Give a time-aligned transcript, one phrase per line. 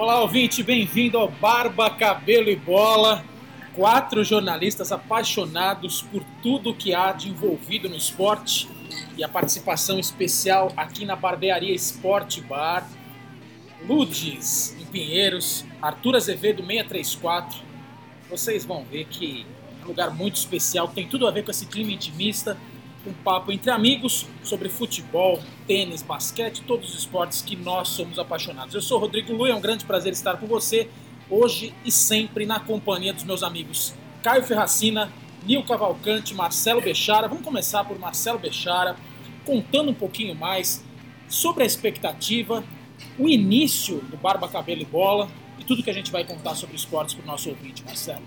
[0.00, 3.22] Olá, ouvinte, bem-vindo ao Barba, Cabelo e Bola.
[3.74, 8.66] Quatro jornalistas apaixonados por tudo que há de envolvido no esporte
[9.14, 12.88] e a participação especial aqui na Barbearia Esporte Bar.
[13.86, 17.60] Ludes, em Pinheiros, Arthur Azevedo 634.
[18.30, 19.44] Vocês vão ver que
[19.82, 22.56] é um lugar muito especial, tem tudo a ver com esse clima intimista
[23.06, 28.74] um papo entre amigos sobre futebol, tênis, basquete, todos os esportes que nós somos apaixonados.
[28.74, 30.88] Eu sou Rodrigo Lu, é um grande prazer estar com você
[31.28, 35.10] hoje e sempre na companhia dos meus amigos Caio Ferracina,
[35.46, 37.26] Nil Cavalcante, Marcelo Bechara.
[37.26, 38.96] Vamos começar por Marcelo Bechara,
[39.46, 40.84] contando um pouquinho mais
[41.26, 42.62] sobre a expectativa,
[43.18, 46.76] o início do Barba Cabelo e Bola e tudo que a gente vai contar sobre
[46.76, 48.22] esportes para o nosso ouvinte, Marcelo.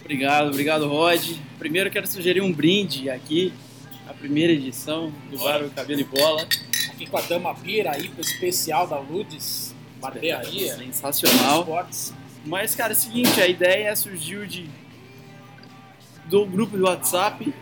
[0.00, 1.36] Obrigado, obrigado Rod.
[1.58, 3.52] Primeiro quero sugerir um brinde aqui
[4.20, 6.46] primeira edição do Bar Cabelo e Bola.
[6.90, 10.76] Aqui com a Dama Pira, aí pro especial da Ludes, barbearia.
[10.76, 11.60] Sensacional.
[11.60, 12.14] Esportes.
[12.44, 14.68] Mas, cara, é o seguinte, a ideia surgiu de
[16.26, 17.52] do grupo do WhatsApp.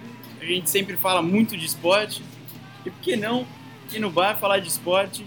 [0.40, 2.22] A gente sempre fala muito de esporte.
[2.84, 3.46] E por que não
[3.92, 5.24] ir no bar falar de esporte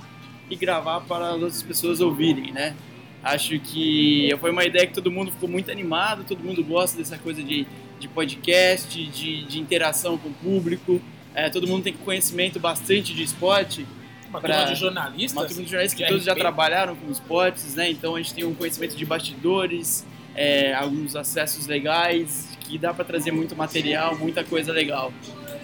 [0.50, 2.76] e gravar para as outras pessoas ouvirem, né?
[3.24, 7.18] Acho que foi uma ideia que todo mundo ficou muito animado, todo mundo gosta dessa
[7.18, 7.66] coisa de
[8.02, 11.00] de podcast, de, de interação com o público.
[11.34, 13.86] É, todo mundo tem conhecimento bastante de esporte.
[14.30, 15.34] Uma pra, turma de jornalistas.
[15.34, 17.90] Uma turma de jornalistas que todos já trabalharam com esportes, né?
[17.90, 23.06] Então a gente tem um conhecimento de bastidores, é, alguns acessos legais, que dá para
[23.06, 25.14] trazer muito material, muita coisa legal.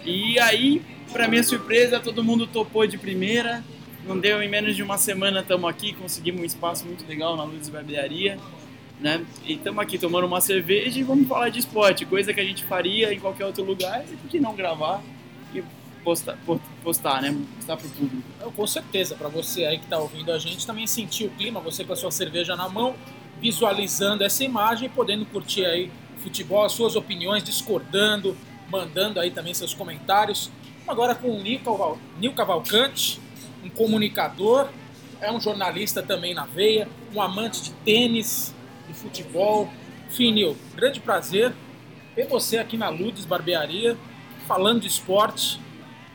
[0.05, 3.63] E aí, para minha surpresa, todo mundo topou de primeira.
[4.05, 7.43] Não deu em menos de uma semana, estamos aqui, conseguimos um espaço muito legal na
[7.43, 8.37] Luz Barbearia
[8.99, 9.23] né?
[9.45, 12.63] E estamos aqui tomando uma cerveja e vamos falar de esporte, coisa que a gente
[12.63, 15.01] faria em qualquer outro lugar, e por que não gravar
[15.53, 15.63] e
[16.03, 16.37] postar,
[16.83, 17.37] postar né?
[17.55, 18.23] Postar para o público.
[18.39, 21.59] Eu, com certeza, para você aí que está ouvindo a gente, também sentir o clima,
[21.59, 22.95] você com a sua cerveja na mão,
[23.39, 28.35] visualizando essa imagem e podendo curtir aí o futebol, as suas opiniões, discordando,
[28.69, 30.49] mandando aí também seus comentários.
[30.87, 33.19] Agora com o Nil Cavalcante,
[33.63, 34.69] um comunicador,
[35.19, 38.53] é um jornalista também na veia, um amante de tênis,
[38.87, 39.69] de futebol.
[40.09, 41.53] Finil, grande prazer
[42.17, 43.95] ter você aqui na Ludes Barbearia,
[44.47, 45.59] falando de esporte,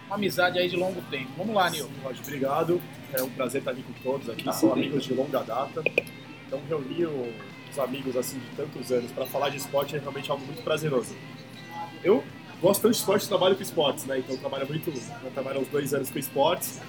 [0.07, 1.31] uma amizade aí de longo tempo.
[1.37, 1.89] Vamos lá, Nil.
[2.23, 2.81] Obrigado.
[3.13, 5.83] É um prazer estar aqui com todos aqui, ah, são amigos de longa data.
[6.47, 7.07] Então reunir
[7.71, 11.15] os amigos assim de tantos anos para falar de esporte é realmente algo muito prazeroso.
[12.03, 12.25] Eu
[12.61, 14.19] gosto tanto de esporte, trabalho com esportes, né?
[14.19, 16.81] Então trabalho muito, eu trabalho uns dois anos com esportes.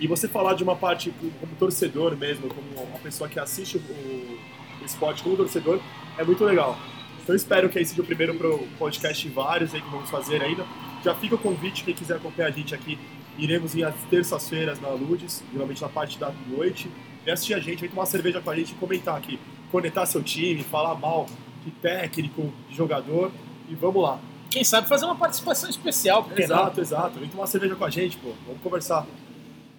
[0.00, 4.38] E você falar de uma parte como torcedor mesmo, como uma pessoa que assiste o,
[4.84, 5.80] esporte como torcedor,
[6.16, 6.78] é muito legal.
[7.22, 10.64] Então espero que aí seja o primeiro pro podcast vários aí que vamos fazer ainda.
[11.04, 12.98] Já fica o convite, quem quiser acompanhar a gente aqui,
[13.38, 16.90] iremos ir às terças-feiras na Ludes, geralmente na parte da noite,
[17.26, 19.38] e assistir a gente, vem tomar uma cerveja com a gente e comentar aqui,
[19.70, 21.26] conectar seu time, falar mal
[21.64, 23.30] de técnico, de jogador,
[23.68, 24.18] e vamos lá.
[24.50, 26.82] Quem sabe fazer uma participação especial, porque Exato, não?
[26.82, 27.18] exato.
[27.18, 28.30] Vem tomar uma cerveja com a gente, pô.
[28.46, 29.06] Vamos conversar.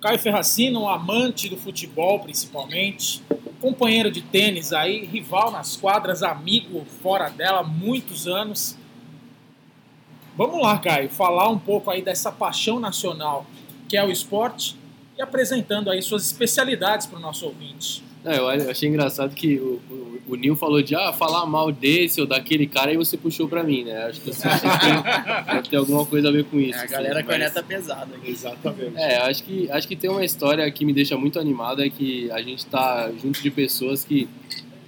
[0.02, 3.24] Caio Ferracino, um amante do futebol, principalmente,
[3.60, 8.78] companheiro de tênis aí, rival nas quadras, amigo fora dela, muitos anos.
[10.38, 13.46] Vamos lá, Caio, falar um pouco aí dessa paixão nacional
[13.90, 14.76] que é o esporte
[15.18, 18.04] e apresentando aí suas especialidades para o nosso ouvinte.
[18.24, 22.20] É, eu achei engraçado que o, o, o Nil falou de ah, falar mal desse
[22.20, 24.04] ou daquele cara e você puxou pra mim, né?
[24.04, 26.78] Acho que você tem, tem alguma coisa a ver com isso.
[26.78, 27.66] É, a assim, galera assim, mas...
[27.66, 28.16] pesada.
[28.16, 28.30] Aqui.
[28.30, 28.98] Exatamente.
[28.98, 32.30] É, acho que, acho que tem uma história que me deixa muito animado, é que
[32.32, 34.28] a gente tá junto de pessoas que,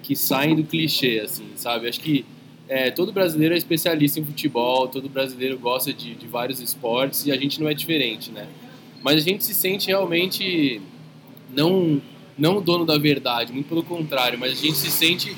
[0.03, 1.87] que saem do clichê, assim, sabe?
[1.87, 2.25] Acho que
[2.69, 7.31] é, todo brasileiro é especialista em futebol, todo brasileiro gosta de, de vários esportes e
[7.31, 8.47] a gente não é diferente, né?
[9.01, 10.79] Mas a gente se sente realmente
[11.51, 11.99] não
[12.37, 15.35] não dono da verdade, muito pelo contrário, mas a gente se sente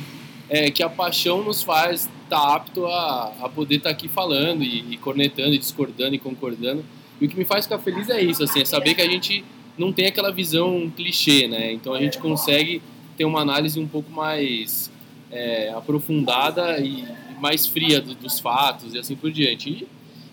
[0.47, 4.07] é, que a paixão nos faz estar tá apto a, a poder estar tá aqui
[4.07, 6.85] falando e, e, cornetando, e discordando e concordando.
[7.19, 9.43] E o que me faz ficar feliz é isso, assim, é saber que a gente
[9.77, 11.71] não tem aquela visão clichê, né?
[11.71, 12.83] Então a gente consegue
[13.17, 14.91] ter uma análise um pouco mais
[15.31, 17.03] é, aprofundada e
[17.41, 19.69] mais fria do, dos fatos e assim por diante.
[19.69, 19.87] E,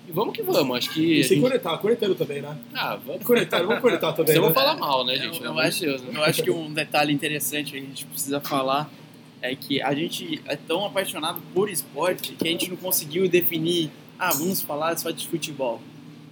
[0.08, 1.20] e vamos que vamos, acho que.
[1.20, 1.48] E sem gente...
[1.48, 2.56] conectar, conectando também, né?
[2.74, 3.24] Ah, vamos.
[3.24, 4.34] Conectar, vamos conectar também.
[4.34, 4.52] Você né?
[4.52, 5.42] falar mal, né, gente?
[5.42, 6.12] Eu, eu acho, Deus, né?
[6.14, 8.90] eu acho que um detalhe interessante que a gente precisa falar
[9.40, 13.90] é que a gente é tão apaixonado por esporte que a gente não conseguiu definir,
[14.18, 15.80] ah, vamos falar só de futebol,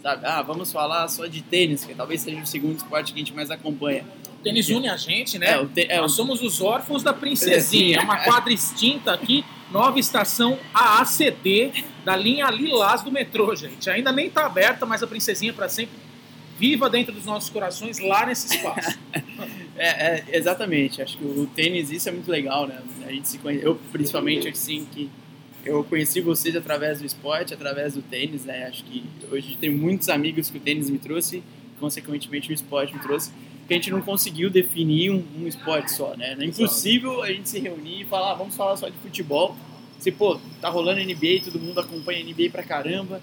[0.02, 0.26] sabe?
[0.26, 3.32] Ah, vamos falar só de tênis, que talvez seja o segundo esporte que a gente
[3.32, 4.04] mais acompanha.
[4.40, 5.50] O tênis une a gente, né?
[5.50, 7.98] É, te, é, Nós somos os órfãos da princesinha.
[7.98, 13.88] É uma quadra extinta aqui nova estação AACD da linha Lilás do metrô, gente.
[13.90, 15.96] Ainda nem está aberta, mas a princesinha para sempre
[16.58, 18.98] viva dentro dos nossos corações lá nesse espaço.
[19.78, 21.02] É, é, exatamente.
[21.02, 22.80] Acho que o tênis, isso é muito legal, né?
[23.06, 25.10] A gente se conhece, eu principalmente, assim, que
[25.66, 28.66] eu conheci vocês através do esporte, através do tênis, né?
[28.68, 31.42] Acho que hoje tem muitos amigos que o tênis me trouxe,
[31.78, 33.30] consequentemente o esporte me trouxe,
[33.66, 36.36] que a gente não conseguiu definir um, um esporte só, né?
[36.38, 39.56] É impossível a gente se reunir e falar, ah, vamos falar só de futebol.
[39.98, 43.20] Se, pô, tá rolando NBA, todo mundo acompanha NBA pra caramba,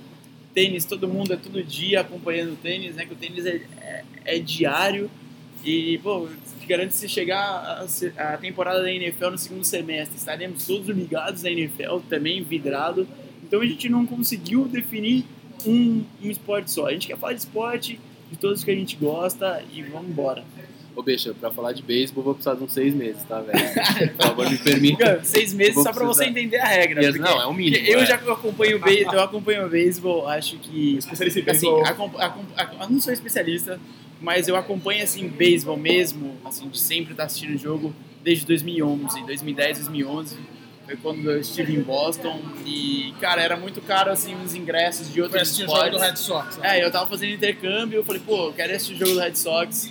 [0.53, 3.05] tênis, todo mundo é todo dia acompanhando o tênis, né?
[3.05, 5.09] Que o tênis é, é, é diário
[5.63, 6.27] e, pô,
[6.59, 10.89] te garanto que se chegar a, a, temporada da NFL no segundo semestre, estaremos todos
[10.89, 13.07] ligados na NFL, também vidrado.
[13.43, 15.23] Então a gente não conseguiu definir
[15.65, 16.87] um, um esporte só.
[16.87, 17.99] A gente quer falar de esporte,
[18.33, 20.43] de todos que a gente gosta e vamos embora.
[20.95, 23.57] Ô, Beixa, pra falar de beisebol, vou precisar de uns seis meses, tá, velho?
[24.15, 25.23] Por favor, me permita.
[25.23, 27.03] seis meses só pra você entender a regra.
[27.03, 27.83] Yes, não, é o um mínimo.
[27.83, 28.05] Eu é.
[28.05, 30.97] já acompanho o eu acompanho o beisebol, acho que.
[30.97, 33.79] Especialista em assim, eu não sou especialista,
[34.21, 37.93] mas eu acompanho, assim, beisebol mesmo, assim, de sempre estar assistindo o jogo
[38.23, 40.37] desde 2011, 2010, 2011.
[40.85, 45.21] Foi quando eu estive em Boston e, cara, era muito caro, assim, os ingressos de
[45.21, 45.73] outros esportes.
[45.73, 46.57] o jogo do Red Sox.
[46.57, 46.79] Né?
[46.79, 49.35] É, eu tava fazendo intercâmbio, eu falei, pô, eu quero assistir o jogo do Red
[49.35, 49.89] Sox,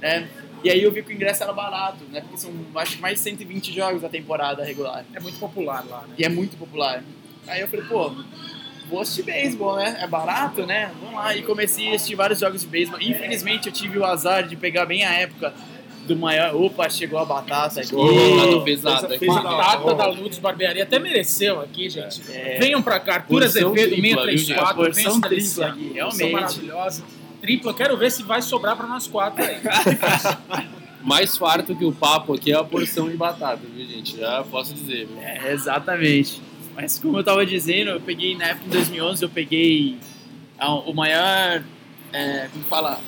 [0.00, 0.28] né?
[0.64, 2.20] E aí eu vi que o ingresso era barato, né?
[2.20, 5.04] Porque são, acho que mais de 120 jogos da temporada regular.
[5.12, 6.14] É muito popular lá, né?
[6.18, 7.02] E é muito popular.
[7.48, 8.12] Aí eu falei, pô,
[8.88, 9.98] vou assistir beisebol, né?
[10.00, 10.92] É barato, né?
[11.00, 11.34] Vamos lá.
[11.36, 13.00] E comecei a assistir vários jogos de beisebol.
[13.00, 15.52] Infelizmente eu tive o azar de pegar bem a época
[16.06, 16.54] do maior.
[16.54, 17.94] Opa, chegou a batata aqui.
[17.94, 19.26] Oh, pesado aqui.
[19.26, 22.20] Batata da Lutz Barbearia até mereceu aqui, gente.
[22.30, 22.58] É.
[22.58, 24.76] Venham pra cá, Arthur Azevedo, 634.
[24.76, 26.32] Porção tripla aqui, realmente.
[26.32, 27.04] maravilhosa
[27.42, 27.74] tripla.
[27.74, 29.56] Quero ver se vai sobrar para nós quatro aí.
[31.02, 34.16] Mais farto que o papo aqui é a porção de batata, viu, gente?
[34.16, 35.08] Já posso dizer.
[35.08, 35.20] Viu?
[35.20, 36.40] É, exatamente.
[36.76, 39.98] Mas como eu tava dizendo, eu peguei na época de 2011, eu peguei
[40.86, 41.64] o maior,
[42.12, 43.00] é, como fala,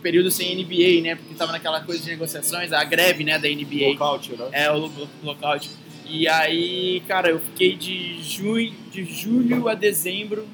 [0.00, 1.14] período sem NBA, né?
[1.14, 3.90] Porque tava naquela coisa de negociações, a greve, né, da NBA.
[3.90, 4.48] Lockout, né?
[4.52, 4.90] É, o
[5.22, 5.70] lockout.
[6.06, 10.46] E aí, cara, eu fiquei de junho, de julho a dezembro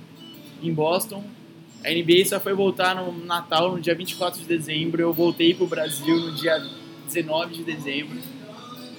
[0.63, 1.25] em Boston
[1.87, 5.01] a NBA só foi voltar no Natal, no dia 24 de dezembro.
[5.01, 6.61] Eu voltei pro Brasil no dia
[7.07, 8.19] 19 de dezembro.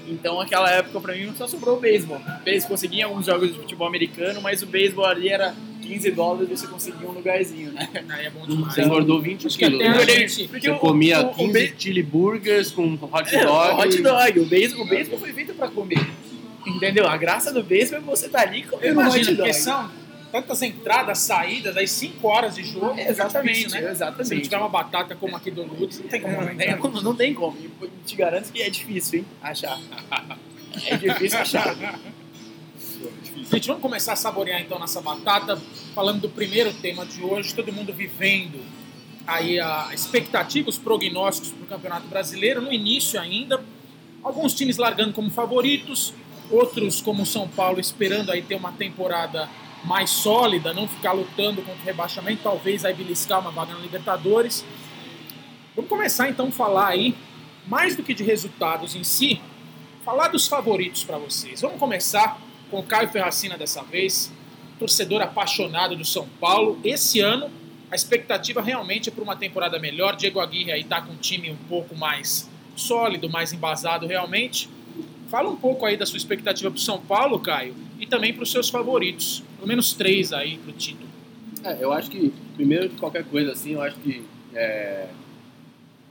[0.08, 2.22] Então, aquela época, pra mim, só sobrou o beisebol.
[2.46, 5.54] Beisebol conseguia alguns jogos de futebol americano, mas o beisebol ali era
[5.88, 7.90] 15 dólares e você conseguia um lugarzinho, né?
[8.10, 8.74] Aí é bom demais.
[8.74, 9.80] Você engordou 20 quilos.
[9.80, 10.28] Né?
[10.28, 13.70] Você comia 15 chili burgers com hot é, dog.
[13.70, 14.40] É, hot dog.
[14.40, 16.06] O beisebol, o beisebol foi feito pra comer.
[16.66, 17.08] Entendeu?
[17.08, 19.54] A graça do beisebol é você estar tá ali comendo hot dog.
[19.54, 19.90] São
[20.32, 22.94] tantas entradas, saídas, aí 5 horas de jogo.
[22.98, 23.92] É, exatamente, difícil, né?
[23.92, 24.28] exatamente.
[24.28, 26.42] Se não tiver uma batata como aqui do Lutz, não tem como.
[26.42, 27.58] Não, tem, não, não tem como.
[28.06, 29.26] Te garanto que é difícil, hein?
[29.42, 29.80] Achar.
[30.86, 31.76] é difícil achar.
[33.50, 35.58] Gente, vamos começar a saborear então nossa batata,
[35.96, 38.60] falando do primeiro tema de hoje, todo mundo vivendo
[39.26, 43.64] aí a expectativa, os prognósticos para o Campeonato Brasileiro, no início ainda,
[44.22, 46.14] alguns times largando como favoritos,
[46.52, 49.50] outros como o São Paulo esperando aí ter uma temporada
[49.86, 54.66] mais sólida, não ficar lutando contra o rebaixamento, talvez aí beliscar uma vaga na Libertadores.
[55.74, 57.16] Vamos começar então a falar aí,
[57.66, 59.40] mais do que de resultados em si,
[60.04, 61.62] falar dos favoritos para vocês.
[61.62, 64.32] Vamos começar com Caio Ferracina dessa vez,
[64.78, 66.80] torcedor apaixonado do São Paulo.
[66.84, 67.50] Esse ano,
[67.90, 70.16] a expectativa realmente é para uma temporada melhor.
[70.16, 74.70] Diego Aguirre aí tá com um time um pouco mais sólido, mais embasado realmente.
[75.30, 78.44] Fala um pouco aí da sua expectativa para o São Paulo, Caio, e também para
[78.44, 79.44] os seus favoritos.
[79.56, 81.08] Pelo menos três aí para o título.
[81.64, 85.08] É, eu acho que, primeiro de qualquer coisa assim, eu acho que é,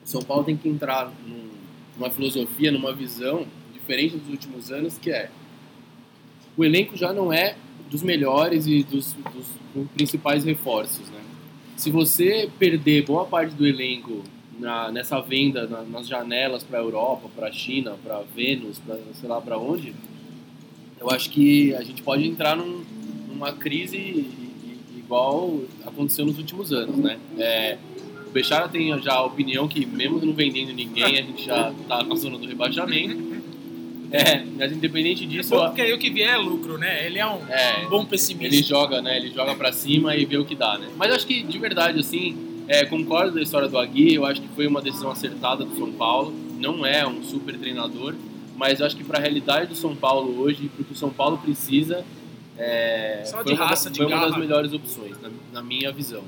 [0.05, 1.51] São Paulo tem que entrar num,
[1.97, 5.31] numa filosofia, numa visão diferente dos últimos anos, que é
[6.57, 7.57] o elenco já não é
[7.91, 9.57] dos melhores e dos, dos,
[9.95, 11.21] principais reforços, né?
[11.77, 14.23] Se você perder boa parte do elenco
[14.59, 18.99] na, nessa venda na, nas janelas para a Europa, para a China, para Vênus, para
[19.21, 19.95] sei lá para onde,
[20.99, 22.83] eu acho que a gente pode entrar num,
[23.29, 24.27] numa crise
[24.97, 27.19] igual aconteceu nos últimos anos, né?
[27.39, 27.79] É,
[28.27, 32.03] o Bechara tem já a opinião que mesmo não vendendo ninguém, a gente já está
[32.03, 33.37] na zona do rebaixamento.
[34.11, 35.55] É, mas independente disso.
[35.55, 37.07] É bom, porque aí o que vier é lucro, né?
[37.07, 38.55] Ele é um, é, um bom pessimista.
[38.55, 39.17] Ele joga, né?
[39.17, 40.89] Ele joga para cima e vê o que dá, né?
[40.97, 42.37] Mas acho que de verdade, assim,
[42.69, 45.93] é, concordo da história do Agui, eu acho que foi uma decisão acertada do São
[45.93, 46.33] Paulo.
[46.59, 48.15] Não é um super treinador,
[48.57, 51.39] mas eu acho que para a realidade do São Paulo hoje, porque o São Paulo
[51.39, 52.05] precisa,
[52.59, 55.93] é, Só de foi, raça, uma, de foi uma das melhores opções, na, na, minha
[55.93, 56.23] visão.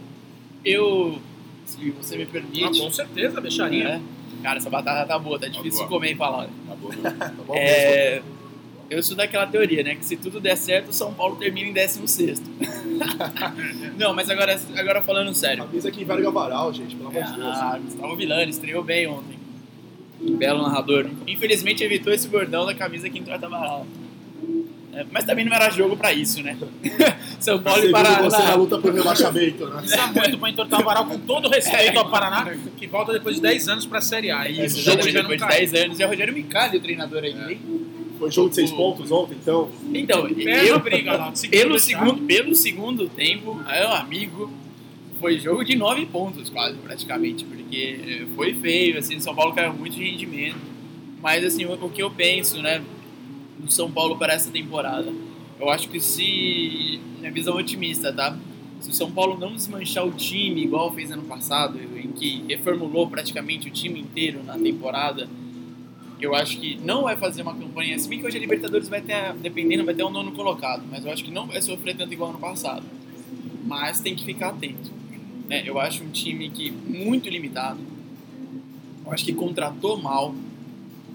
[0.65, 1.19] Eu,
[1.65, 2.65] se você me permite.
[2.65, 3.89] Ah, com certeza, deixaria.
[3.89, 4.01] É,
[4.43, 6.47] cara, essa batata tá boa, tá difícil de comer e falar.
[6.47, 8.23] Tá boa, tá bom é,
[8.91, 9.95] eu sou daquela teoria, né?
[9.95, 12.43] Que se tudo der certo, o São Paulo termina em 16.
[13.99, 15.65] Não, mas agora, agora falando sério.
[15.65, 17.57] Avisa que Varga Varal, gente, pelo amor de Deus.
[17.57, 19.39] Ah, Gustavo Villani estreou bem ontem.
[20.21, 21.07] Belo narrador.
[21.27, 23.87] Infelizmente evitou esse bordão da camisa que entrou Amaral.
[24.93, 26.57] É, mas também não era jogo pra isso, né?
[27.39, 28.23] São Paulo e Paraná.
[28.23, 29.81] você na luta por rebaixamento, né?
[29.81, 33.43] Precisa muito para entortar o varal, com todo respeito ao Paraná, que volta depois de
[33.43, 34.49] 10 anos para a Série A.
[34.49, 35.59] E Esse o jogo jogo já depois de cai.
[35.59, 36.01] 10 anos.
[36.01, 37.61] É o Rogério Micali o treinador aí, hein?
[38.19, 39.71] Foi jogo de seis pontos ontem, então.
[39.95, 41.31] Então, eu, briga lá.
[41.35, 44.53] segundo pelo, segundo, pelo segundo tempo, meu amigo,
[45.21, 49.73] foi jogo de 9 pontos quase, praticamente, porque foi feio, assim, o São Paulo caiu
[49.73, 50.59] muito de rendimento.
[51.23, 52.83] Mas, assim, o, o que eu penso, né,
[53.59, 55.13] do São Paulo para essa temporada?
[55.59, 58.37] Eu acho que se, minha visão otimista, tá?
[58.81, 63.09] Se o São Paulo não desmanchar o time igual fez ano passado, em que reformulou
[63.09, 65.29] praticamente o time inteiro na temporada,
[66.21, 69.01] eu acho que não vai fazer uma campanha, se bem que hoje a Libertadores vai
[69.01, 72.13] ter, dependendo, vai ter um nono colocado, mas eu acho que não vai sofrer tanto
[72.13, 72.85] igual ano passado.
[73.65, 74.91] Mas tem que ficar atento.
[75.49, 75.63] né?
[75.65, 77.79] Eu acho um time que muito limitado.
[79.05, 80.35] Eu acho que contratou mal,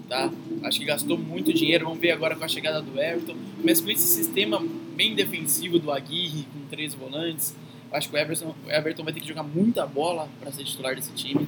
[0.08, 0.30] tá?
[0.62, 1.84] Acho que gastou muito dinheiro.
[1.84, 3.36] Vamos ver agora com a chegada do Everton.
[3.62, 4.62] Mas com esse sistema
[4.96, 7.54] bem defensivo do Aguirre, com três volantes,
[7.92, 10.94] acho que o Everton, o Everton vai ter que jogar muita bola para ser titular
[10.94, 11.46] desse time,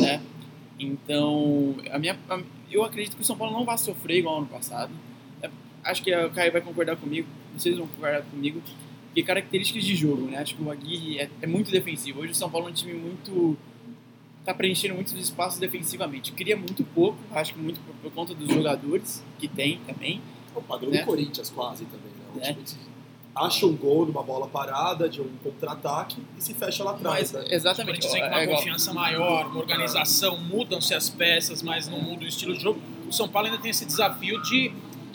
[0.00, 0.20] né?
[0.78, 2.40] Então, a minha, a-
[2.70, 4.90] eu acredito que o São Paulo não vai sofrer igual ano passado.
[5.42, 5.50] É,
[5.84, 8.60] acho que o Caio vai concordar comigo, vocês vão concordar comigo,
[9.14, 10.38] que características de jogo, né?
[10.38, 12.20] Acho que o Aguirre é, é muito defensivo.
[12.20, 13.56] Hoje o São Paulo é um time muito.
[14.44, 16.32] Tá preenchendo muitos espaços defensivamente.
[16.32, 20.20] Cria muito pouco, acho que muito por, por conta dos jogadores que tem também.
[20.54, 21.00] O padrão Né?
[21.00, 22.42] do Corinthians quase também, né?
[22.50, 22.52] É.
[22.52, 22.92] time que
[23.34, 27.44] acha um gol numa bola parada, de um contra-ataque e se fecha lá atrás, Mas,
[27.48, 27.54] né?
[27.54, 28.00] exatamente.
[28.00, 31.98] Corinthians vem com é uma igual- confiança maior, uma organização, mudam-se as peças, mas não
[32.02, 32.78] muda o estilo de jogo.
[33.08, 34.70] O São Paulo ainda tem esse desafio de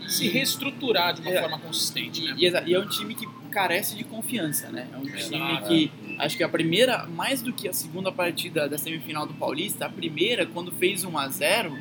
[0.07, 1.41] se reestruturar de uma É.
[1.41, 2.33] forma consistente, né?
[2.37, 3.27] E, e é um time que
[3.57, 4.87] carece de confiança, né?
[4.93, 8.77] É um time que acho que a primeira, mais do que a segunda partida da
[8.77, 11.75] semifinal do Paulista, a primeira, quando fez 1 a 0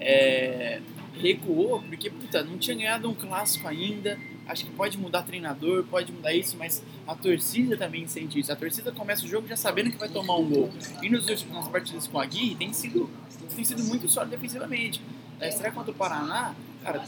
[0.00, 0.80] é,
[1.20, 4.18] recuou, porque puta, não tinha ganhado um clássico ainda.
[4.46, 8.50] Acho que pode mudar treinador, pode mudar isso, mas a torcida também sente isso.
[8.50, 10.70] A torcida começa o jogo já sabendo que vai tomar um gol.
[11.02, 13.10] E nos últimos nas partidas com a Gui tem sido,
[13.54, 15.02] tem sido muito sólido defensivamente.
[15.38, 16.54] A estreia contra o Paraná,
[16.92, 17.04] cara,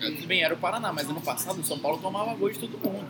[0.00, 2.72] tudo bem, era o Paraná, mas ano passado o São Paulo tomava gol de todo
[2.78, 3.06] mundo.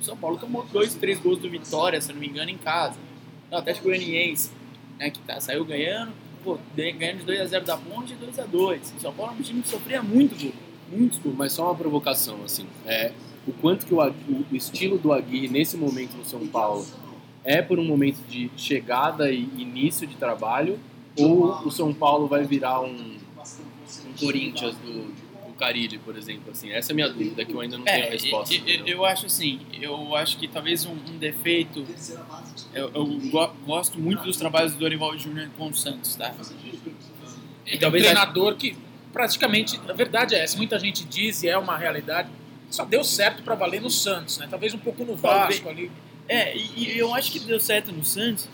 [0.00, 2.98] O São Paulo tomou dois, três gols do Vitória, se não me engano, em casa.
[3.50, 4.50] Não, até o Goianiense,
[4.98, 8.96] né, que tá, saiu ganhando, pô, ganhando de 2x0 da Ponte e 2x2.
[8.96, 10.52] O São Paulo é um time que sofria muito gol,
[10.90, 11.36] muitos gols.
[11.36, 12.66] Mas só uma provocação, assim.
[12.86, 13.12] É,
[13.46, 16.86] o quanto que o, o estilo do Aguirre nesse momento no São Paulo
[17.44, 20.78] é por um momento de chegada e início de trabalho
[21.18, 25.12] ou o São Paulo vai virar um, um Corinthians do,
[25.52, 26.50] do Carilli, por exemplo?
[26.50, 28.54] Assim, essa é a minha dúvida, que eu ainda não tenho a resposta.
[28.66, 31.86] eu, eu- acho assim, eu acho que talvez um, um defeito.
[32.74, 36.34] Eu, eu go- gosto muito dos trabalhos do Dorival Júnior com o Santos, tá?
[37.66, 38.76] E Ele é um talvez treinador que
[39.12, 42.28] praticamente, a verdade é essa, muita gente diz e é uma realidade,
[42.70, 44.46] só deu certo para valer no Santos, né?
[44.50, 45.56] Talvez um pouco no Talvez.
[45.60, 45.90] Vasco ali.
[46.28, 48.48] É, e, e eu acho que deu certo no Santos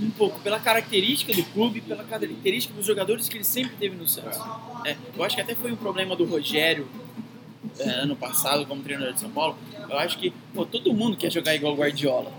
[0.00, 4.08] um pouco pela característica do clube, pela característica dos jogadores que ele sempre teve no
[4.08, 4.38] Santos.
[4.84, 6.88] É, eu acho que até foi um problema do Rogério
[7.78, 9.56] é, ano passado como treinador de São Paulo.
[9.88, 12.32] Eu acho que pô, todo mundo quer jogar igual o Guardiola.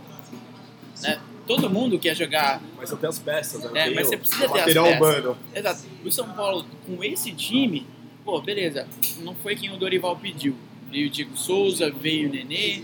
[1.01, 1.19] Né?
[1.47, 2.61] Todo mundo quer jogar.
[2.77, 3.87] Mas você tem as peças, né?
[3.87, 5.37] É, mas você precisa ter as peças.
[5.53, 5.81] Exato.
[6.03, 7.85] O São Paulo, com esse time,
[8.23, 8.87] pô, beleza.
[9.19, 10.55] Não foi quem o Dorival pediu.
[10.89, 12.83] Veio o Diego Souza, veio o Nenê.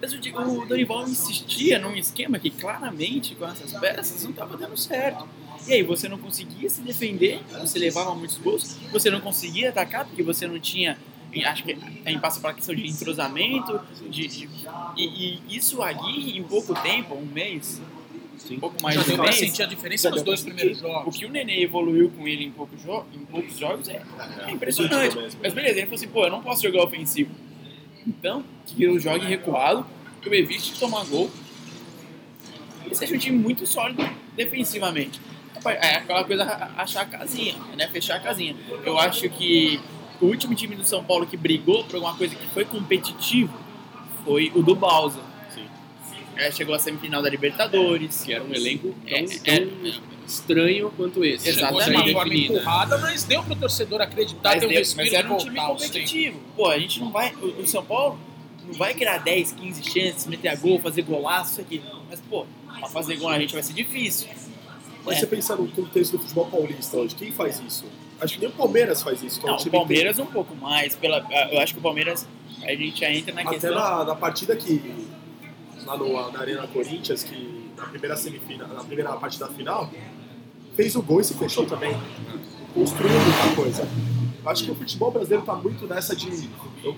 [0.00, 4.56] Mas o, Di- o Dorival insistia num esquema que claramente com essas peças não estava
[4.56, 5.28] dando certo.
[5.68, 10.06] E aí você não conseguia se defender, você levava muitos gols, você não conseguia atacar
[10.06, 10.96] porque você não tinha.
[11.44, 13.78] Acho que aí passa para a questão de entrosamento,
[14.08, 14.48] de, de-
[14.96, 15.04] e,
[15.48, 17.80] e isso Aguirre em pouco tempo, um mês,
[18.50, 21.16] um pouco mais Já de um mês, sentir a diferença nos dois primeiros o jogos.
[21.16, 24.02] que o Nenê evoluiu com ele em, pouco jo em poucos jogos é,
[24.46, 25.14] é impressionante.
[25.16, 25.40] Mesmo.
[25.42, 27.30] Mas beleza, ele falou assim, pô, eu não posso jogar ofensivo.
[28.06, 29.86] Então, que eu jogue recuado,
[30.20, 31.30] que eu evite tomar gol.
[32.90, 34.02] E seja um time muito sólido
[34.34, 35.20] defensivamente.
[35.64, 36.44] É aquela coisa,
[36.76, 37.86] achar a casinha, né?
[37.88, 38.56] Fechar a casinha.
[38.84, 39.78] Eu acho que
[40.20, 43.52] o último time do São Paulo que brigou por alguma coisa que foi competitivo
[44.24, 45.20] foi o do Balsa.
[45.54, 45.66] Sim.
[46.36, 48.22] É, chegou à semifinal da Libertadores.
[48.22, 51.48] Que era um elenco tão, É, tão estranho quanto esse.
[51.48, 51.84] Exatamente.
[51.84, 55.12] Chegou de uma forma empurrada, mas deu pro torcedor acreditar, Mas, ter o deu- mas
[55.12, 56.40] era um time competitivo.
[56.56, 57.32] Pô, a gente não vai.
[57.34, 58.18] O, o São Paulo
[58.66, 61.82] não vai criar 10, 15 chances, meter a gol, fazer golaço, isso aqui.
[62.08, 62.46] Mas, pô,
[62.78, 64.28] pra fazer gol a gente vai ser difícil.
[65.04, 65.20] Mas É.
[65.20, 67.84] você pensar no contexto do futebol paulista hoje, quem faz isso?
[68.20, 69.40] Acho que nem o Palmeiras faz isso.
[69.40, 70.94] que é um Não, o Palmeiras um pouco mais.
[70.94, 72.26] Pela, eu acho que o Palmeiras,
[72.62, 73.70] a gente já entra na tem- questão.
[73.78, 75.08] Até na, na partida que.
[75.86, 79.90] Lá no, na Arena Corinthians, que na primeira semifinal, na primeira partida final,
[80.74, 81.96] fez o gol e se fechou também.
[82.74, 83.88] Construiu muita coisa.
[84.42, 86.28] Eu acho que o futebol brasileiro tá muito nessa de.
[86.84, 86.96] o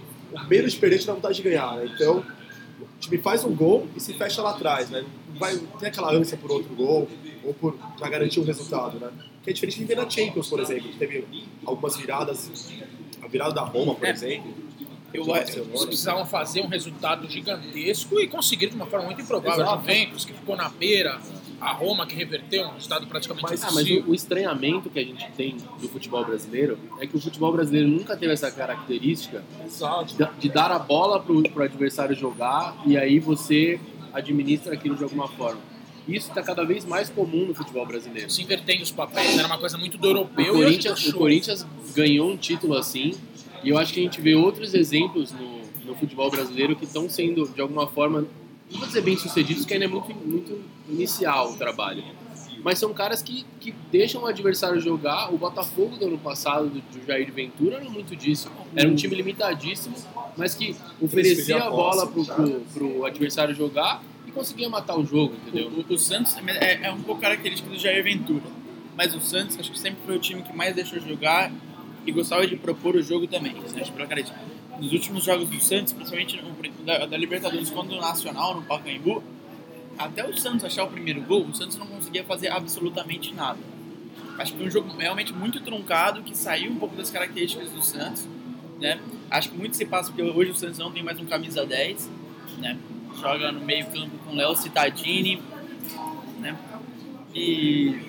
[0.49, 1.91] medo de perder te dá vontade de ganhar, né?
[1.95, 5.05] Então, o time faz um gol e se fecha lá atrás, né?
[5.33, 7.09] Não vai tem aquela ânsia por outro gol
[7.45, 9.11] ou por já garantir um resultado, né?
[9.43, 11.25] Que é diferente de ver na Champions, por exemplo, que teve
[11.65, 12.71] algumas viradas.
[13.23, 14.11] A virada da Roma, por É.
[14.11, 14.53] exemplo.
[15.15, 19.63] Eu Eles precisavam fazer um resultado gigantesco e conseguiram de uma forma muito improvável.
[19.63, 19.75] Exato.
[19.75, 21.21] A Juventus, que ficou na beira,
[21.63, 25.05] a Roma, que reverteu um resultado praticamente Mas- Ah, mas o, o estranhamento que a
[25.05, 29.45] gente tem do futebol brasileiro é que o futebol brasileiro nunca teve essa característica
[30.05, 33.79] de, de dar a bola pro, pro adversário jogar e aí você
[34.13, 35.61] administra aquilo de alguma forma.
[36.07, 38.29] Isso está cada vez mais comum no futebol brasileiro.
[38.29, 40.53] Se invertendo os papéis, era uma coisa muito do europeu.
[40.53, 41.13] O Corinthians, o.
[41.17, 43.13] Corinthians ganhou um título assim,
[43.63, 47.09] e eu acho que a gente vê outros exemplos no, no futebol brasileiro que estão
[47.09, 48.27] sendo, de alguma forma,
[48.71, 52.03] não vou dizer bem sucedidos, que ainda é muito, muito inicial o trabalho.
[52.65, 55.33] Mas são caras que, que deixam o adversário jogar.
[55.35, 58.51] O Botafogo do ano passado, do, do Jair Ventura, era muito disso.
[58.75, 59.97] Era um time limitadíssimo,
[60.37, 65.35] mas que oferecia a bola pro, pro, pro adversário jogar e conseguia matar o jogo,
[65.35, 65.69] entendeu?
[65.69, 68.45] O, o Santos é, é um pouco característico do Jair Ventura.
[68.97, 71.51] Mas o Santos, acho que sempre foi o time que mais deixou jogar
[72.07, 73.57] e gostava de propor o jogo também.
[73.65, 74.39] Acho que pela característica.
[74.79, 79.23] Nos últimos jogos do Santos, principalmente no, da, da Libertadores contra o Nacional, no Pacaembu,
[79.99, 83.59] até o Santos achar o primeiro gol, o Santos não conseguia fazer absolutamente nada.
[84.39, 87.83] Acho que foi um jogo realmente muito truncado, que saiu um pouco das características do
[87.83, 88.27] Santos.
[88.81, 89.01] Né?
[89.31, 92.11] Acho que muito se passa porque hoje o Santos não tem mais um camisa 10,
[92.59, 92.79] né?
[93.21, 95.41] joga no meio campo com Léo Cittadini,
[96.41, 96.57] né?
[97.35, 98.01] E,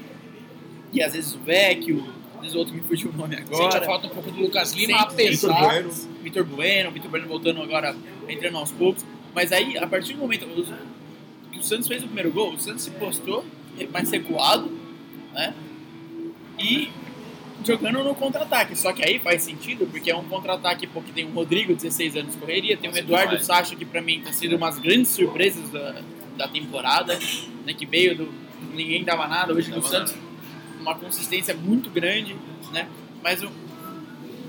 [0.91, 2.03] e às vezes o Vecchio,
[2.52, 3.80] o outro me fugiu o nome Sente agora.
[3.80, 5.70] a falta um pouco do Lucas Lima, Sente, Vitor apesar.
[5.70, 5.92] Bueno.
[6.22, 7.96] Vitor Bueno, Vitor Bueno voltando agora,
[8.28, 9.06] entrando aos poucos.
[9.34, 10.46] Mas aí, a partir do momento
[11.52, 13.46] que o Santos fez o primeiro gol, o Santos se postou
[13.91, 14.72] mais recuado,
[15.34, 15.54] né?
[16.60, 16.89] E
[17.65, 18.76] jogando no contra-ataque.
[18.78, 22.34] Só que aí faz sentido, porque é um contra-ataque porque tem um Rodrigo, 16 anos
[22.34, 26.02] de correria, tem um Eduardo Sacha, que pra mim tá sendo umas grandes surpresas da,
[26.38, 27.17] da temporada,
[27.65, 27.74] né?
[27.74, 28.34] Que veio do.
[28.74, 30.13] ninguém dava nada, hoje no Santos
[30.84, 32.36] uma consistência muito grande,
[32.72, 32.88] né?
[33.24, 33.50] Mas o,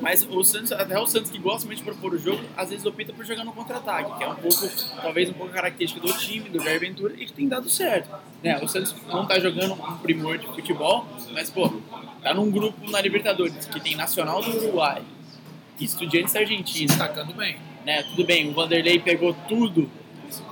[0.00, 2.84] mas o Santos, até o Santos que gosta muito de propor o jogo, às vezes
[2.84, 4.68] opta por jogar no contra-ataque, que é um pouco,
[5.00, 8.10] talvez um pouco característica do time, do Jair Ventura, e que tem dado certo.
[8.42, 8.58] Né?
[8.62, 11.72] O Santos não tá jogando um primor de futebol, mas, pô,
[12.22, 15.02] tá num grupo na Libertadores, que tem Nacional do Uruguai,
[15.80, 17.56] Estudiantes da Argentina, Destacando bem.
[17.86, 18.02] né?
[18.02, 19.90] Tudo bem, o Vanderlei pegou tudo,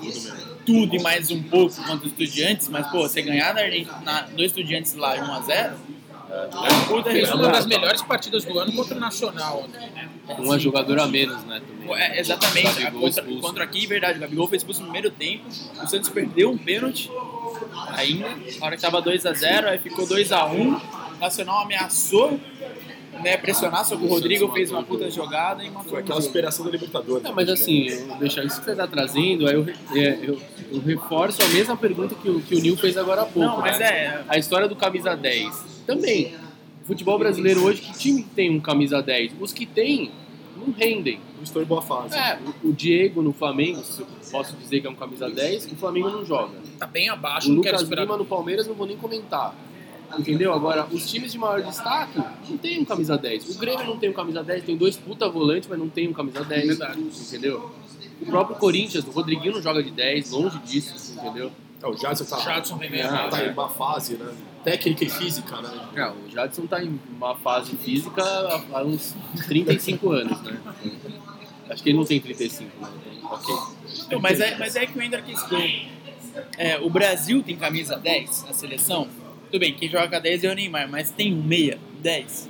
[0.01, 3.63] tudo e mais um pouco contra os Estudiantes, mas, pô, você ganhar na,
[4.03, 5.73] na, do Estudiantes lá 1x0,
[6.33, 9.69] é um puta Fez uma das melhores partidas do ano contra o Nacional.
[10.39, 11.61] Uma jogadora a menos, né?
[11.61, 12.01] Também.
[12.01, 16.09] É, exatamente, contra, contra aqui, verdade, o Gabigol foi expulso no primeiro tempo, o Santos
[16.09, 17.11] perdeu um pênalti
[17.89, 20.81] ainda, na hora que tava 2x0, aí ficou 2x1,
[21.17, 22.41] o Nacional ameaçou
[23.21, 26.21] né, pressionar, só que o Rodrigo fez uma puta jogada e matou Foi o aquela
[26.21, 27.23] superação da Libertadores.
[27.23, 30.39] Não, mas assim, eu deixar isso que você está trazendo, aí eu, é, eu,
[30.71, 33.49] eu reforço a mesma pergunta que o, que o Nil fez agora há pouco.
[33.49, 33.87] Não, mas né?
[33.87, 35.83] é, A história do camisa 10.
[35.87, 36.35] Também.
[36.83, 39.35] O futebol brasileiro hoje, que time tem um camisa 10?
[39.41, 40.11] Os que tem,
[40.57, 41.21] não rendem.
[41.37, 42.17] Não estou em boa fase.
[42.17, 45.73] É, o, o Diego no Flamengo, se eu posso dizer que é um camisa 10,
[45.73, 46.55] o Flamengo não joga.
[46.79, 48.03] Tá bem O abaixo, não quero Lucas esperar.
[48.03, 49.55] Lima no Palmeiras não vou nem comentar.
[50.19, 50.53] Entendeu?
[50.53, 53.57] Agora, os times de maior destaque não tem um camisa 10.
[53.57, 56.13] O Grêmio não tem um camisa 10, tem dois puta volantes, mas não tem um
[56.13, 56.67] camisa 10.
[56.67, 57.01] Verdade.
[57.01, 57.71] Entendeu?
[58.21, 61.51] O próprio Corinthians, o Rodriguinho não joga de 10, longe disso, entendeu?
[61.83, 63.31] É, o Jadson tá, Jadson vem Ah, abaixo.
[63.31, 64.33] tá em uma fase, né?
[64.63, 65.89] Técnica e física, né?
[65.97, 68.23] É, o Jadson tá em uma fase física
[68.73, 69.17] há uns
[69.49, 70.61] 35 anos, né?
[71.69, 72.89] Acho que ele não tem 35, né?
[73.25, 73.55] Ok.
[74.07, 75.59] Então, mas, é, mas é que entra a questão.
[76.57, 79.09] É, o Brasil tem camisa 10 na seleção.
[79.53, 82.49] Tudo bem, quem joga 10 é o Neymar, mas tem um meia 10.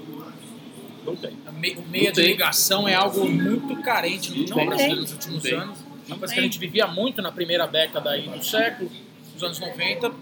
[1.05, 1.33] Não tem.
[1.33, 2.27] O meia Não de tem.
[2.27, 5.55] ligação é algo muito carente no futebol brasileiro nos últimos tem.
[5.55, 5.79] anos.
[5.81, 8.89] Uma Não coisa que a gente vivia muito na primeira década aí do século,
[9.35, 10.13] nos anos 90.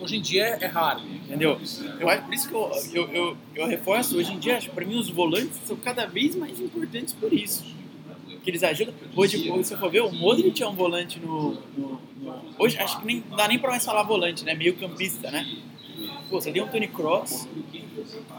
[0.00, 1.00] Hoje em dia é, é raro.
[1.00, 1.60] Entendeu?
[1.98, 4.74] Eu acho por isso que eu, eu, eu, eu reforço, hoje em dia, acho que
[4.76, 7.64] pra mim os volantes são cada vez mais importantes por isso.
[8.44, 8.94] Que eles ajudam.
[9.16, 11.52] Hoje, se você for ver, o Modric é um volante no.
[11.76, 14.54] no- no- hoje acho que nem não dá nem pra mais falar volante, né?
[14.54, 15.46] Meio campista, né?
[16.32, 17.46] Pô, você tem um Tony Cross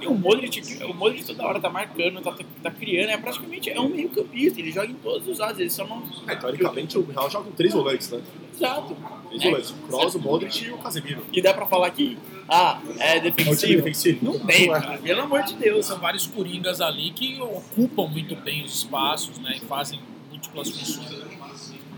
[0.01, 3.69] e o Modric, o Modric toda hora tá marcando, tá, tá, tá criando, é praticamente
[3.69, 6.01] é um meio campista, ele joga em todos os lados, ele só não.
[6.27, 8.19] É, teoricamente, o Real joga com três volantes, né?
[8.55, 8.97] Exato.
[9.29, 9.49] Três É.
[9.49, 9.69] volantes.
[9.69, 11.23] O Kroos, o Modric e o Casemiro.
[11.31, 12.17] E dá pra falar que,
[12.49, 13.75] ah, é É o time defensivo.
[13.83, 14.25] defensivo?
[14.25, 14.79] Não tem, é.
[14.79, 15.85] cara, pelo amor de Deus.
[15.85, 19.99] São vários coringas ali que ocupam muito bem os espaços né, e fazem
[20.31, 21.13] múltiplas funções.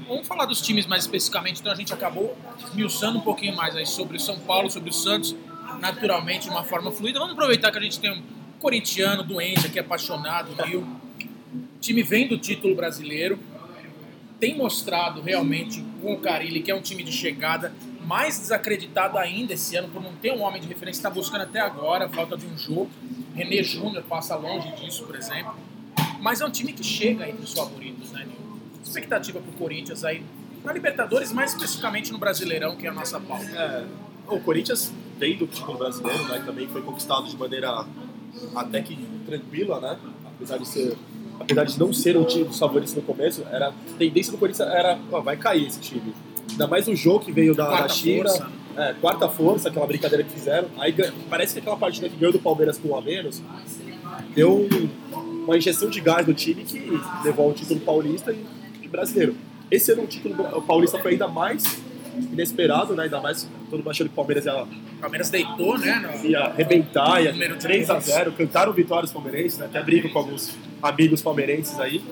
[0.07, 3.85] Vamos falar dos times mais especificamente, então a gente acabou esmiuçando um pouquinho mais aí
[3.87, 5.33] sobre o São Paulo, sobre o Santos.
[5.79, 7.19] Naturalmente de uma forma fluida.
[7.19, 8.23] Vamos aproveitar que a gente tem um
[8.59, 10.81] corintiano doente aqui, apaixonado, Rio.
[10.81, 13.39] O time vem do título brasileiro,
[14.39, 17.73] tem mostrado realmente com o Carilli que é um time de chegada,
[18.05, 21.59] mais desacreditado ainda esse ano por não ter um homem de referência, está buscando até
[21.59, 22.89] agora, falta de um jogo.
[23.33, 25.55] René Júnior passa longe disso, por exemplo.
[26.19, 28.59] Mas é um time que chega entre os favoritos, né, Nil?
[28.83, 30.23] Expectativa para o Corinthians aí
[30.63, 33.45] na Libertadores, mais especificamente no Brasileirão, que é a nossa pauta.
[33.45, 33.85] É,
[34.29, 36.41] o Corinthians vem do título brasileiro, né?
[36.45, 37.85] Também foi conquistado de maneira
[38.55, 39.97] até que tranquila, né?
[40.25, 40.97] Apesar de ser,
[41.39, 44.67] apesar de não ser o time dos favoritos no começo, era a tendência do Corinthians
[44.69, 46.13] era, ó, vai cair esse time.
[46.51, 48.47] Ainda mais o jogo que veio da, Quarta da China, força.
[48.77, 50.67] é, quarta força, aquela brincadeira que fizeram.
[50.77, 50.93] Aí
[51.29, 53.41] parece que aquela partida que ganhou do Palmeiras com um a menos
[54.35, 54.89] deu um-
[55.45, 56.79] uma injeção de gás no time que
[57.23, 58.45] levou ao título paulista e,
[58.83, 59.35] e brasileiro.
[59.71, 61.63] Esse ano o título paulista foi ainda mais
[62.31, 63.03] inesperado, né?
[63.03, 64.67] Ainda mais todo mundo achando que o Palmeiras ia, O
[65.01, 65.95] Palmeiras deitou, né?
[66.21, 68.07] no- ia arrebentar, ia Número de 3 a pontos.
[68.09, 69.65] 0 cantaram vitórias palmeirenses, né?
[69.65, 72.03] até brinco com alguns amigos palmeirenses aí.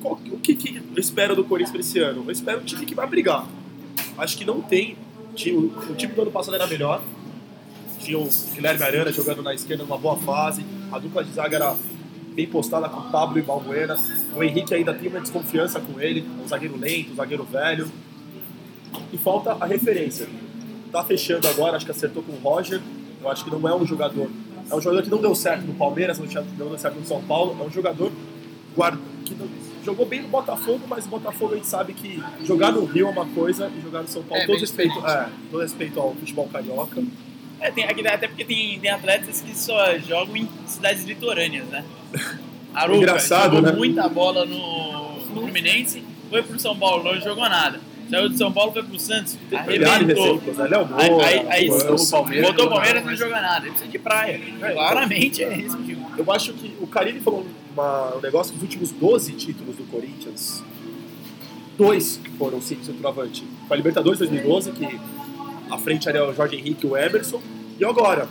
[0.00, 2.24] Qual- o que, que eu espero do Corinthians para esse ano?
[2.26, 3.46] Eu espero um time que vai brigar.
[4.16, 4.96] Acho que não tem.
[5.34, 7.02] time- O time do ano passado era melhor.
[8.00, 10.64] Tinha o Guilherme Arana jogando na esquerda numa boa fase.
[10.90, 11.76] A dupla de zaga era
[12.34, 13.96] bem postada com o Pablo e Balbuena.
[14.34, 16.24] O Henrique ainda tem uma desconfiança com ele.
[16.42, 17.90] Um zagueiro lento, um zagueiro velho.
[19.12, 20.28] E falta a referência.
[20.92, 22.80] Tá fechando agora, acho que acertou com o Roger.
[23.20, 24.30] Eu acho que não é um jogador.
[24.70, 27.06] É um jogador que não deu certo no Palmeiras, não tinha- não deu certo no
[27.06, 27.56] São Paulo.
[27.60, 28.10] É um jogador
[28.76, 29.48] guarda, que não-
[29.84, 33.10] jogou bem no Botafogo, mas o Botafogo a gente sabe que jogar no Rio é
[33.10, 36.48] uma coisa e jogar no São Paulo, É, todo respeito, é, todo respeito ao futebol
[36.48, 37.02] carioca.
[37.60, 41.84] É, tem, aqui, até porque tem, tem atletas que só jogam em cidades litorâneas, né?
[42.74, 43.72] Arouca Engraçado, jogou né?
[43.76, 47.80] muita bola no, no Fluminense, foi pro São Paulo, não jogou nada.
[48.10, 50.40] Saiu de São Paulo, foi pro Santos, arrebentou.
[50.96, 53.60] Aí, aí, aí o Palmeiras, voltou o Palmeiras, não joga nada.
[53.66, 54.40] Ele precisa de praia.
[54.74, 56.06] Claramente é esse o motivo.
[56.16, 59.84] Eu acho que o Carilli falou uma- um negócio que os últimos 12 títulos do
[59.84, 60.62] Corinthians,
[61.76, 63.44] dois foram sim centroavante.
[63.66, 64.98] Foi a Libertadores 2012, que
[65.70, 67.40] à frente era o Jorge Henrique e o Emerson,
[67.78, 68.28] e agora.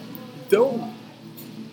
[0.48, 0.92] Então,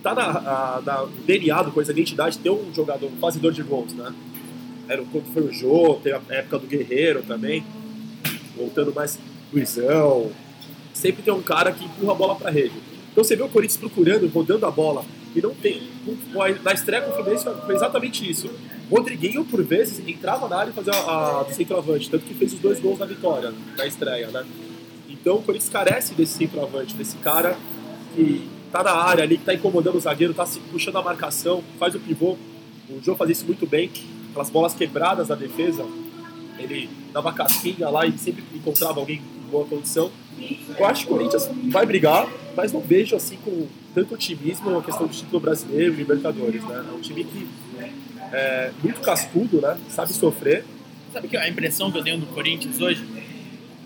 [0.03, 3.63] tá na, a- na DNA do Coisa, a identidade ter um jogador, um fazedor de
[3.63, 4.13] gols, né?
[4.87, 7.65] Era foi o Jô, teve a época do Guerreiro também,
[8.57, 9.19] voltando mais
[9.53, 10.31] Luizão.
[10.93, 12.75] Sempre tem um cara que empurra a bola pra rede.
[13.13, 15.83] Então você vê o Corinthians procurando, rodando a bola, e não tem.
[16.63, 18.51] Na estreia com o Fluminense foi exatamente isso.
[18.91, 22.59] Rodriguinho, por vezes, entrava na área e fazia a, a centroavante, tanto que fez os
[22.59, 24.45] dois gols na vitória, na estreia, né?
[25.09, 27.57] Então o Corinthians carece desse centroavante, desse cara
[28.15, 31.63] que tá na área ali, que tá incomodando o zagueiro, tá se puxando a marcação,
[31.79, 32.37] faz o pivô.
[32.91, 33.91] O João fazia isso muito bem,
[34.31, 35.87] aquelas bolas quebradas da defesa,
[36.59, 40.11] ele dava casquinha lá e sempre encontrava alguém em boa condição.
[40.77, 44.83] Eu acho que o Corinthians vai brigar, mas não vejo assim com tanto otimismo a
[44.83, 46.85] questão do título brasileiro Libertadores, né?
[46.89, 47.47] É um time que
[48.33, 49.79] é muito cascudo, né?
[49.89, 50.65] Sabe sofrer.
[51.13, 53.05] Sabe que a impressão que eu tenho do Corinthians hoje?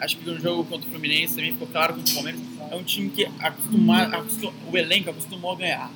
[0.01, 2.41] Acho que no jogo contra o Fluminense também ficou claro contra o Palmeiras.
[2.71, 5.91] É um time que acostuma, acostum- o elenco acostumou a ganhar.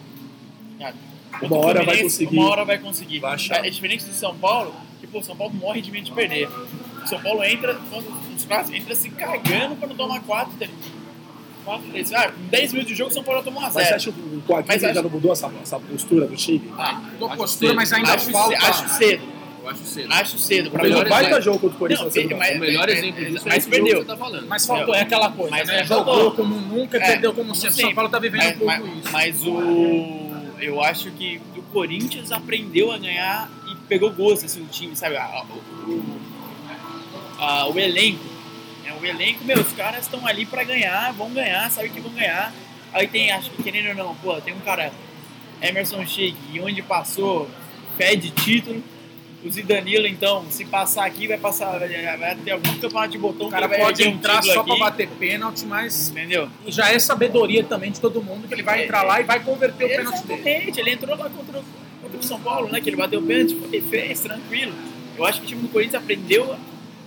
[1.40, 2.36] Uma hora vai conseguir.
[2.36, 3.18] Uma hora vai conseguir.
[3.20, 3.36] Vai.
[3.50, 4.74] É diferente do São Paulo,
[5.12, 6.48] pô, o São Paulo morre de medo de perder.
[6.48, 10.70] O São Paulo entra, quando os clássicos, entra se cagando quando toma 4, 3.
[11.64, 12.12] 4, 3.
[12.14, 13.94] Ah, com 10 minutos de jogo, o São Paulo toma 1 a Mas você 0.
[13.96, 14.42] acha que o
[14.80, 16.72] já acho- não mudou essa, essa postura do time?
[16.76, 17.76] Ah, Acho postura, cedo.
[17.76, 18.56] mas ainda acho, falta.
[18.56, 19.32] acho cedo.
[19.62, 20.12] Eu acho cedo.
[20.12, 20.70] Acho cedo.
[20.72, 23.48] Pra um melhores- baita jogo contra o Corinthians Não, mas- O melhor exemplo disso é
[23.50, 23.86] mas esse jogo perdeu.
[23.86, 24.48] que você tá falando.
[24.48, 25.84] Mas faltou, é aquela coisa, Mas né?
[25.84, 27.68] Jogou como nunca, É, perdeu como sempre.
[27.68, 27.86] O sempre.
[27.86, 29.12] São Paulo tá vivendo mas, um pouco mas- isso.
[29.12, 30.32] mas o.
[30.60, 33.48] Eu acho que o Corinthians aprendeu a ganhar
[33.92, 35.16] pegou gosto assim, do time, sabe?
[35.18, 35.44] A-
[37.38, 38.24] a- o, elenco.
[38.82, 38.94] né?
[38.98, 42.54] O elenco, meu, os caras estão ali pra ganhar, vão ganhar, sabe que vão ganhar.
[42.90, 44.90] Aí tem, acho que querendo ou não, pô, tem um cara,
[45.60, 47.50] Emerson Sheik, e onde passou,
[47.98, 48.82] pede título.
[49.44, 51.76] O Zidanilo, então, se passar aqui, vai passar,
[52.16, 54.80] vai, ter algum campeonato de botão O cara pode um entrar título só pra aqui,
[54.80, 56.48] bater pênalti, mas Entendeu?
[56.64, 59.40] e já é sabedoria também de todo mundo que ele vai entrar lá e vai
[59.40, 60.72] converter o pênalti dele.
[60.76, 61.64] Ele entrou lá contra, o-
[62.22, 62.80] contra o São Paulo, né?
[62.80, 64.72] Que ele bateu o pênalti e fez, tranquilo.
[65.16, 66.56] Eu acho que o time do Corinthians aprendeu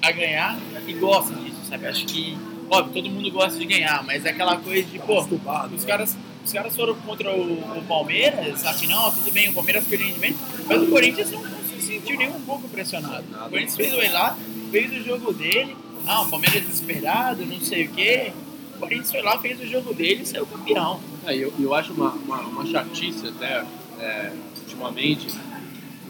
[0.01, 1.87] a ganhar e gosta disso, sabe?
[1.87, 2.37] Acho que,
[2.69, 5.39] óbvio, todo mundo gosta de ganhar, mas é aquela coisa de, pô, os né?
[5.87, 10.37] caras, os caras foram contra o, o Palmeiras, afinal, tudo bem, o Palmeiras perdeu rendimento,
[10.67, 13.23] mas o Corinthians não, se sentiu nem um pouco pressionado.
[13.47, 14.37] O Corinthians fez o lá,
[14.71, 15.75] fez o jogo dele,
[16.05, 18.31] ah, o Palmeiras desesperado, não sei o quê.
[18.75, 20.99] O Corinthians foi lá, fez o jogo dele e saiu campeão.
[21.25, 23.65] É, eu, eu acho uma, uma, uma chatice até,
[23.99, 24.31] é,
[24.75, 25.27] ultimamente.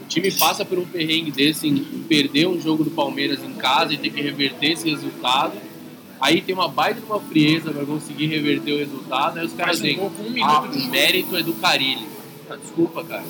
[0.00, 3.94] O time passa por um perrengue desse em, perder um jogo do Palmeiras em casa
[3.94, 5.54] e ter que reverter esse resultado.
[6.20, 9.80] Aí tem uma baita de uma frieza pra conseguir reverter o resultado, aí os caras
[9.80, 12.06] um dizem, um ah, o mérito é do Carilli.
[12.48, 13.24] Ah, desculpa, cara.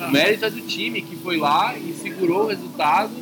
[0.00, 3.12] O mérito é do time que foi lá e segurou o resultado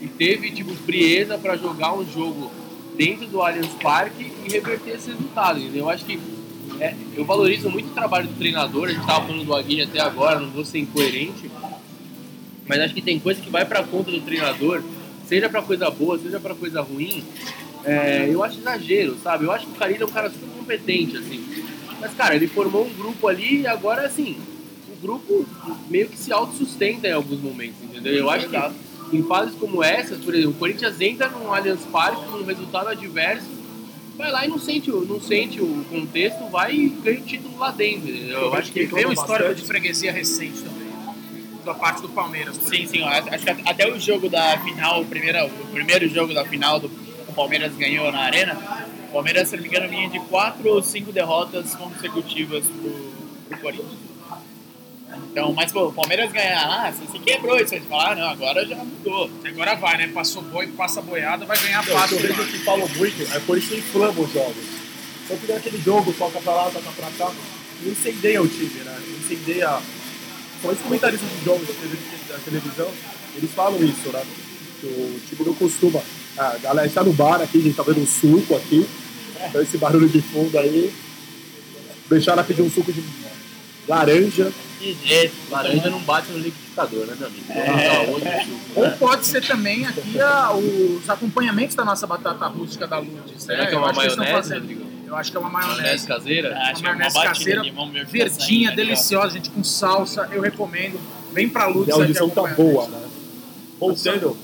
[0.00, 2.52] e teve, tipo, frieza pra jogar um jogo
[2.96, 5.84] dentro do Allianz Parque e reverter esse resultado, entendeu?
[5.84, 6.20] Eu acho que
[6.80, 10.00] é, eu valorizo muito o trabalho do treinador, a gente tava falando do Aguirre até
[10.00, 11.50] agora, não vou ser incoerente,
[12.66, 14.82] mas acho que tem coisa que vai pra conta do treinador,
[15.26, 17.24] seja pra coisa boa, seja pra coisa ruim,
[17.84, 19.44] é, eu acho exagero, sabe?
[19.44, 21.44] Eu acho que o Carilho é um cara super competente, assim.
[22.00, 24.36] Mas, cara, ele formou um grupo ali e agora, assim,
[24.88, 25.46] o grupo
[25.88, 28.14] meio que se autossustenta em alguns momentos, entendeu?
[28.14, 32.30] Eu acho que em fases como essas, por exemplo, o Corinthians entra num Allianz Parque,
[32.30, 33.46] num resultado adverso,
[34.18, 37.56] vai lá e não sente, o- não sente o contexto, vai e ganha o título
[37.58, 38.40] lá dentro, entendeu?
[38.40, 39.60] Eu acho que Tem um histórico bastante.
[39.62, 40.88] de freguesia recente também.
[41.64, 42.56] Da parte do Palmeiras.
[42.56, 46.08] Sim, sim, eu acho acho que até o jogo da final, o primeiro, o primeiro
[46.08, 46.90] jogo da final do
[47.28, 48.54] o Palmeiras ganhou na Arena,
[49.08, 53.12] o Palmeiras, se não me engano, vinha de quatro ou cinco derrotas consecutivas pro,
[53.48, 54.08] pro Corinthians.
[55.30, 58.14] Então, mas pô, o Palmeiras ganhar lá, você se quebrou isso aí, você fala, ah,
[58.14, 59.30] não, agora já mudou.
[59.44, 60.08] Agora vai, né?
[60.08, 62.16] Passou boi, passa boiada, vai ganhar Não, o que fácil.
[62.16, 64.64] eu vejo que falam muito é por isso que inflama os jogos.
[65.24, 67.32] Então fica aquele jogo, toca pra lá, toca pra cá,
[67.86, 68.98] incendeia o time, né?
[69.24, 69.78] Incendeia.
[70.62, 72.90] Só os comentaristas de jogos da tele- da televisão,
[73.36, 74.22] eles falam isso, né?
[74.80, 76.00] Que o time não costuma.
[76.36, 78.86] Ah, a galera está no bar aqui, a gente tá vendo um suco aqui.
[79.48, 80.92] Então esse barulho de fundo aí.
[82.08, 83.02] Deixaram pedir um suco de
[83.88, 84.52] laranja.
[84.80, 85.34] Jeito.
[85.50, 87.44] Laranja não bate no liquidificador, né, meu amigo?
[87.52, 87.88] É.
[87.88, 88.80] Tá, outro tipo.
[88.80, 93.42] Ou pode ser também aqui a- os acompanhamentos da nossa batata rústica da Lourdes.
[93.42, 93.66] Será né?
[93.66, 94.82] que é Eu uma maionese?
[95.06, 96.06] Eu acho que é uma Maionese maionese.
[96.06, 96.48] caseira?
[96.48, 98.74] É uma maionese batida caseira, tá Verdinha, ó.
[98.74, 100.28] deliciosa, gente, com salsa.
[100.30, 101.00] Eu recomendo.
[101.32, 103.00] Vem pra E Lourdes a aqui audição tá boa, né?
[103.80, 104.36] Voltando.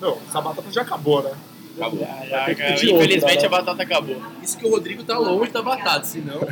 [0.00, 1.30] Não, essa batata já acabou, né?
[1.76, 2.00] Acabou.
[2.00, 3.46] Outra, infelizmente né?
[3.46, 4.22] a batata acabou.
[4.42, 6.40] Isso que o Rodrigo tá longe da batata, senão.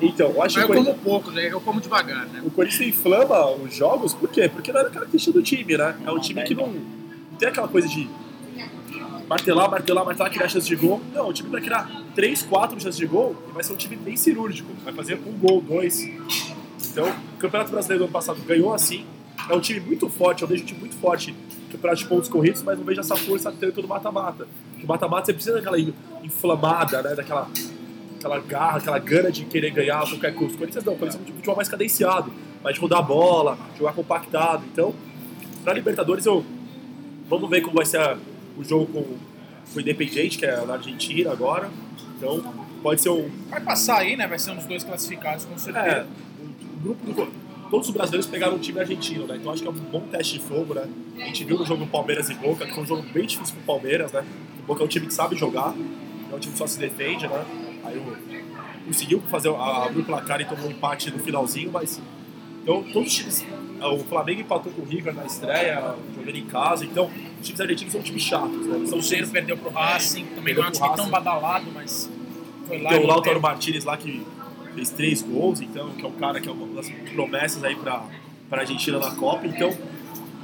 [0.00, 1.48] Então, eu acho Mas que eu Corinthians- como pouco, né?
[1.50, 2.40] eu como devagar, né?
[2.44, 4.48] o Corinthians inflama os jogos, por quê?
[4.48, 5.96] Porque não é a característica do time, né?
[6.06, 8.08] É um time que não, não tem aquela coisa de
[9.28, 11.00] martelar, martelar, martelar, criar chance de gol.
[11.12, 13.96] Não, o time vai criar 3, 4 chances de gol e vai ser um time
[13.96, 14.72] bem cirúrgico.
[14.84, 16.08] Vai fazer um gol, dois.
[16.90, 19.04] Então, o Campeonato Brasileiro do ano passado ganhou assim.
[19.50, 21.34] É um time muito forte, eu vejo um time muito forte
[21.68, 24.46] no campeonato de pontos corridos, mas não vejo essa força tanto no mata-mata.
[24.72, 25.78] Porque o mata-mata você precisa daquela
[26.22, 27.14] inflamada, né?
[27.14, 27.48] Daquela
[28.18, 30.54] aquela garra, aquela gana de querer ganhar a qualquer custo.
[30.56, 32.32] O Corinthians não, o Corinthians é um futebol mais cadenciado,
[32.64, 34.64] mais de rodar a bola, jogar compactado.
[34.72, 34.92] Então,
[35.62, 36.44] pra Libertadores, eu
[37.28, 38.16] vamos ver como vai ser a-
[38.56, 41.70] o jogo com, com o Independiente, que é na Argentina agora.
[42.16, 42.42] Então,
[42.82, 43.30] pode ser um.
[43.48, 44.26] Vai passar aí, né?
[44.26, 46.06] Vai ser um dos dois classificados, com É, certeza.
[46.42, 47.47] um, um grupo do.
[47.70, 49.36] Todos os brasileiros pegaram um time argentino, né?
[49.36, 50.88] Então acho que é um bom teste de fogo, né?
[51.16, 53.64] A gente viu no jogo Palmeiras e Boca, que foi um jogo bem difícil pro
[53.64, 54.24] Palmeiras, né?
[54.60, 55.74] O Boca é um time que sabe jogar,
[56.30, 57.44] é um time que só se defende, né?
[57.84, 58.16] Aí o,
[58.86, 62.00] conseguiu fazer a, abrir o placar e tomou um empate no finalzinho, mas.
[62.62, 63.46] Então todos os times.
[63.80, 67.08] O Flamengo empatou com o River na estreia, jogando em casa, então
[67.40, 68.74] os times argentinos são times chatos, né?
[68.74, 72.10] Eles O São Cruzeiro perdeu pro Racing, também não é um time tão badalado, mas
[72.66, 73.40] foi lá Tem o Lautaro meteu.
[73.40, 74.26] Martinez lá que
[74.74, 78.04] fez três gols, então, que é um cara que é uma das promessas aí pra,
[78.48, 79.46] pra Argentina na Copa.
[79.46, 79.74] Então,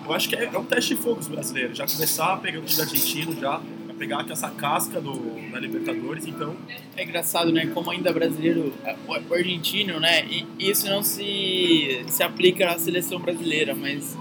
[0.04, 1.76] eu acho que é, é um teste de fogo os brasileiros.
[1.76, 3.60] Já começar pegando o time argentino, já,
[3.98, 6.26] pegar essa casca do, da Libertadores.
[6.26, 6.56] Então,
[6.96, 7.66] É engraçado, né?
[7.72, 8.72] Como ainda brasileiro,
[9.08, 10.26] o o argentino, né?
[10.26, 14.16] E isso não se, se aplica à seleção brasileira, mas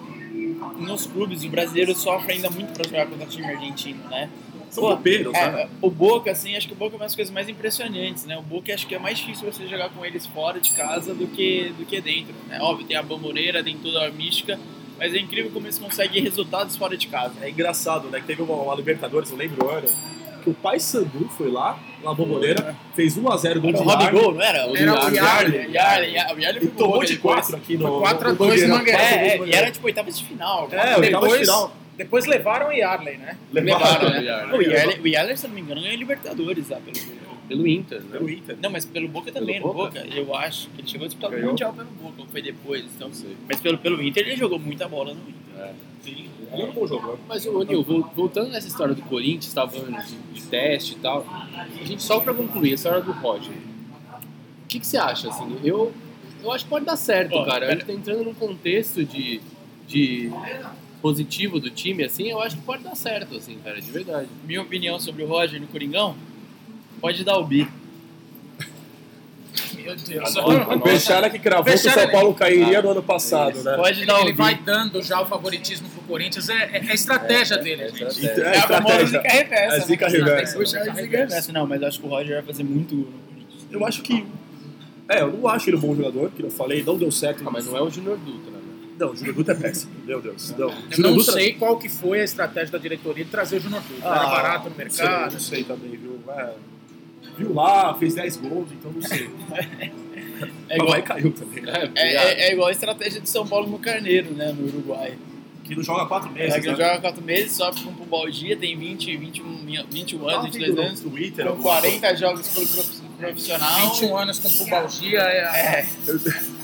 [0.77, 4.29] nos clubes o brasileiro sofre ainda muito pra jogar contra o time argentino, né?
[4.73, 5.69] São Pô, copeiros, É, né?
[5.81, 8.38] o Boca, assim, acho que o Boca é uma das coisas mais impressionantes, né?
[8.38, 11.27] O Boca acho que é mais difícil você jogar com eles fora de casa do
[11.27, 12.59] que, do que dentro, né?
[12.59, 14.59] Óbvio, tem a bamboneira, tem toda a mística,
[14.97, 17.36] mas é incrível como eles conseguem resultados fora de casa.
[17.41, 18.19] É engraçado, né?
[18.19, 19.88] Que teve uma, uma Libertadores, eu lembro o ano,
[20.43, 24.33] que o pai Sandu foi lá, na Bomboneira, fez 1x0 gol Era de Yarley, Gol,
[24.33, 24.67] não era?
[24.67, 25.67] O Era o Yarley.
[25.67, 27.45] O Yarley tomou de depois.
[27.45, 27.88] 4 aqui no.
[27.88, 28.77] Foi 4 a no 2 Mangueirão.
[28.77, 29.01] Mangueirão.
[29.01, 30.67] É, é, e era tipo oitavas de final.
[30.71, 31.82] É, oitavas de final.
[31.97, 33.38] Depois levaram o Yarley, né?
[33.51, 34.19] Levaram, né?
[34.53, 34.99] o Yarley.
[35.01, 37.23] O Yarley, se não me engano, ganhou Libertadores lá pelo.
[37.47, 38.08] Pelo Inter, né?
[38.17, 38.58] Pelo Inter.
[38.62, 39.99] Não, mas pelo Boca também, Pelo no Boca?
[40.01, 40.69] Boca, eu acho.
[40.69, 41.45] que Ele chegou a disputar o.
[41.45, 43.12] Mundial pelo Boca, ou foi depois, então
[43.47, 45.73] Mas pelo, pelo Inter ele jogou muita bola no Inter.
[46.01, 47.19] Sim, ele era um bom jogador.
[47.27, 50.99] Mas, ô, Nil, vol- voltando nessa história do Corinthians, estava falando de, de teste e
[50.99, 53.51] tal, a gente só pra concluir, a história do Roger.
[53.53, 55.58] O que, que você acha, assim?
[55.63, 55.93] Eu,
[56.41, 57.58] eu acho que pode dar certo, Ó, cara.
[57.58, 59.39] A pera- gente tá entrando num contexto de,
[59.88, 60.32] de
[61.03, 64.29] positivo do time, assim, eu acho que pode dar certo, assim, cara, de verdade.
[64.47, 66.15] Minha opinião sobre o Roger no Coringão,
[67.01, 67.67] pode dar o bi.
[69.75, 70.35] Meu Deus.
[70.37, 73.75] O Bechara que cravou que o São Paulo cairia no ano passado, né?
[73.75, 74.63] Pode Ele, dar ele um vai vai...
[74.63, 78.03] dando já o favoritismo pro Corinthians, é, é- é a estratégia dele, É gente.
[78.25, 78.43] estratégia.
[78.43, 79.11] É É a famosa estratégia.
[79.11, 79.75] zica reversa.
[79.75, 80.17] É zica né?
[80.17, 80.57] reversa.
[80.57, 81.51] É zica reversa.
[81.51, 83.09] Não, mas acho que o Roger vai fazer muito.
[83.69, 84.25] Eu acho que.
[85.09, 87.43] É, eu não acho ele um bom jogador, que eu falei, não deu certo.
[87.45, 88.59] Ah, mas não é o Júnior Dutra, né?
[88.99, 90.53] Não, o Júnior Dutra é péssimo, meu Deus.
[90.58, 93.60] Não, Eu não Dutra- sei qual que foi a estratégia da diretoria de trazer o
[93.60, 94.08] Júnior Dutra.
[94.08, 95.34] Era Ah, barato no não sei, mercado.
[95.34, 96.19] Não sei também, viu?
[96.29, 96.53] É,
[97.38, 99.29] viu lá, fez 10 gols, então não sei.
[100.67, 101.91] É Mas igual, vai caiu também, né?
[101.95, 104.51] é, é- é igual a estratégia de São Paulo no Carneiro, né?
[104.51, 105.13] No Uruguai.
[105.63, 106.56] Que não joga 4 É, meses.
[106.62, 106.75] que né?
[106.75, 110.82] joga 4 meses, sofre com pubalgia, tem 20, 21, 21 Tava anos, vendo 22 no
[110.84, 113.91] anos, Twitter, com alguma 40 jogos pelo prof- profissional.
[113.93, 115.86] 21 anos com pubalgia é, a- É,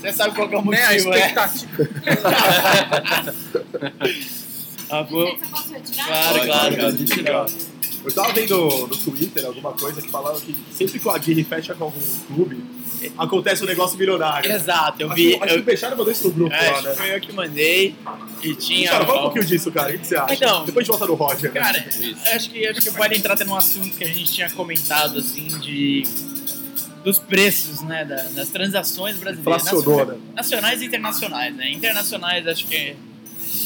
[0.00, 1.18] você sabe qual que é o né, a motivo, né?
[1.18, 1.88] expectativa.
[4.92, 7.04] Ah, claro, Pode, claro, pode, pode.
[7.04, 7.46] tirar.
[8.04, 8.56] Eu tava vendo
[8.88, 12.64] no Twitter alguma coisa que falava que sempre que o Aguirre fecha com algum clube,
[13.16, 14.50] acontece um negócio milionário.
[14.50, 15.34] Exato, eu Acho, vi.
[15.34, 16.94] acho que o Eu, Bechara mandou isso no grupo é, lá, acho né?
[16.94, 17.94] foi eu que mandei
[18.42, 18.90] e tinha.
[18.90, 19.94] Cara, fala um pouquinho disso, cara.
[19.94, 20.34] O que você acha?
[20.34, 21.52] Então, Depois a gente volta no Roger.
[21.52, 21.60] né?
[21.60, 21.86] Cara,
[22.34, 25.46] acho que, acho que vale entrar até num assunto que a gente tinha comentado, assim,
[25.60, 26.02] de.
[27.04, 28.04] Dos preços, né?
[28.04, 29.62] da- das transações brasileiras.
[29.62, 30.16] Inflacionou, né?
[30.34, 31.70] Nacionais e internacionais, né?
[31.72, 32.96] Internacionais acho que é,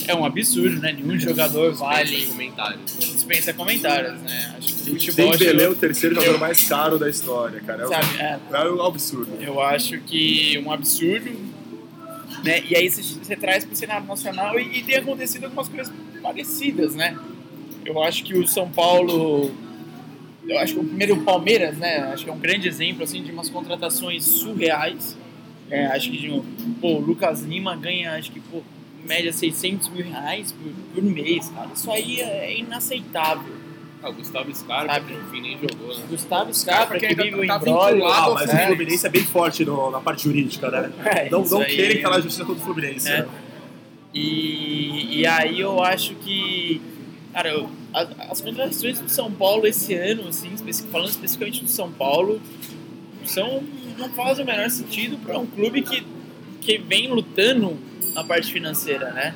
[0.09, 0.92] é um absurdo, né?
[0.92, 2.27] Nenhum jogador vale.
[2.27, 2.99] comentários.
[2.99, 4.55] dispensa comentários, né?
[4.59, 5.31] Acho que o futebol.
[5.37, 7.83] Dembélé é o terceiro jogador mais caro da história, cara.
[7.83, 9.37] É um, sabe, é, é um absurdo.
[9.40, 11.55] eu acho que um absurdo.
[12.44, 12.62] Né?
[12.68, 15.90] E aí você, você traz para o cenário nacional e, e tem acontecido algumas coisas
[16.23, 17.16] parecidas, né?
[17.87, 19.51] Eu acho que o São Paulo.
[20.48, 21.98] Eu acho que o primeiro o Palmeiras, né?
[22.12, 25.16] Acho que é um grande exemplo assim, de umas contratações surreais.
[25.70, 26.42] É, acho que de um,
[26.80, 28.59] pô, o Lucas Lima ganha, acho que, pô,
[29.02, 31.68] em média 600 mil reais por, por mês, cara.
[31.74, 33.54] Isso aí é inaceitável.
[34.02, 35.07] Ah, o Gustavo Scarpa, Sabe?
[35.14, 36.04] que no fim nem jogou, né?
[36.11, 38.04] Gustavo Scarpa, que vive o embrólio.
[38.07, 38.64] Ah, mas é.
[38.64, 40.92] o Fluminense é bem forte no- na parte jurídica, né?
[41.07, 41.74] É, não não aí.
[41.74, 43.09] querem que ela justiça contra o Fluminense.
[43.09, 43.22] É.
[43.22, 43.28] né?
[44.12, 46.80] E, e aí eu acho que,
[47.33, 50.50] cara, eu- as, contratações do São Paulo esse ano, assim,
[50.90, 52.40] falando especificamente do São Paulo,
[53.24, 53.62] são,
[53.96, 56.04] não fazem o menor sentido para um clube que,
[56.61, 57.78] que vem lutando
[58.12, 59.35] na parte financeira, né?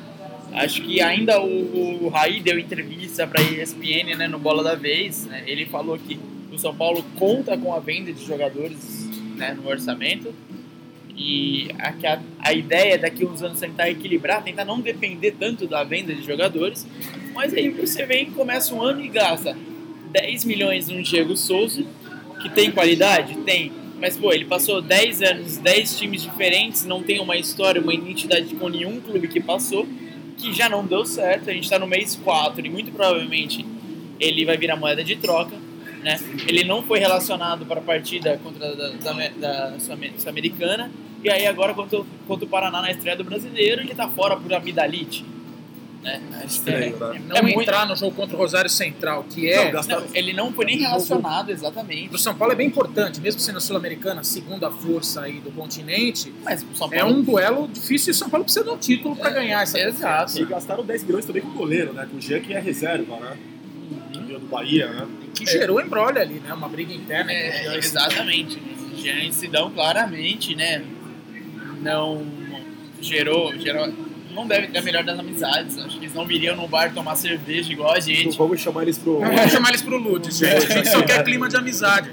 [0.51, 4.75] Acho que ainda o, o Raí deu entrevista para a ESPN né, no Bola da
[4.75, 5.25] Vez.
[5.25, 5.43] né?
[5.45, 6.19] Ele falou que
[6.51, 10.33] o São Paulo conta com a venda de jogadores né, no orçamento.
[11.21, 15.67] E a, a, ideia daqui a uns anos é tentar equilibrar, tentar não depender tanto
[15.67, 16.87] da venda de jogadores.
[17.33, 19.55] Mas aí você vem, começa um ano e gasta
[20.11, 21.83] 10 milhões no Diego Souza,
[22.41, 23.35] que tem qualidade?
[23.39, 23.69] Tem.
[23.99, 28.55] Mas, pô, ele passou 10 anos, 10 times diferentes, não tem uma história, uma identidade
[28.55, 29.85] com nenhum clube que passou,
[30.37, 31.49] que já não deu certo.
[31.49, 33.65] A gente tá no mês 4 e muito provavelmente
[34.21, 35.53] ele vai virar moeda de troca.
[36.03, 36.19] Né?
[36.47, 40.89] Ele não foi relacionado para a partida contra a da, da, da Sul- Sul-Americana.
[41.23, 44.37] E aí agora contra, o- contra o Paraná na estreia do brasileiro, ele tá fora
[44.37, 45.25] por amidalite.
[46.01, 46.21] Né?
[46.41, 47.21] É- Estranho, né?
[47.27, 49.71] Não É muito- entrar no jogo contra o Rosário Central, que Não, é.
[49.71, 52.07] gastaram- Não, ele não foi nem relacionado exatamente.
[52.07, 55.51] Do São Paulo é bem importante, mesmo sendo a Sul-Americana, a segunda força aí do
[55.51, 56.33] continente.
[56.45, 58.77] Mas o São É Paulo um duelo difícil e o São Paulo precisa de um
[58.77, 60.39] título para ganhar essa Exato.
[60.39, 62.07] E gastaram 10 milhões também com o goleiro, né?
[62.09, 63.37] Com o Jean, que é reserva, né?
[64.25, 65.05] Veio do Bahia, né?
[65.45, 66.53] Que gerou embrolho ali, né?
[66.53, 67.31] Uma briga interna.
[67.31, 68.61] É, exatamente.
[68.95, 70.83] Jean e Sidão claramente, né?
[71.81, 72.25] Não
[73.01, 73.91] gerou, gerou.
[74.31, 75.77] Não deve ter a melhor das amizades.
[75.77, 78.37] Acho que eles não viriam no bar tomar cerveja igual a Não gente.
[78.37, 79.19] vamos chamar eles pro.
[79.21, 80.53] Não vamos chamar eles pro Lute, gente.
[80.53, 82.11] A gente só quer clima de amizade.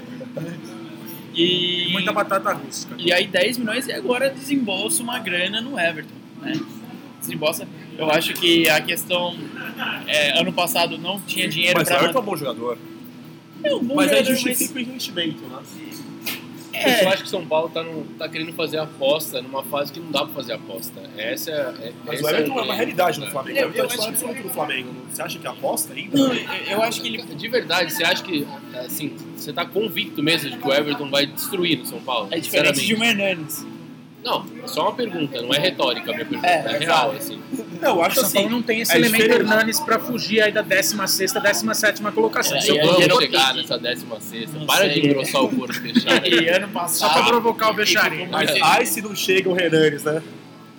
[1.35, 2.95] E, muita batata rústica.
[2.97, 6.53] e aí 10 milhões e agora desembolsa uma grana no Everton, né?
[7.19, 7.67] Desembolsa.
[7.95, 9.35] Eu acho que a questão.
[10.07, 12.77] é, ano passado não tinha dinheiro Mas o Everton é um bom jogador.
[13.63, 15.59] É um bom Mas aí jogador, justifica o investimento, né?
[16.73, 17.03] É.
[17.05, 19.99] Eu acho que o São Paulo tá, no, tá querendo fazer aposta numa fase que
[19.99, 21.01] não dá pra fazer aposta.
[21.17, 23.31] Essa é, é, Mas esse o é Everton é uma problema, realidade no né?
[23.31, 23.57] Flamengo.
[23.57, 24.89] Eu- eu é titular acho- absoluto do Flamengo.
[25.11, 26.15] Você acha que aposta ainda?
[26.17, 27.23] Não, eu, eu acho que ele.
[27.23, 28.47] De verdade, você acha que,
[28.85, 32.27] assim, você tá convicto mesmo de que o Everton vai destruir no São Paulo?
[32.29, 33.03] É diferente de um.
[33.03, 33.65] Hernandes.
[34.23, 37.39] Não, é só uma pergunta, não é retórica a minha pergunta, É, é, real, assim.
[37.81, 38.33] Não, eu O acho São assim.
[38.35, 39.41] Paulo não tem esse é elemento diferente.
[39.51, 42.57] Hernanes para fugir aí da 16 17 colocação.
[42.57, 44.57] É, Se eu Vamos não- chegar nessa décima sexta.
[44.59, 45.05] Não Para de sei.
[45.05, 46.25] engrossar o couro fechado.
[46.27, 47.13] E ano Só passado.
[47.13, 50.21] para provocar o muito- ai se não chega o Hernanes, né?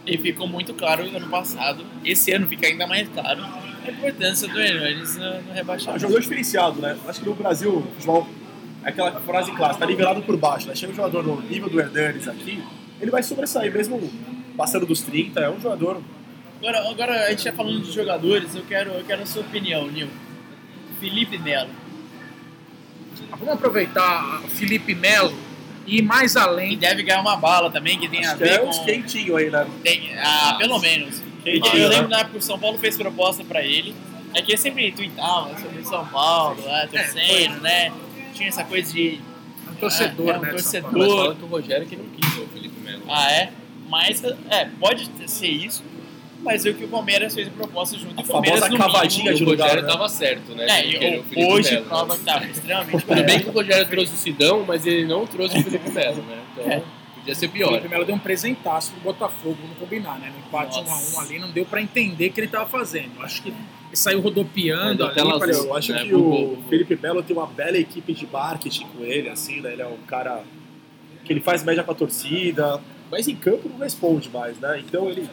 [0.06, 1.84] E ficou muito claro ano passado.
[2.04, 3.42] Esse ano fica ainda mais claro
[3.86, 6.00] a importância do Hernandes no, no É um rebaixamento.
[6.00, 6.96] jogador diferenciado, né?
[7.06, 8.26] Acho que no Brasil, o futebol
[8.84, 10.74] é aquela frase clássica, tá nivelado por baixo, né?
[10.74, 12.62] Chega um jogador no nível do Hernanes aqui,
[13.00, 14.10] ele vai sobressair, mesmo
[14.56, 16.00] passando dos 30, é um jogador.
[16.58, 19.86] Agora, agora a gente tá falando de jogadores, eu quero, eu quero a sua opinião,
[19.86, 20.08] Nil.
[21.00, 21.70] Felipe Melo.
[23.30, 25.32] Vamos aproveitar o Felipe Melo
[25.86, 26.76] ir mais E além.
[26.76, 28.68] deve ganhar uma bala também, que tem a Acho que ver é com...
[28.68, 29.66] uns quentinhos aí, né?
[29.84, 31.22] Tem, ah, pelo menos.
[31.44, 31.94] Quentinho, Eu né?
[31.96, 33.94] lembro na época que o São Paulo fez proposta pra ele.
[34.34, 37.92] É que ele sempre tweetava sobre São Paulo, né, torcendo, né?
[38.34, 39.20] Tinha essa coisa de.
[39.70, 40.50] Um torcedor, Ah, é um né?
[40.50, 40.92] torcedor.
[40.92, 43.02] Mas fala que o Rogério que não quis o Felipe Melo.
[43.08, 43.52] Ah, é?
[43.88, 45.82] Mas, é, pode ser isso.
[46.40, 48.18] Mas o que o Palmeiras fez a proposta junto.
[48.18, 49.88] A e o Palmeiras, famosa cavadinha de o Rogério lugar, né?
[49.92, 50.66] tava certo, né?
[50.68, 51.88] É, e o Felipe hoje Melo, né?
[51.88, 55.26] prova que tava extremamente Tudo bem que o Rogério trouxe o Sidão, mas ele não
[55.26, 56.38] trouxe o Felipe Melo, né?
[56.52, 56.82] Então É.
[57.16, 57.68] podia ser O pior.
[57.70, 60.30] Felipe Melo deu um presentaço pro Botafogo, vamos combinar, né?
[60.32, 61.18] No empate 1 Nossa.
[61.20, 63.10] a 1 ali, não deu pra entender o que ele tava fazendo.
[63.18, 63.56] Eu Acho que ele
[63.92, 66.58] saiu rodopiando ali, parecia- Eu acho né, que o bugou.
[66.68, 69.72] Felipe Melo tem uma bela equipe de marketing com ele, assim, né?
[69.72, 70.42] Ele é um cara
[71.24, 72.80] que ele faz média com a torcida,
[73.10, 74.80] mas em campo não responde mais, né?
[74.86, 75.28] Então ele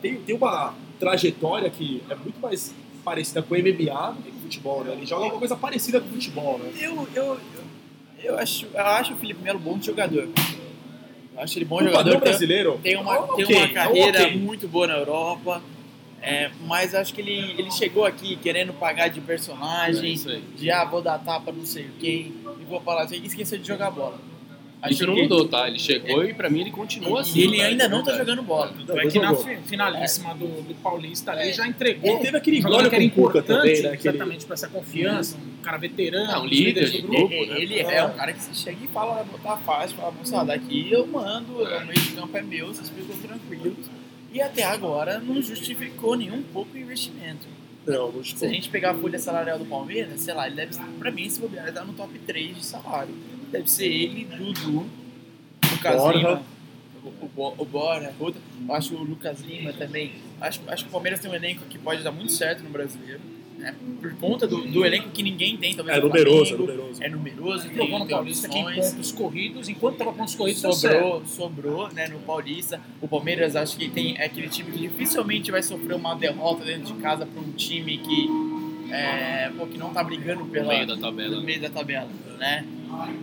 [0.00, 2.74] tem, tem uma trajetória que é muito mais
[3.04, 4.92] parecida com o MMA do que com o futebol, né?
[4.92, 6.70] Ele joga uma coisa parecida com o futebol, né?
[6.78, 7.40] Eu, eu,
[8.22, 10.28] eu, acho, eu acho o Felipe Melo bom jogador.
[11.34, 12.10] Eu acho ele bom No jogador.
[12.10, 14.36] tem- brasileiro, tem uma, ok, tem uma carreira ok.
[14.36, 15.62] muito boa na Europa.
[16.20, 20.42] é, mas acho que ele, ele chegou aqui querendo pagar de É personagem, aí.
[20.56, 23.90] de ah, vou dar tapa não sei quem, e vou falar assim, esqueceu de jogar
[23.90, 24.18] bola.
[24.82, 25.68] Acho Isso não que- mudou, tá?
[25.68, 27.38] Ele chegou e pra mim ele continua assim.
[27.38, 28.72] E ele cara, ainda não tá jogando bola.
[28.96, 31.52] É que na finalíssima do, do Paulista ali É.
[31.52, 32.10] já entregou.
[32.10, 33.94] Ele teve aquele gole que era importante também, né?
[33.94, 37.32] Exatamente pra essa confiança, um cara veterano, Ah, um líder líderes de do grupo.
[37.34, 40.90] Ele, ele é um cara que se chega e fala, botar fácil, fala, moçada, aqui
[40.90, 43.86] eu mando, o meio de campo é meu, vocês ficam tranquilos.
[44.32, 47.46] E até agora não justificou nenhum pouco o investimento.
[47.86, 50.74] Não, não Se a gente pegar a folha salarial do Palmeiras, sei lá, ele deve,
[50.98, 53.12] pra mim, esse bobear, ele tá no top 3 de salário.
[53.50, 54.86] Deve ser ele, Dudu,
[55.70, 56.18] Lucas Borja.
[56.18, 56.42] Lima,
[57.02, 58.40] o, o, o Bora, outra.
[58.68, 60.12] Eu acho o Lucas Lima também.
[60.40, 63.20] Acho, acho que o Palmeiras tem um elenco que pode dar muito certo no brasileiro.
[63.58, 63.74] Né?
[64.00, 65.98] Por conta do, do elenco que ninguém tem, talvez.
[65.98, 66.72] É numeroso, é Flamengo.
[66.72, 67.02] numeroso.
[67.02, 70.60] É numeroso, tem, no tem Paulista que em pontos corridos, enquanto tava pontos corridos.
[70.60, 72.80] Sobrou, sobrou, né, no Paulista.
[73.02, 76.94] O Palmeiras acho que tem é aquele time que dificilmente vai sofrer uma derrota dentro
[76.94, 78.28] de casa para um time que,
[78.92, 81.36] é, pô, que não tá brigando No pela, meio da tabela.
[81.36, 82.64] no meio da tabela, né?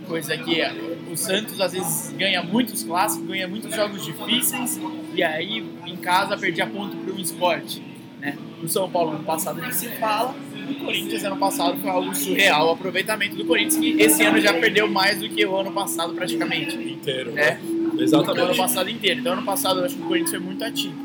[0.07, 0.73] Coisa que é,
[1.11, 4.79] o Santos às vezes ganha muitos clássicos, ganha muitos jogos difíceis
[5.13, 7.81] e aí em casa perdia ponto para um esporte,
[8.19, 8.37] né?
[8.63, 10.33] O São Paulo ano passado nem se fala,
[10.69, 14.53] o Corinthians ano passado foi algo surreal, o aproveitamento do Corinthians que esse ano já
[14.53, 17.59] perdeu mais do que o ano passado praticamente Inteiro, né?
[17.61, 17.77] né?
[18.03, 18.41] Exatamente.
[18.41, 19.19] ano passado inteiro.
[19.21, 20.95] Então, ano passado eu acho que o Corinthians foi muito ativo.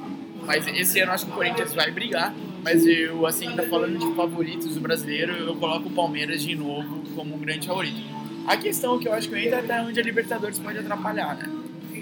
[0.44, 2.34] Mas esse ano eu acho que o Corinthians vai brigar.
[2.62, 7.02] Mas eu, assim, ainda falando de favoritos do brasileiro, eu coloco o Palmeiras de novo
[7.14, 8.00] como um grande favorito.
[8.46, 11.48] A questão que eu acho que entra é até onde a Libertadores pode atrapalhar, né?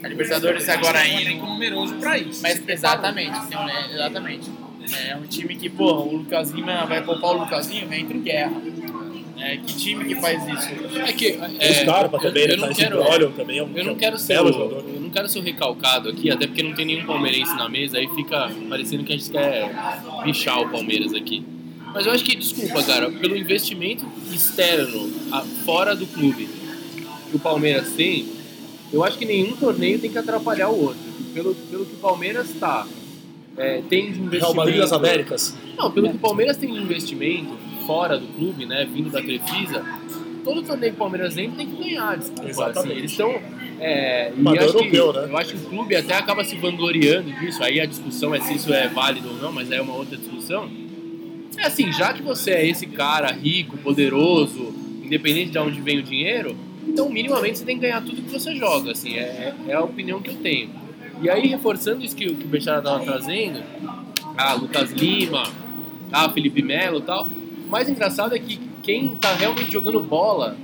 [0.02, 1.46] A Libertadores agora um elenco indo.
[1.46, 2.42] numeroso pra isso.
[2.42, 4.50] Mas exatamente, um- né, exatamente.
[5.08, 8.22] É um time que, pô, o Lucas Lima vai poupar o Lucas Lima, entra em
[8.22, 8.52] guerra.
[9.38, 10.68] É, que time que faz isso?
[11.06, 11.38] É que.
[11.58, 12.56] É, Scarpa eu, também, eu né?
[12.56, 13.00] não Tá quero.
[13.02, 16.30] Olham também é um Eu não quero ser o, eu não quero ser recalcado aqui,
[16.30, 19.70] até porque não tem nenhum palmeirense na mesa, aí fica parecendo que a gente quer
[20.24, 21.42] bichar o Palmeiras aqui.
[21.92, 26.48] Mas eu acho que, desculpa, cara, pelo investimento externo, a- fora do clube,
[27.30, 28.26] que o Palmeiras tem,
[28.92, 31.10] eu acho que nenhum torneio tem que atrapalhar o outro.
[31.34, 32.86] Pelo, pelo que o Palmeiras tá,
[33.56, 34.38] é, tem de investimento...
[34.44, 35.56] Real Madrid das Américas.
[35.76, 39.84] Não, pelo que o Palmeiras tem de investimento fora do clube, né, vindo da Crefisa,
[40.44, 42.48] todo torneio que o Palmeiras entra tem que ganhar, desculpa.
[42.48, 42.78] Exatamente.
[42.88, 43.60] Assim, eles estão.
[43.82, 45.28] É, e Padrão acho que, europeu, né?
[45.32, 47.62] Eu acho que o clube até acaba se vangloriando disso.
[47.62, 50.16] Aí a discussão é se isso é válido ou não, mas aí é uma outra
[50.18, 50.68] discussão.
[51.60, 54.72] É assim, já que você é esse cara rico, poderoso,
[55.04, 56.56] independente de onde vem o dinheiro,
[56.86, 58.92] então minimamente você tem que ganhar tudo que você joga.
[58.92, 60.70] Assim, é, é a opinião que eu tenho.
[61.22, 63.62] E aí, reforçando isso que, o- que o Bechara estava trazendo,
[64.38, 65.42] ah, Lucas Lima,
[66.10, 67.26] ah, Felipe Melo e tal.
[67.66, 70.56] O mais engraçado é que quem tá realmente jogando bola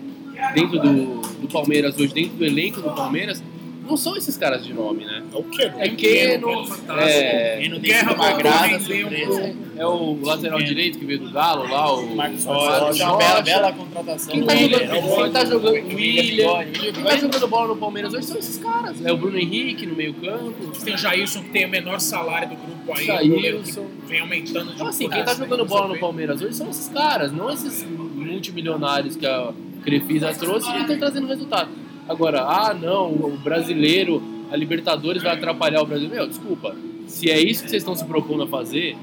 [0.54, 3.42] dentro do, do Palmeiras hoje, dentro do elenco do Palmeiras,
[3.86, 5.22] não são esses caras de nome, né?
[5.32, 5.70] É o quê?
[5.78, 6.66] É Keno,
[6.98, 9.54] é, Quem não tem Guerra sido uma voltou grata a render surpresa.
[9.76, 14.32] é o lateral direito que veio do Galo lá, o Marcos bela, bela contratação.
[14.32, 15.14] Quem tá do jogando, William.
[15.14, 19.04] quem tá jogando William quem tá jogando bola no Palmeiras hoje são esses caras.
[19.04, 20.72] É o Bruno Henrique no meio campo.
[20.84, 23.06] Tem o Jailson, que tem o menor salário do grupo aí.
[23.06, 23.86] Jailson.
[24.06, 25.96] vem aumentando de Então assim, quem tá jogando bola no.
[25.98, 31.26] Palmeiras hoje são esses caras, não esses multimilionários que a Crefisa trouxe e estão trazendo
[31.26, 31.85] resultado.
[32.08, 36.08] Agora, ah não, o brasileiro, a Libertadores vai atrapalhar o Brasil.
[36.08, 36.74] Meu, desculpa,
[37.06, 38.96] se é isso que vocês estão se propondo a fazer,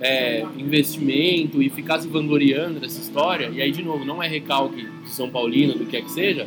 [0.00, 4.86] é, investimento e ficar se vangloriando dessa história, e aí de novo, não é recalque
[5.02, 6.46] de São Paulino, do que é que seja,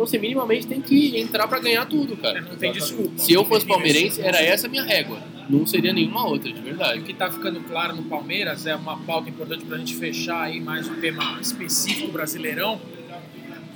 [0.00, 2.40] então você minimamente tem que entrar pra ganhar tudo, cara.
[2.40, 3.18] Não tem desculpa.
[3.18, 5.18] Se eu fosse palmeirense, era essa a minha régua.
[5.46, 7.00] Não seria nenhuma outra, de verdade.
[7.00, 10.44] O que está ficando claro no Palmeiras é uma pauta importante para a gente fechar
[10.44, 12.80] aí mais um tema específico brasileirão.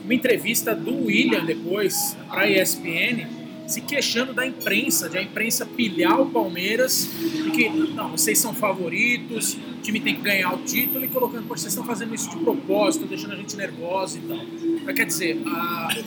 [0.04, 3.26] Uma entrevista do William depois para a ESPN,
[3.66, 8.54] se queixando da imprensa, de a imprensa pilhar o Palmeiras e que, não, vocês são
[8.54, 12.36] favoritos, o time tem que ganhar o título e colocando, vocês estão fazendo isso de
[12.36, 14.38] propósito, deixando a gente nervosa e tal.
[14.84, 15.38] Mas, quer dizer,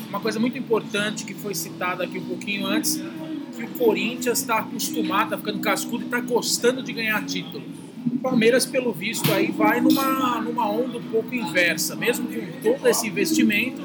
[0.08, 3.02] uma coisa muito importante que foi citada aqui um pouquinho antes,
[3.56, 7.64] que o Corinthians está acostumado, está ficando cascudo e está gostando de ganhar título.
[8.06, 11.95] O Palmeiras, pelo visto, aí vai numa, numa onda um pouco inversa.
[11.95, 13.82] Mesmo com todo esse investimento,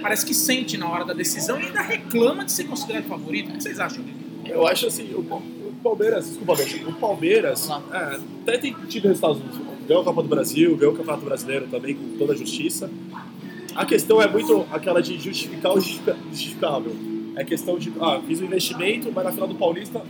[0.00, 3.50] parece que sente na hora da decisão e ainda reclama de ser considerado favorito.
[3.50, 4.04] O que vocês acham?
[4.46, 6.54] Eu acho assim, o, o Palmeiras, desculpa,
[6.88, 9.40] o Palmeiras é, até tem tido resultados.
[9.86, 12.90] Ganhou a Copa do Brasil, ganhou o Campeonato Brasileiro também com toda a justiça.
[13.74, 16.94] A questão é muito aquela de justificar o justificável.
[17.36, 20.02] É questão de, ah, fiz um investimento, mas na final do Paulista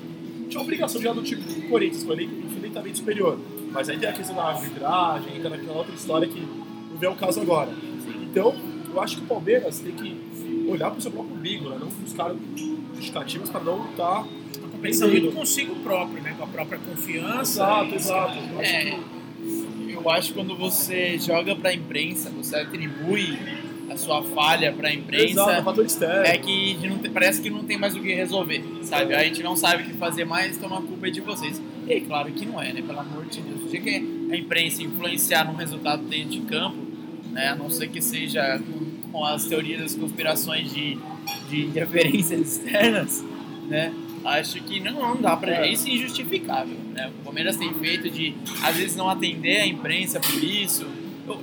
[0.48, 2.16] tinha a obrigação ir do time do Corinthians, foi
[2.70, 3.38] infinitamente superior.
[3.72, 7.14] Mas aí tem a questão da arbitragem, entra naquela outra história que não vê o
[7.14, 7.70] caso agora.
[8.22, 8.54] Então,
[8.92, 10.16] eu acho que o Palmeiras tem que
[10.68, 11.76] olhar para o seu próprio umbigo, né?
[11.80, 12.34] não buscar
[12.94, 14.22] justificativas para não estar.
[14.22, 14.26] Tá
[14.80, 16.34] Pensa muito consigo próprio, né?
[16.36, 17.62] com a própria confiança.
[17.62, 18.38] Exato, exato.
[18.54, 19.92] Eu é, que...
[19.92, 23.38] eu acho que quando você joga para a imprensa, você atribui
[23.90, 25.82] a sua falha para a imprensa Exato,
[26.24, 29.14] é que não parece que não tem mais o que resolver, sabe?
[29.14, 31.60] A gente não sabe o que fazer mais, então a culpa é de vocês.
[31.86, 32.82] E claro que não é, né?
[32.82, 33.62] Pelo amor de Deus.
[33.62, 36.78] O dia que a imprensa influenciar num resultado dentro de campo,
[37.30, 37.48] né?
[37.48, 40.98] A não ser que seja com, com as teorias das conspirações de,
[41.48, 43.24] de interferências externas,
[43.68, 43.92] né?
[44.24, 45.66] Acho que não, não dá pra.
[45.66, 45.72] É.
[45.72, 46.76] Isso é injustificável.
[46.92, 47.10] Né?
[47.20, 50.86] O Palmeiras tem feito de, às vezes, não atender a imprensa por isso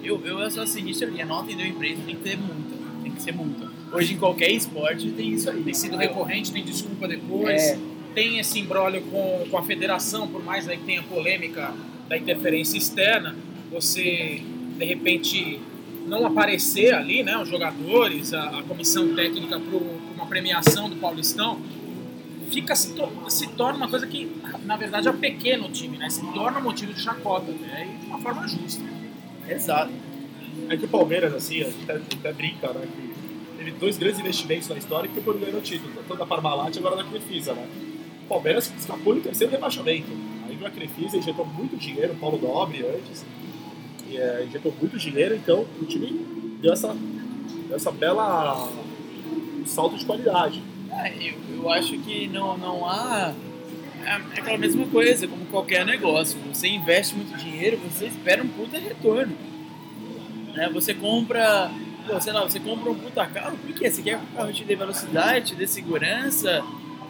[0.03, 2.75] eu, eu, eu sou a seguinte teoria, não atendeu a empresa, tem que ter multa.
[3.03, 3.71] Tem que ser multa.
[3.91, 5.63] Hoje em qualquer esporte tem isso aí.
[5.63, 7.61] Tem sido recorrente, tem desculpa depois.
[7.61, 7.79] É.
[8.17, 11.71] Tem esse embrólio com, com a federação, por mais aí que tenha polêmica
[12.09, 13.35] da interferência externa,
[13.71, 14.41] você
[14.75, 15.59] de repente
[16.07, 19.77] não aparecer ali, né, os jogadores, a, a comissão técnica para
[20.15, 21.61] uma premiação do Paulistão,
[22.49, 24.27] fica se, to se, torna uma coisa que,
[24.65, 26.09] na verdade, é pequeno o time, né?
[26.09, 27.87] Se torna motivo de chacota, né?
[27.87, 28.81] E de uma forma justa.
[29.47, 29.91] Exato.
[30.69, 32.87] É que o Palmeiras, assim, a gente até, até brinca, né?
[32.87, 36.25] Que teve dois grandes investimentos na história que foi por ganhar o título, tanto da
[36.25, 37.67] Parmalat e agora da Crefisa, né?
[38.27, 40.11] O Palmeiras escapou no terceiro rebaixamento.
[40.45, 43.25] Aí veio a Crefisa, injetou muito dinheiro, o Paulo Nobre antes,
[44.09, 46.25] e, é, injetou muito dinheiro, então o time
[46.61, 46.93] deu essa,
[47.73, 48.67] essa bela
[49.61, 50.61] um salto de qualidade.
[50.91, 53.33] É, eu, eu acho que não, não há
[54.03, 56.37] é, é aquela mesma coisa, como qualquer negócio.
[56.53, 59.37] Você investe muito dinheiro, você espera um puta retorno.
[60.53, 60.69] Né?
[60.73, 61.71] Você compra,
[62.19, 63.89] sei lá, você compra um puta carro, por quê?
[63.89, 66.61] Você quer que o carro te dê velocidade, te dê segurança,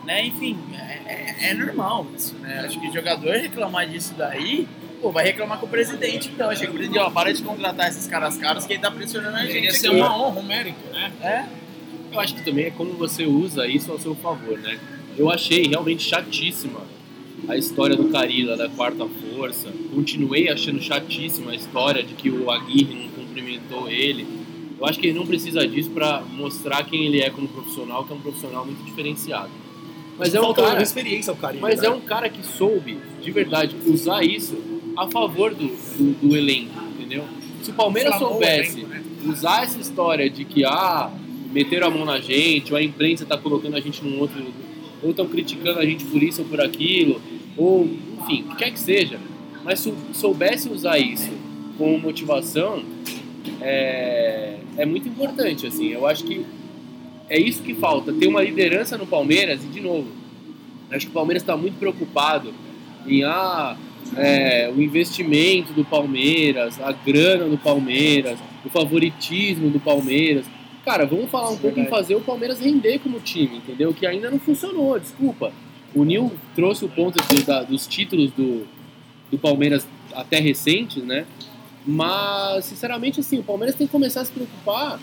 [0.08, 0.26] né?
[0.26, 2.62] Enfim, é, é, é normal isso, né?
[2.62, 4.66] Acho que jogador reclamar disso daí,
[5.01, 6.49] pô, vai reclamar com o presidente, então.
[6.49, 9.36] Achei que o presidente, ó, para de contratar esses caras caros que ele tá pressionando
[9.36, 9.66] a gente.
[9.66, 11.12] Ia ser uma honra, um mérito, né?
[11.22, 11.45] É.
[12.10, 14.80] Eu acho que também é como você usa isso ao seu favor, né?
[15.18, 16.80] Eu achei realmente chatíssima
[17.49, 19.68] a história do Carila da quarta força.
[19.93, 24.26] Continuei achando chatíssima a história de que o Aguirre não cumprimentou ele.
[24.80, 28.14] Eu acho que ele não precisa disso para mostrar quem ele é como profissional, que
[28.14, 29.49] é um profissional muito diferenciado.
[30.18, 33.76] Mas é um cara, experiência ao Carila, mas é um cara que soube, de verdade,
[33.86, 34.57] usar isso
[34.97, 37.24] a favor do, do, do elenco, entendeu?
[37.61, 39.03] Se o Palmeiras soubesse elenco, né?
[39.28, 41.11] usar essa história de que ah,
[41.51, 44.43] meteram a mão na gente, ou a imprensa está colocando a gente num outro
[45.01, 47.22] ou estão criticando a gente por isso ou por aquilo,
[47.55, 47.86] ou
[48.22, 49.20] enfim, o que quer que seja.
[49.63, 51.32] Mas se soubesse usar isso
[51.78, 52.84] como motivação,
[53.61, 55.68] é, é muito importante.
[55.68, 56.45] Assim, eu acho que
[57.30, 60.08] é isso que falta, ter uma liderança no Palmeiras e de novo,
[60.92, 62.54] acho que o Palmeiras está muito preocupado
[63.06, 63.76] em ah,
[64.16, 70.46] é, o investimento do Palmeiras, a grana do Palmeiras, o favoritismo do Palmeiras.
[70.86, 73.94] Cara, vamos falar um é pouco em fazer o Palmeiras render como time, entendeu?
[73.94, 75.52] Que ainda não funcionou, desculpa.
[75.94, 78.66] O Nil trouxe o ponto de, da, dos títulos do,
[79.30, 81.26] do Palmeiras até recentes, né?
[81.86, 85.00] Mas, sinceramente, assim, o Palmeiras tem que começar a se preocupar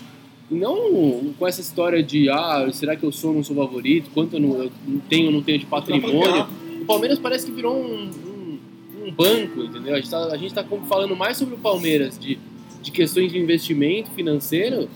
[0.50, 4.36] não com essa história de ah, será que eu sou ou não sou favorito, quanto
[4.36, 4.72] eu não, eu
[5.08, 6.46] tenho ou não tenho de patrimônio.
[6.82, 8.58] O Palmeiras parece que virou um, um,
[9.06, 9.94] um banco, entendeu?
[9.94, 12.38] A gente está tá falando mais sobre o Palmeiras de,
[12.82, 14.88] de questões de investimento financeiro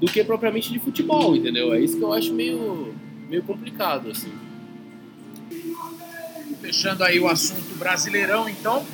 [0.00, 1.72] do que propriamente de futebol, entendeu?
[1.72, 2.94] É isso que eu acho meio,
[3.28, 4.32] meio complicado, assim.
[6.60, 8.84] Fechando aí o assunto brasileirão, então,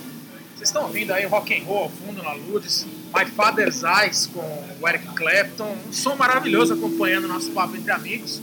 [0.54, 4.40] vocês estão ouvindo aí rock and roll ao fundo na Lourdes, My Father's Eyes com
[4.80, 8.40] o Eric Clapton, um som maravilhoso acompanhando o nosso papo entre amigos,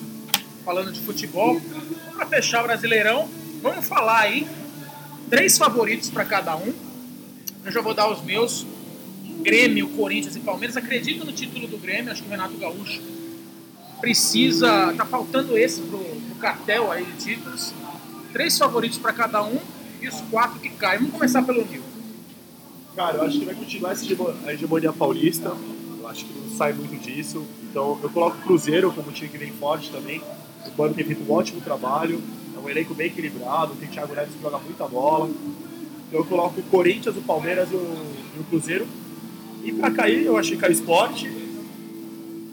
[0.63, 1.61] falando de futebol.
[2.15, 3.29] Para fechar o Brasileirão,
[3.61, 4.47] vamos falar aí
[5.29, 6.73] três favoritos para cada um.
[7.63, 8.65] Eu já vou dar os meus
[9.41, 10.75] Grêmio, Corinthians e Palmeiras.
[10.75, 13.01] Acredito no título do Grêmio, acho que o Renato Gaúcho
[14.01, 14.93] precisa.
[14.97, 17.71] Tá faltando esse pro, pro cartel aí de títulos.
[18.33, 19.59] Três favoritos para cada um
[20.01, 20.99] e os quatro que caem.
[20.99, 21.84] Vamos começar pelo Nil.
[22.95, 24.05] Cara, eu acho que vai continuar essa
[24.47, 25.49] hegemonia paulista.
[25.99, 27.45] Eu acho que não sai muito disso.
[27.69, 30.21] Então eu coloco o Cruzeiro como um time que vem forte também.
[30.65, 32.21] O Mano tem feito um ótimo trabalho.
[32.55, 33.75] É um elenco bem equilibrado.
[33.75, 35.29] Tem Thiago Neves que joga muita bola.
[36.07, 37.97] Então eu coloco o Corinthians, o Palmeiras e o,
[38.37, 38.87] e o Cruzeiro.
[39.61, 41.25] E pra cair, eu acho que cai o Sport,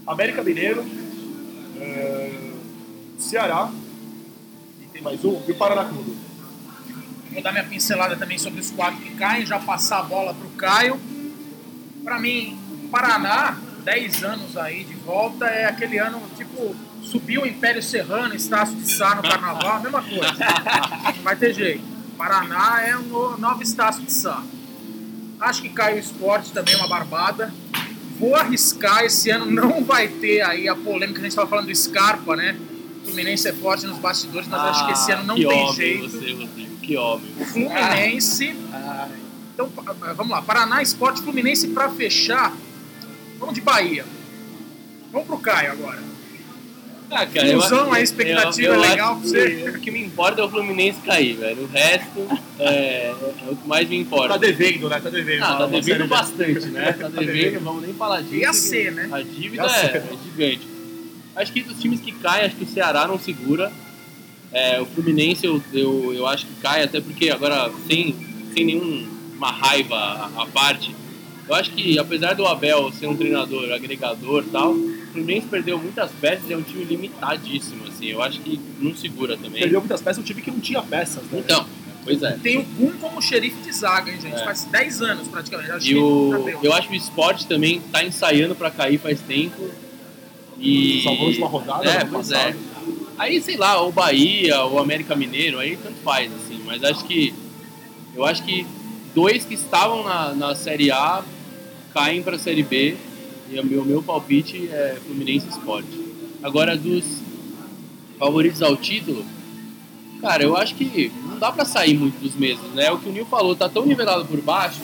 [0.06, 0.82] América Mineiro,
[1.78, 2.52] eh,
[3.18, 3.70] Ceará.
[4.82, 5.40] E tem mais um.
[5.46, 6.31] E o Paraná Clube.
[7.32, 10.48] Vou dar minha pincelada também sobre os quatro que caem, já passar a bola pro
[10.50, 11.00] Caio.
[12.04, 12.58] Para mim,
[12.90, 18.76] Paraná, 10 anos aí de volta, é aquele ano, tipo, subiu o Império Serrano, Estácio
[18.76, 20.34] de Sá no Carnaval, a mesma coisa.
[21.16, 21.82] Não vai ter jeito.
[22.18, 24.42] Paraná é um no- novo Estácio de Sá.
[25.40, 27.52] Acho que cai o esporte também, uma barbada.
[28.18, 31.66] Vou arriscar, esse ano não vai ter aí a polêmica que a gente estava falando
[31.66, 32.56] do Scarpa, né?
[33.02, 36.08] O Fluminense é forte nos bastidores, mas acho que esse ano não Ah, tem jeito.
[36.08, 37.30] Você, Rodrigo, que homem.
[37.46, 38.54] Fluminense.
[39.54, 40.42] Então, pa- vamos lá.
[40.42, 42.52] Paraná, Esporte, Fluminense para fechar.
[43.38, 44.04] Vamos de Bahia.
[45.10, 45.98] Vamos pro Caio agora.
[47.10, 49.50] Ah, cara, eu- a eu- expectativa eu é legal pra você?
[49.50, 51.64] que O que me importa é o Fluminense cair, velho.
[51.64, 52.26] O resto
[52.58, 53.14] é, é
[53.50, 54.28] o que mais me importa.
[54.30, 54.98] Tá devendo, né?
[54.98, 55.42] Tá devendo.
[55.44, 56.92] Ah, tá devendo de- bastante, né?
[56.92, 58.34] Tá Tá devendo, vamos nem falar disso.
[58.36, 59.08] Ia ser, né?
[59.12, 60.66] A dívida é, é gigante.
[61.36, 63.70] Acho que dos times que caem, acho que o Ceará não segura.
[64.52, 68.14] É, o Fluminense eu, eu, eu acho que cai, até porque agora, sem,
[68.54, 70.94] sem nenhuma raiva à à parte,
[71.48, 75.78] eu acho que apesar do Abel ser um treinador agregador e tal, o Fluminense perdeu
[75.78, 78.06] muitas peças e é um time limitadíssimo, assim.
[78.06, 79.60] Eu acho que não segura também.
[79.62, 81.40] Perdeu muitas peças, um time que não tinha peças, né?
[81.44, 81.66] Então,
[82.04, 82.32] pois é.
[82.42, 84.36] Tem o Gum como xerife de zaga, hein, gente?
[84.40, 84.44] É.
[84.44, 85.70] Faz 10 anos praticamente.
[85.72, 89.70] Acho E o, eu acho que o esporte também tá ensaiando pra cair faz tempo.
[90.58, 91.02] E.
[91.02, 92.50] Salvou a última rodada, É, ano pois passado.
[92.50, 92.71] é.
[93.18, 96.60] Aí, sei lá, o Bahia, o América Mineiro, aí tanto faz, assim.
[96.64, 97.34] Mas acho que.
[98.14, 98.66] Eu acho que
[99.14, 101.22] dois que estavam na, na Série A
[101.92, 102.96] caem pra Série B.
[103.50, 105.84] E o meu, meu palpite é Fluminense Sport.
[106.42, 107.04] Agora, dos
[108.18, 109.24] favoritos ao título,
[110.20, 112.90] cara, eu acho que não dá pra sair muito dos mesmos, né?
[112.90, 114.80] O que o Nil falou, tá tão nivelado por baixo.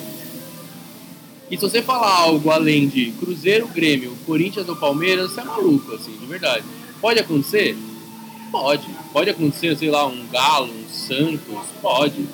[1.51, 5.95] E se você falar algo além de Cruzeiro, Grêmio, Corinthians ou Palmeiras, você é maluco,
[5.95, 6.65] assim, de verdade.
[7.01, 7.75] Pode acontecer?
[8.51, 8.87] Pode.
[9.13, 12.27] Pode acontecer, sei lá, um Galo, um Santos, pode.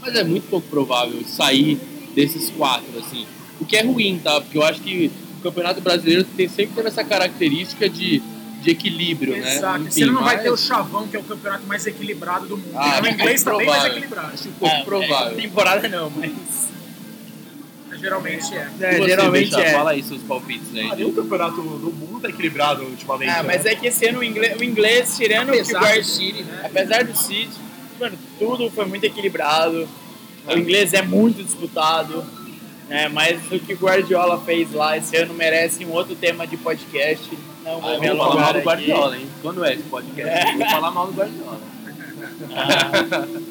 [0.00, 1.78] Mas é muito pouco provável sair
[2.14, 3.26] desses quatro, assim.
[3.60, 4.40] O que é ruim, tá?
[4.40, 8.22] Porque eu acho que o Campeonato Brasileiro tem sempre teve essa característica de,
[8.62, 9.56] de equilíbrio, né?
[9.56, 9.80] Exato.
[9.80, 12.46] Enfim, Esse ano não vai mas ter o Chavão, que é o campeonato mais equilibrado
[12.46, 12.72] do mundo.
[12.74, 14.32] Ah, o inglês tá bem mais equilibrado.
[14.32, 15.36] Acho pouco provável.
[15.36, 16.32] temporada não, mas.
[18.00, 18.64] Geralmente é.
[18.78, 19.72] Você, geralmente Bechá, é.
[19.72, 20.88] Fala aí seus palpites aí.
[20.90, 23.30] Ah, nenhum campeonato do mundo tá equilibrado ultimamente.
[23.30, 23.72] Ah, mas né?
[23.72, 26.42] é que esse ano o inglês, o inglês tirando que o Apesar do Guard- City,
[26.42, 26.62] né?
[26.64, 27.58] apesar do City,
[27.98, 29.88] mano, tudo foi muito equilibrado.
[30.46, 32.24] O inglês é muito disputado.
[32.88, 33.08] Né?
[33.08, 37.30] Mas o que o Guardiola fez lá esse ano merece um outro tema de podcast.
[37.64, 38.66] Não Ah, vou me vou falar mal do aqui.
[38.66, 39.26] Guardiola, hein?
[39.42, 40.48] Quando é esse podcast?
[40.48, 40.52] É.
[40.54, 41.60] Eu vou falar mal do Guardiola.
[42.50, 43.40] É.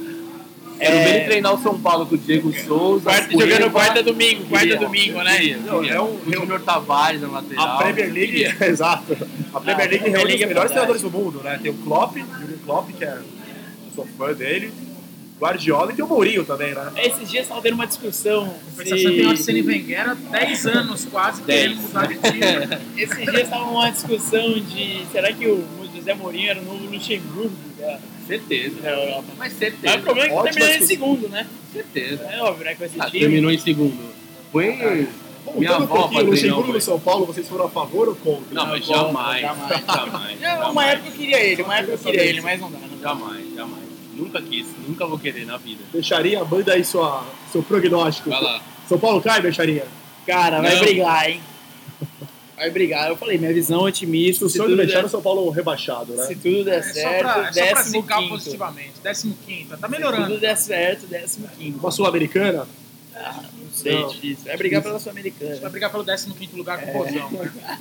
[0.80, 3.04] Quero ver ele treinar o São Paulo com o Diego Souza.
[3.04, 3.52] Quarta, Cueva.
[3.52, 5.36] jogando quarta domingo, quarta Queria, domingo, né?
[5.38, 7.68] queria, Não, é um- o Júnior Tavares na lateral.
[7.68, 9.14] A Premier League, exato.
[9.54, 10.72] A Premier Ah, League a Premier reúne League é os melhores fantástica.
[10.72, 11.60] treinadores do mundo, né?
[11.62, 13.24] Tem o Klopp, Jurgen Klopp, que é, eu
[13.96, 14.72] sou fã dele,
[15.40, 16.92] Guardiola e tem o Mourinho também, né?
[16.98, 18.54] Esses dias estava tendo uma discussão.
[18.72, 19.30] Compensação tem o Se...
[19.30, 22.42] Arsene Wenger há 10 anos quase querendo mudar de time.
[23.02, 25.66] Esses dias estava uma discussão de será que o
[25.96, 28.00] José Mourinho era o novo Luxemburgo da,
[28.30, 28.82] Certeza.
[28.82, 29.24] da Europa?
[29.30, 29.98] Mas Mas certeza.
[29.98, 31.48] o problema é que terminou em segundo, né?
[31.74, 32.24] Certeza.
[32.32, 32.76] É óbvio, né?
[32.76, 33.20] Com esse Ah, time.
[33.20, 34.14] terminou em segundo.
[34.52, 35.08] Põe minha
[35.46, 38.16] Voltando um pouquinho, pra o treinar Luxemburgo no São Paulo, vocês foram a favor ou
[38.16, 38.54] contra?
[38.54, 39.42] Não, mas jamais.
[39.42, 39.86] jamais.
[39.86, 40.40] Jamais.
[40.42, 40.90] Não, uma jamais.
[40.92, 42.78] época eu queria ele, uma época eu queria ele, mas não dá.
[42.80, 43.10] Não dá.
[43.10, 43.84] Jamais, jamais.
[44.14, 45.82] Nunca quis, nunca vou querer na vida.
[45.94, 48.30] Becharia, manda aí sua, seu prognóstico.
[48.30, 48.62] Vai lá.
[48.88, 49.88] São Paulo cai, Becharia?
[50.28, 50.82] Cara, vai Não.
[50.82, 51.42] brigar, hein?
[52.60, 53.08] Vai brigar.
[53.10, 54.46] Eu falei, minha visão é otimista.
[54.46, 56.24] O Se sonho é der, o São Paulo rebaixado, né?
[56.26, 58.30] se tudo der É só certo, pra, só pra décimo zicar quinto.
[58.30, 58.92] positivamente.
[59.02, 59.78] 15 quinto.
[59.78, 60.28] Tá Se melhorando.
[60.28, 61.80] tudo der certo, décimo quinto.
[61.80, 62.68] Uma Sul-Americana?
[63.16, 64.10] Ah, não sei, Não.
[64.10, 64.44] difícil.
[64.46, 65.70] Vai brigar pela Vai Sul-Americana.
[65.70, 67.30] brigar pelo 15 quinto lugar com o Bozão.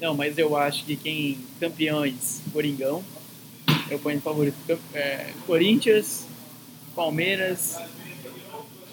[0.00, 3.02] Não, mas eu acho que quem campeões, Coringão,
[3.88, 4.56] eu ponho em favorito.
[4.92, 6.26] É, Corinthians,
[6.94, 7.76] Palmeiras.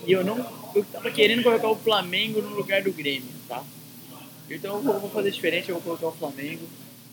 [0.05, 0.37] E eu não.
[0.73, 3.61] Eu tava querendo colocar o Flamengo no lugar do Grêmio, tá?
[4.55, 6.65] Então eu vou, fazer diferente, eu vou colocar o Flamengo.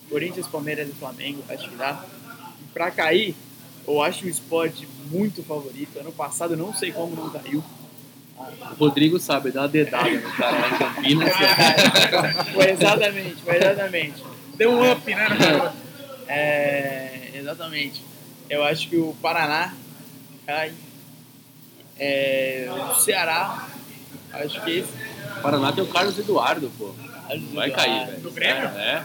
[0.09, 2.03] Corinthians, Palmeiras e Flamengo, acho que dá.
[2.61, 3.35] E pra cair,
[3.87, 5.99] eu acho o esporte muito favorito.
[5.99, 7.63] Ano passado eu não sei como não caiu.
[8.39, 11.33] O Rodrigo sabe, dá uma dedada no cara lá em Campinas.
[12.55, 14.25] foi exatamente, foi exatamente.
[14.55, 15.29] Deu um up, né?
[15.29, 15.73] né?
[16.29, 18.03] É, exatamente.
[18.49, 19.75] Eu acho que o Paraná
[20.47, 20.73] cai.
[21.99, 23.69] É, o Ceará,
[24.33, 24.93] acho que esse.
[25.39, 26.95] O Paraná tem o Carlos Eduardo, pô.
[27.55, 28.21] Vai cair, velho.
[28.21, 28.69] Do Grêmio?
[28.69, 29.05] É.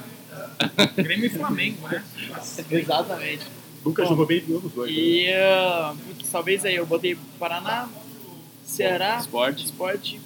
[1.01, 2.03] Grêmio e Flamengo, né?
[2.71, 3.45] Exatamente.
[3.86, 4.91] Nunca Bom, jogou bem nenhum dos dois.
[4.91, 4.97] né?
[4.97, 7.89] E uh, putz, talvez aí eu botei Paraná,
[8.65, 9.65] Ceará, Esporte.
[9.65, 10.21] Esporte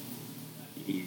[0.87, 1.05] e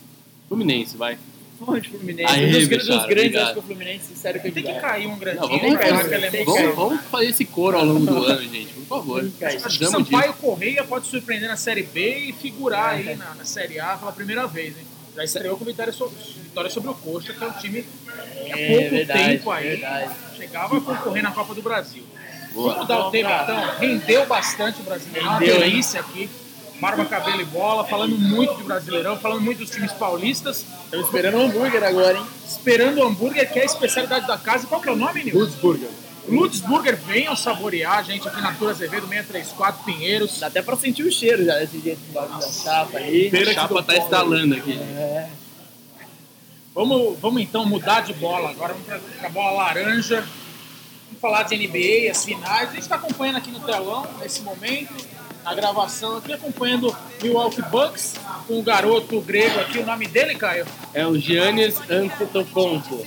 [0.48, 1.16] Fluminense, vai.
[1.58, 1.90] Fluminense.
[1.90, 2.32] Fluminense.
[2.32, 3.44] Um dos, Bichara, dos grandes, obrigado.
[3.44, 5.42] acho que o Fluminense, sério que Tem que cair um grandinho.
[5.42, 6.62] Não, vamos, né, tem que emoção.
[6.62, 9.30] vamos, vamos fazer esse coro ao longo do ano, gente, por favor.
[9.64, 13.78] Acho que Sampaio Correia pode surpreender na Série B e figurar aí na, na Série
[13.78, 14.84] A pela primeira vez, hein?
[15.14, 18.58] Já estreou com vitória sobre, vitória sobre o Coxa, que é um time que há
[18.58, 20.10] É pouco verdade, tempo aí verdade.
[20.36, 22.04] chegava a concorrer na Copa do Brasil.
[22.52, 22.74] Boa.
[22.74, 23.78] Vamos mudar o tema então?
[23.78, 25.70] Rendeu bastante o Brasileirão, Rendeu, uma hein?
[25.70, 26.30] delícia aqui.
[26.80, 31.36] Barba, cabelo e bola, falando muito de Brasileirão, falando muito dos times paulistas, Estamos esperando
[31.36, 32.26] o hambúrguer agora, hein?
[32.48, 34.66] esperando o hambúrguer, que é a especialidade da casa.
[34.66, 35.38] Qual que é o nome, Nil?
[35.38, 35.90] Lutzburger.
[36.30, 40.38] Lutzburger, venham saborear, a gente aqui na Tour Azevedo 634 Pinheiros.
[40.38, 43.30] Dá até pra sentir o cheiro já desse jeito da chapa aí.
[43.34, 44.78] A chapa tá estalando aqui.
[44.78, 45.28] É.
[46.72, 48.86] Vamos, vamos então mudar de bola agora, vamos
[49.18, 50.24] para a bola laranja.
[51.06, 52.68] Vamos falar de NBA, as finais.
[52.68, 54.94] A gente está acompanhando aqui no telão, nesse momento,
[55.42, 58.14] na gravação aqui, acompanhando o Milwaukee Bucks
[58.46, 59.80] com o garoto grego aqui.
[59.80, 60.64] O nome dele, Caio?
[60.94, 63.04] É o Giannis Antetokounmpo.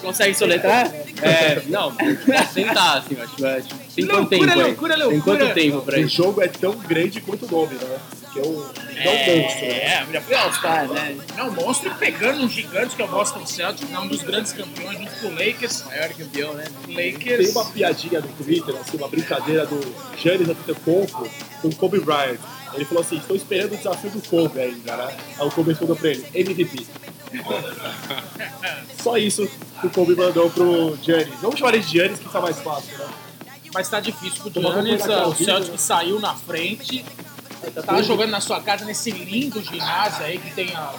[0.00, 0.86] Consegue soletrar?
[1.22, 3.68] É, não, posso tentar, assim, acho, acho.
[3.94, 4.62] Tem quanto Loucura, tempo aí?
[4.62, 5.38] loucura, Tem loucura.
[5.38, 6.16] quanto tempo pra O isso?
[6.16, 7.98] jogo é tão grande quanto o nome, né?
[8.32, 9.66] Que é um, é um monstro.
[9.66, 9.78] né?
[9.84, 11.16] É, já foi All-Star, né?
[11.36, 14.98] Não, monstro pegando um gigante que é o Boston Celtics, é um dos grandes campeões
[14.98, 15.82] junto com o Lakers.
[15.86, 16.64] Maior campeão, né?
[16.88, 17.38] Lakers.
[17.44, 19.80] Tem uma piadinha no Twitter, assim, uma brincadeira do
[20.22, 21.28] Giannis Antetokounmpo
[21.62, 22.38] com o Kobe Bryant.
[22.74, 25.16] Ele falou assim, estou esperando o desafio do Kobe ainda, né?
[25.40, 26.86] Aí o Kobe respondeu pra ele, MVP.
[29.02, 29.48] Só isso
[29.80, 31.34] que o Kobe mandou pro Giannis.
[31.40, 33.06] Vamos chamar ele de Giannis, que tá mais fácil, né?
[33.74, 35.76] Mas tá difícil pro Giannis, acompanhar o Celtic né?
[35.78, 37.04] saiu na frente.
[37.84, 40.92] Tá jogando na sua casa nesse lindo ginásio aí que tem a,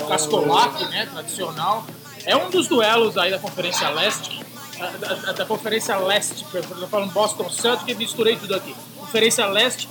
[0.00, 1.86] o Cascolac, né, tradicional.
[2.26, 4.44] É um dos duelos aí da Conferência Leste,
[4.78, 8.74] da, da- da Conferência Leste, eu tô falando Boston Celtics e misturei tudo aqui.
[8.98, 9.88] Conferência Leste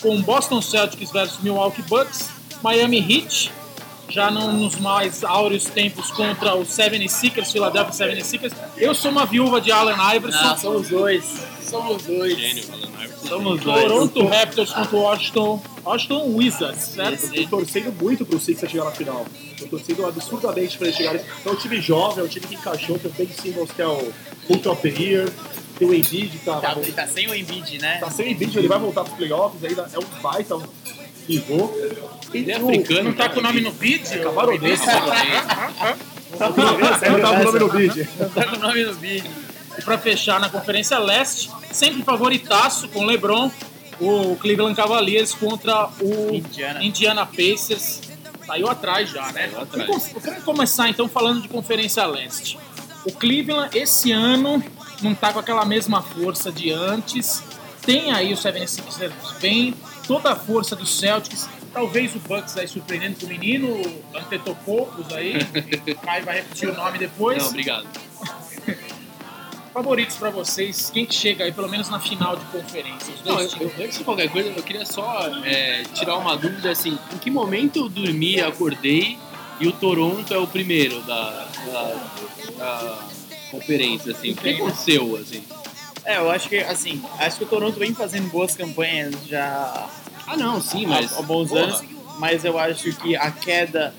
[0.00, 2.28] com Boston Celtics versus Milwaukee Bucks,
[2.62, 3.52] Miami Heat,
[4.10, 8.52] já não nos mais áureos tempos contra o 76ers, Philadelphia 76ers.
[8.76, 10.42] Eu sou uma viúva de Allen Iverson.
[10.42, 11.24] Não, somos dois.
[11.62, 12.36] Somos dois.
[12.36, 13.28] Gênio, Alan Iverson.
[13.28, 13.82] Somos dois.
[13.82, 17.34] Toronto Raptors contra o Washington, Washington Wizards, certo?
[17.34, 19.24] Eu tô torcendo muito pro Sixers chegar na final.
[19.58, 21.20] Tô torcendo absurdamente pra eles chegarem.
[21.44, 23.86] É um time jovem, é um time que encaixou, tem o Ben Simmons, que é
[23.86, 24.12] o
[24.48, 25.30] Hulk of the Year.
[25.78, 27.98] Tem o Embiid, tá, Tá, ele tá sem o Embiid, né?
[27.98, 29.88] tá sem Embiid, ele vai voltar pros playoffs ainda.
[29.92, 30.58] É um baita
[31.30, 31.70] pivô.
[32.34, 33.02] Ele é africano.
[33.04, 34.22] Não tá com o nome no vídeo?
[34.22, 34.80] Camaronês.
[34.88, 35.70] Ah,
[36.30, 38.08] Não tava com o nome no vídeo.
[38.34, 39.30] Tá com o nome no vídeo.
[39.78, 43.50] E pra fechar na Conferência Leste, sempre favoritaço com o LeBron,
[44.00, 46.84] o Cleveland Cavaliers contra o Indiana.
[46.84, 48.00] Indiana Pacers.
[48.46, 49.48] Saiu atrás já, né?
[49.48, 49.86] Saiu atrás.
[49.88, 52.58] Vamos- Eu quero começar então falando de Conferência Leste.
[53.04, 54.62] O Cleveland esse ano
[55.02, 57.42] não tá com aquela mesma força de antes.
[57.82, 59.72] Tem aí o 76ers bem,
[60.10, 61.48] toda a força do Celtics.
[61.72, 65.34] Talvez o Bucks aí surpreendendo com o menino, o Antetokounmpo aí.
[65.86, 67.38] O Caio vai repetir o nome depois.
[67.38, 67.86] Não, obrigado.
[69.72, 73.14] Favoritos pra vocês, quem que chega aí pelo menos na final de conferência?
[73.14, 76.72] Os Não, dois eu, antes de qualquer coisa, eu queria só é, tirar uma dúvida
[76.72, 79.16] assim, em que momento eu dormi, acordei
[79.60, 82.10] e o Toronto é o primeiro da, da,
[82.58, 82.98] da
[83.52, 84.32] conferência, assim?
[84.32, 85.44] O que aconteceu, assim?
[86.04, 89.88] É, eu acho que, assim, acho que o Toronto vem fazendo boas campanhas já
[90.30, 91.12] Ah, não, sim, mas...
[91.12, 91.82] há, há bons porra, anos,
[92.18, 93.92] mas eu acho que a queda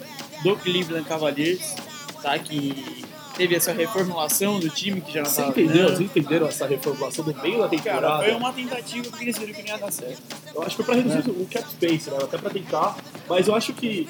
[0.44, 1.76] do Cleveland Cavaliers,
[2.22, 3.04] tá, que
[3.36, 5.88] teve essa reformulação do time que já não Você tava entendeu?
[5.88, 5.98] dando.
[5.98, 8.24] Vocês entenderam essa reformulação do meio da Cara, temporada?
[8.24, 10.22] foi uma tentativa que eles viram que não ia dar certo.
[10.54, 12.18] Eu acho que foi pra reduzir o cap space, né?
[12.22, 12.98] Até pra tentar.
[13.28, 14.08] Mas eu acho que.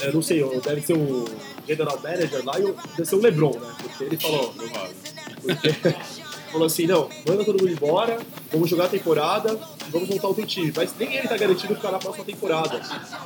[0.00, 1.24] Eu não sei, deve ser o
[1.66, 2.62] general manager lá e
[2.96, 3.74] deve ser o LeBron, né?
[3.82, 4.54] Porque ele falou.
[5.42, 5.94] Porque,
[6.50, 8.18] falou assim: não, manda todo mundo embora,
[8.52, 10.72] vamos jogar a temporada e vamos montar outro time.
[10.74, 12.80] Mas nem ele tá garantido ficar na próxima temporada,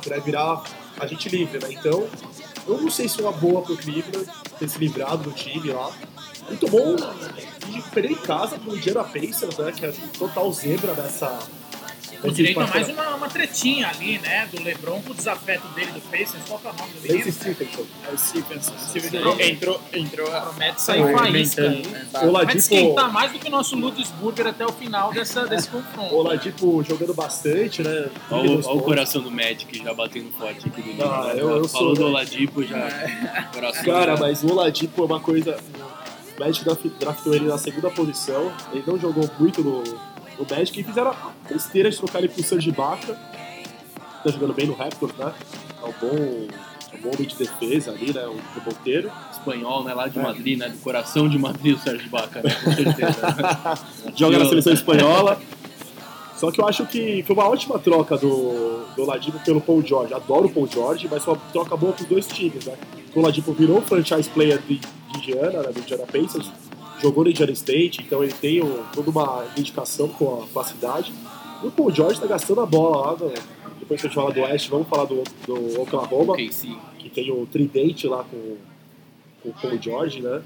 [0.07, 0.63] vai virar
[0.99, 1.71] a gente livre, né?
[1.71, 2.07] Então,
[2.67, 5.91] eu não sei se é uma boa pro Cleveland ter se livrado do time lá.
[6.49, 6.95] E tomou um.
[6.95, 9.71] E perdeu em casa pro Indiana Pacers, né?
[9.71, 11.39] Que é total zebra nessa,
[12.23, 14.47] Com direito a mais uma, uma tretinha ali, né?
[14.51, 16.41] Do LeBron com o desafeto dele do Pacers.
[16.47, 17.31] Qual que é o nome do menino?
[17.31, 17.85] Stephenson.
[18.09, 18.73] É o Stephenson.
[18.89, 19.39] Stephenson Não.
[19.41, 21.85] entrou, entrou Promete sair faísca aí.
[21.85, 22.07] né?
[22.07, 25.67] O Vai Oladipo, esquentar mais do que o nosso Ludesburger até o final dessa, desse
[25.69, 26.13] confronto.
[26.13, 28.07] o Oladipo jogando bastante, né?
[28.31, 31.41] Olha o, olha o coração do Magic já batendo forte aqui do Ah, né?
[31.41, 32.89] eu- eu Falou sou- do Oladipo já.
[33.53, 35.57] Coração Cara, já- mas o Oladipo é uma coisa.
[36.37, 38.51] O Magic draf- draftou ele na segunda posição.
[38.71, 39.83] Ele não jogou muito no,
[40.49, 43.13] no Magic e fizeram a besteira de trocar ele pro Serge Ibaka.
[44.23, 45.33] Tá jogando bem no Raptors, né?
[45.81, 46.47] É um bom,
[46.93, 48.25] é um bom homem de defesa ali, né?
[48.27, 49.11] Um reboteiro.
[49.31, 49.93] espanhol, né?
[49.93, 50.21] Lá de É.
[50.21, 50.69] Madrid, né?
[50.69, 52.49] Do coração de Madrid, o Sérgio Baca, né?
[52.63, 53.79] Com certeza.
[54.15, 55.39] Joga na seleção espanhola.
[56.37, 60.13] Só que eu acho que foi uma ótima troca do, do Oladipo pelo Paul George.
[60.13, 62.75] Adoro o Paul George, mas foi uma troca boa pros dois times, né?
[63.15, 64.87] O Oladipo virou franchise player de, de
[65.17, 65.71] Indiana, né?
[65.71, 66.51] Do Indiana Pacers.
[67.01, 70.63] Jogou no Indiana State, então ele tem um- toda uma dedicação com a, com a
[70.63, 71.13] cidade.
[71.63, 73.17] E o Paul George tá gastando a bola lá.
[73.17, 73.33] no-
[73.79, 76.77] depois que a gente fala do Oeste, vamos falar do, do Oklahoma Ok, sim.
[76.97, 78.55] que tem o tridente lá com,
[79.41, 80.41] com o Paul George, né?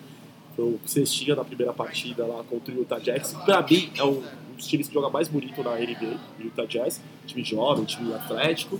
[0.56, 3.34] Foi o cestinha na primeira partida lá contra o Utah Jazz.
[3.46, 6.66] Pra mim, é um, um dos times que joga mais bonito na NBA, o Utah
[6.66, 7.00] Jazz.
[7.28, 8.80] Time jovem, time atlético.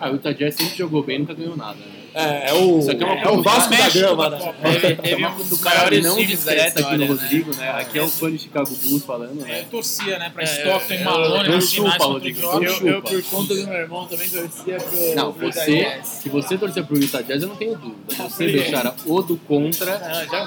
[0.00, 2.03] Ah, o Utah Jazz sempre jogou bem e nunca ganhou nada, né?
[2.14, 4.38] É, é o, é é o Vasco da Gama, né?
[4.38, 4.58] Copa.
[4.62, 7.06] Teve, teve É um dos maiores não discreta aqui no né?
[7.06, 7.70] Rodrigo, né?
[7.70, 9.60] Aqui é o fã de Chicago Bulls falando, É, né?
[9.60, 10.30] eu torcia, né?
[10.32, 12.88] Pra É, Stockton e Malone eu nas finais contra o.
[12.88, 15.14] Eu, por conta do meu irmão, também torcia pro.
[15.16, 18.14] Não, você, se você torcer pro Utah Jazz, eu não tenho dúvida.
[18.16, 19.98] Você deixar o do contra,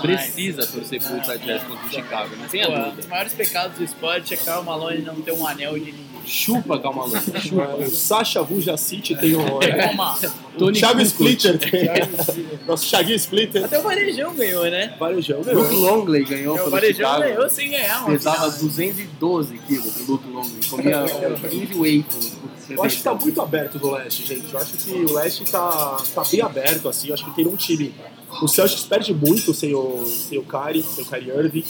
[0.01, 2.91] precisa torcer pro Utah Jazz contra o Chicago, não Pô, um dúvida.
[2.95, 6.06] dos maiores pecados do esporte é Karl Malone não ter um anel de ninguém.
[6.27, 7.39] Chupa, calma louco.
[7.39, 7.75] Chupa.
[7.75, 9.43] O Sacha Vujicic tem o...
[9.89, 10.19] Toma.
[10.57, 11.01] Tony Thiago.
[11.01, 11.87] Splitter tem.
[12.67, 13.63] Nosso Thiaguinho Splitter.
[13.63, 14.95] Até o Varejão ganhou, né?
[14.99, 15.79] Varejão, Luke meu.
[15.79, 17.21] Longley ganhou o pelo Varejão Chicago.
[17.21, 18.69] ganhou sem ganhar, uma Pesava final.
[18.69, 20.65] 212 quilos o Luke Longley.
[20.69, 21.05] Comia
[21.49, 22.35] 15 waffles.
[22.67, 24.51] por Eu acho que tá muito aberto no leste, gente.
[24.51, 27.07] Eu acho que o leste tá, tá bem aberto, assim.
[27.07, 27.93] Eu acho que tem um time.
[28.41, 31.63] O Celtics perde muito sem o, sem o Kyrie, sem o Kyrie Irving.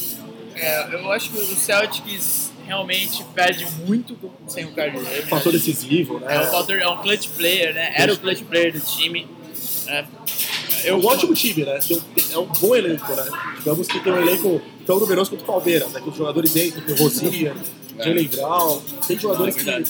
[0.55, 5.29] É, eu acho que o Celtics realmente perde muito sem o Kyrie Irving.
[5.29, 6.35] Fator decisivo, né?
[6.35, 7.93] É um, fator, é um clutch player, né?
[7.95, 9.27] Era o clutch player do time.
[9.87, 10.05] É,
[10.83, 11.79] É um ótimo time, né?
[12.31, 13.25] É um bom elenco, né?
[13.57, 16.01] Digamos que tem um elenco tão numeroso quanto o Palmeiras, né?
[16.01, 17.55] Com os jogadores dentro, tem o Rosinha,
[17.97, 18.81] Jalen Brown.
[19.07, 19.89] Tem jogadores É que,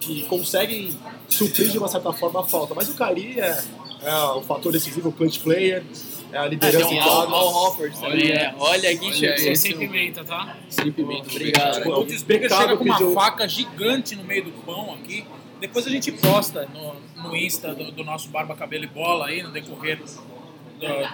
[0.00, 0.96] que conseguem
[1.28, 2.74] suprir de uma certa forma a falta.
[2.74, 3.62] Mas o Kyrie é,
[4.02, 5.84] é o fator decisivo, o clutch player,
[6.32, 7.34] é a Ah, liderança em Al, quadra.
[7.36, 8.54] Al Hofford também, Olha, né?
[8.58, 10.56] Olha quem olha Você é sem pimenta, tá?
[10.68, 11.30] Sem pimenta.
[11.30, 11.76] Obrigado.
[11.86, 11.98] obrigado.
[12.20, 15.24] O pecado chega com uma faca gigante no meio do pão aqui.
[15.60, 19.42] Depois a gente posta no, no Insta do, do nosso Barba Cabelo e Bola aí,
[19.42, 20.28] no decorrer do-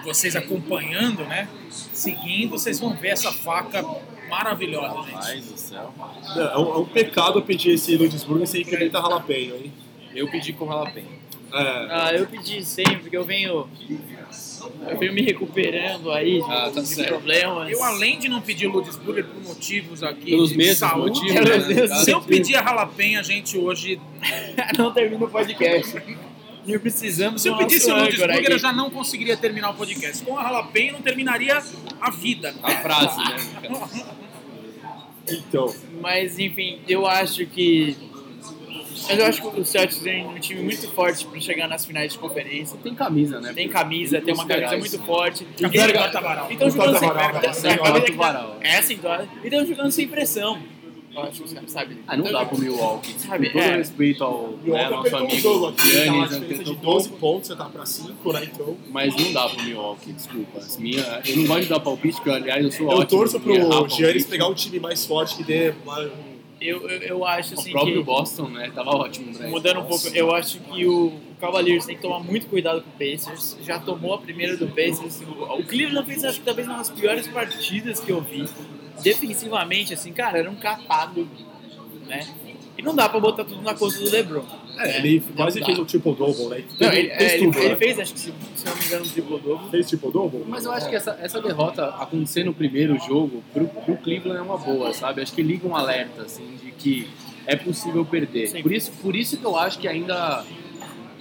[0.03, 1.47] vocês acompanhando, né?
[1.71, 3.83] Seguindo, vocês vão ver essa faca
[4.29, 5.11] maravilhosa, gente.
[5.15, 5.93] Rapaz do céu.
[6.35, 9.73] É um, é um pecado pedir esse Ludesburgo sem pimenta jalapeno, hein?
[10.13, 11.07] Eu pedi com jalapeno.
[11.51, 11.87] É.
[11.89, 13.67] Ah, eu pedi sempre, porque eu venho.
[14.87, 17.71] Eu venho me recuperando aí de, Ah, tá de problemas.
[17.71, 21.87] Eu, além de não pedir Ludesburger por motivos aqui Pelos de mesmos saúde, motivos, né?
[22.03, 23.99] se eu pedir a jalapeno, a gente hoje...
[24.77, 25.95] não termina o podcast.
[26.67, 30.25] E precisamos Se eu pedisse o Ludesburger, eu já não conseguiria terminar o podcast.
[30.25, 31.61] Com a jalapeno, não terminaria
[32.01, 32.55] a vida.
[32.63, 34.05] A frase, né?
[35.29, 37.95] Então, Mas enfim, eu acho que.
[39.09, 42.13] Mas eu acho que o Celtics tem um time muito forte para chegar nas finais
[42.13, 42.77] de conferência.
[42.83, 43.53] Tem camisa, né?
[43.53, 45.45] Tem camisa, tem uma camisa muito forte.
[45.59, 46.47] E- de Quarta-Varal.
[46.51, 47.77] Então jogando sem pressão.
[48.17, 50.59] tá- É assim, então, e estão jogando sem pressão.
[51.13, 51.97] Eu acho que os caras sabem.
[52.05, 53.15] Ah, não dá pro Milwaukee.
[53.17, 53.77] Sabe, Com todo é.
[53.77, 56.81] respeito ao o né, nosso um amigo jogo aqui, tá uma Giannis diferença de Antetokounmpo,
[56.85, 58.49] 12 pontos, você tá pra 5, né?
[58.53, 60.59] Então, mas não dá pro Milwaukee, desculpa.
[60.59, 63.05] As minha, eu não gosto de dar palpite, porque aliás eu sou eu ótimo.
[63.19, 63.89] torço em errar pro.
[63.95, 66.24] Giannis pegar um time mais forte que dê uma- um
[66.65, 68.03] Eu, eu, eu acho O assim próprio que.
[68.03, 68.71] Boston, né?
[68.73, 69.47] Tava ótimo, né?
[69.47, 72.89] Mudando um pouco, eu acho que o, o Cavaliers tem que tomar muito cuidado com
[72.89, 73.57] o Pacers.
[73.61, 75.21] Já tomou a primeira do Pacers.
[75.21, 78.47] O, o Cleveland fez, acho que talvez uma das piores partidas que eu vi.
[79.01, 81.27] Defensivamente, assim, cara, era um capado,
[82.07, 82.27] né?
[82.77, 84.45] E não dá pra botar tudo na conta do LeBron.
[84.77, 86.63] É, ele Não quase fez um triple-double, né?
[86.79, 87.75] Não, ele, fez é, ele, tudo, ele né?
[87.75, 89.69] fez, acho que se, se não me engano, um triple-double.
[89.71, 90.43] Fez triple-double?
[90.47, 94.41] Mas eu acho que essa, essa derrota acontecer no primeiro jogo, pro, pro Cleveland é
[94.41, 95.21] uma boa, sabe?
[95.21, 97.07] Acho que liga um alerta, assim, de que
[97.47, 98.47] é possível perder.
[98.47, 98.61] Sim.
[98.61, 100.43] Por isso, por isso que eu acho que ainda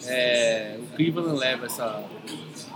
[0.06, 2.02] é, o Cleveland leva essa,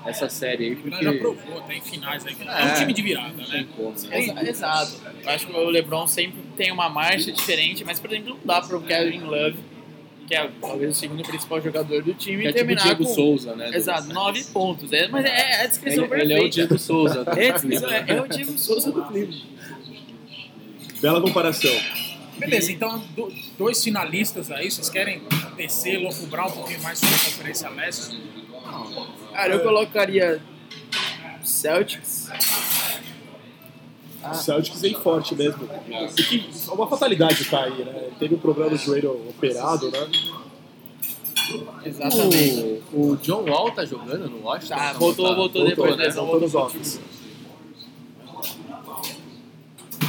[0.07, 1.03] essa série aí, porque...
[1.05, 2.37] Já provou, tem finais aí.
[2.41, 2.65] É, É.
[2.73, 3.67] um time de virada, né?
[4.11, 4.19] né?
[4.19, 4.93] Exa- Exato.
[5.23, 8.61] Eu acho que o LeBron sempre tem uma marcha diferente, mas, por exemplo, não dá
[8.61, 9.57] pro Kevin Love,
[10.29, 13.05] que é talvez o segundo principal jogador do time, Que é tipo o terminar Diego
[13.05, 13.15] com...
[13.15, 13.71] Souza, né?
[13.75, 14.93] Exato, nove pontos.
[14.93, 16.55] É, mas é a descrição Ele, ele é o perfeita.
[16.55, 17.25] Diego Souza.
[17.37, 19.47] É, é- é o Diego Souza do Cleveland.
[21.01, 21.71] Bela comparação.
[22.39, 25.23] Beleza, então do- dois finalistas aí, vocês querem
[25.57, 28.17] descer, lucubrar um pouquinho mais sobre a Conferência Leste?
[29.33, 30.41] Cara, eu colocaria
[31.43, 32.29] Celtics.
[34.31, 35.65] O Celtics vem forte mesmo.
[35.65, 37.93] O que, é uma fatalidade cair, né?
[38.05, 40.07] Ele Teve um problema no joelho operado, né?
[41.85, 42.83] Exatamente.
[42.93, 44.75] O, o John Wall tá jogando no Washington?
[44.75, 45.35] Tá, Não voltou, tá?
[45.35, 46.05] voltou depois, né?
[46.11, 47.01] Voltou Voltou nos office.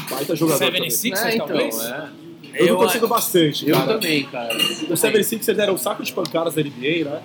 [0.10, 0.89] Baita jogador também.
[0.89, 1.80] 76ers, É, então, talvez?
[1.86, 2.10] é.
[2.51, 3.93] Eu tô Eu torcendo bastante, Eu cara.
[3.93, 4.55] também, cara.
[4.57, 7.22] O 76ers era um saco de pancadas da NBA, né?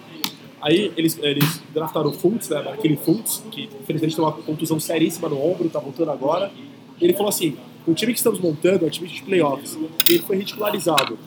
[0.64, 2.56] Aí eles, eles draftaram o Fultz, né?
[2.72, 6.50] Aquele Fultz, que infelizmente tem uma contusão seríssima no ombro, tá voltando agora.
[6.98, 7.54] Ele falou assim:
[7.86, 9.78] o time que estamos montando é um time de playoffs.
[10.08, 11.18] E ele foi ridicularizado.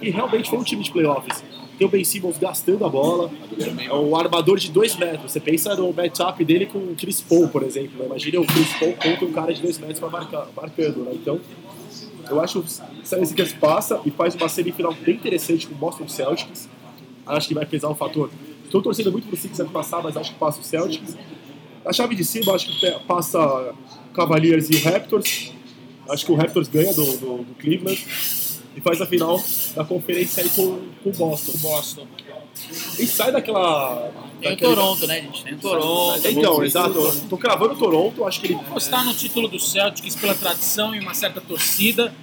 [0.00, 1.44] E realmente foi um time de playoffs.
[1.76, 3.30] Tem o Ben Simmons gastando a bola,
[3.88, 5.32] é um armador de 2 metros.
[5.32, 7.98] Você pensa no matchup dele com o Chris Paul, por exemplo.
[7.98, 8.06] Né?
[8.06, 11.10] Imagina o Chris Paul contra um cara de 2 metros pra marcar, marcando, né?
[11.12, 11.38] Então,
[12.30, 16.08] eu acho que o 76ers passa e faz uma semifinal bem interessante com o Boston
[16.08, 16.68] Celtics.
[17.26, 18.30] Acho que vai pesar o fator.
[18.68, 21.16] Estou torcendo muito pro Sixers passar, mas acho que passa o Celtics.
[21.82, 23.74] Na chave de cima, acho que passa
[24.12, 25.52] Cavaliers e Raptors.
[26.06, 28.06] Acho que o Raptors ganha do, do, do Cleveland
[28.76, 29.42] e faz a final
[29.74, 31.52] da conferência aí com, com o Boston.
[31.58, 32.06] Boston.
[32.98, 34.12] E sai daquela.
[34.40, 35.44] Tem o Toronto, né, gente?
[35.44, 36.28] Tem o Toronto.
[36.28, 37.20] Então, exato.
[37.30, 38.54] Tô cravando o Toronto, acho que ele.
[38.54, 42.14] Apostar no título do Celtics pela tradição e uma certa torcida,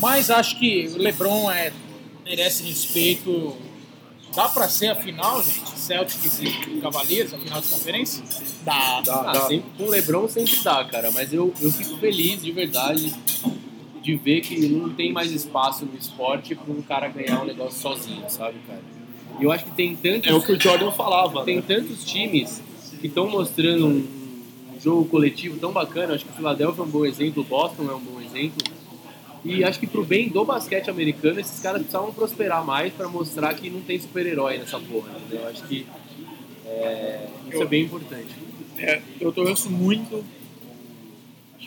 [0.00, 1.72] mas acho que o LeBron é,
[2.24, 3.56] merece respeito.
[4.34, 5.78] Dá pra ser a final, gente?
[5.78, 8.22] Celtics e Cavaliers, a final de conferência?
[8.64, 9.00] Dá.
[9.00, 9.40] Dá, Ah, dá.
[9.46, 11.10] sempre, com o LeBron sempre dá, cara.
[11.12, 13.14] Mas eu, eu fico feliz de verdade
[14.02, 17.80] de ver que não tem mais espaço no esporte para um cara ganhar um negócio
[17.80, 18.82] sozinho, sabe, cara?
[19.40, 21.44] E eu acho que tem tantos, É o que o Jordan falava.
[21.44, 21.62] tem Né?
[21.66, 22.60] tantos times
[23.00, 24.06] que estão mostrando um,
[24.76, 26.14] um jogo coletivo tão bacana.
[26.14, 28.58] Acho que o Philadelphia é um bom exemplo, o Boston é um bom exemplo.
[29.44, 33.52] E acho que pro bem do basquete americano, esses caras precisavam prosperar mais para mostrar
[33.54, 35.42] que não tem super-herói nessa porra, entendeu?
[35.44, 35.86] Eu acho que
[36.66, 38.28] é, isso é bem importante.
[38.78, 40.24] É, eu torço muito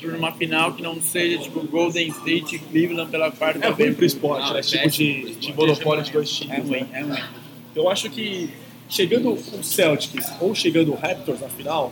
[0.02, 3.96] por uma final que não seja tipo Golden State e Cleveland pela quarta É vez.
[3.96, 4.60] pro esporte, Não, né?
[4.60, 6.68] é tipo de, de monopólio de dois É times.
[6.70, 6.90] ruim, né?
[6.94, 7.24] é ruim.
[7.76, 8.50] Eu acho que
[8.90, 11.92] chegando o Celtics ou chegando o Raptors na final,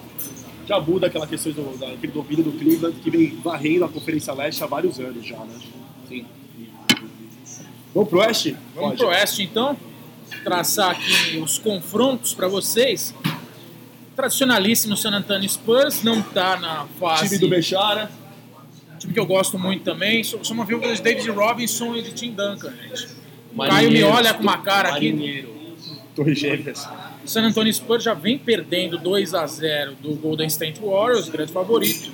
[0.68, 4.64] já muda aquela questão do, daquele domínio do Cleveland que vem varrendo a Conferência Leste
[4.64, 5.60] há vários anos já, né?
[6.08, 6.26] Sim.
[7.94, 8.56] Vamos pro Oeste?
[8.74, 8.98] Vamos Pode.
[8.98, 9.78] pro Oeste então,
[10.44, 13.14] traçar aqui os confrontos para vocês.
[14.16, 17.28] Tradicionalíssimo San Antonio Spurs, não tá na fase.
[17.28, 18.10] Time do Bechara.
[19.00, 20.24] time que eu gosto muito também.
[20.24, 23.08] Sou, sou uma viúva de David Robinson e de Tim Duncan, gente.
[23.54, 24.08] O Caio me Marinheiro.
[24.10, 25.12] olha com uma cara aqui.
[25.12, 25.56] Marinheiro.
[26.16, 26.88] Torre Gêmeas.
[27.26, 31.52] O San Antonio Spurs já vem perdendo 2 a 0 do Golden State Warriors, grande
[31.52, 32.12] favorito.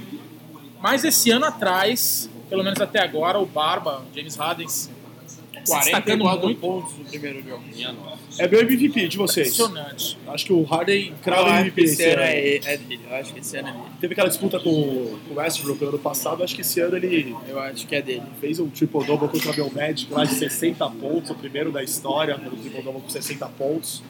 [0.82, 4.90] Mas esse ano atrás, pelo menos até agora, o Barba, James Harden, se
[5.52, 6.60] destacando 44 muito.
[6.60, 7.64] pontos no primeiro jogo.
[8.40, 9.48] É meu MVP de vocês.
[9.48, 10.18] Impressionante.
[10.28, 13.02] Acho que o Harden crava acho MVP que esse ano é, é dele.
[13.10, 13.84] Eu acho que esse ano é dele.
[14.00, 17.36] Teve aquela disputa com, com o Westbrook no ano passado, acho que esse ano ele
[17.48, 18.24] Eu acho que é dele.
[18.40, 22.38] fez um triple-double contra o meu Magic lá de 60 pontos, o primeiro da história,
[22.38, 24.02] no triple-double com 60 pontos.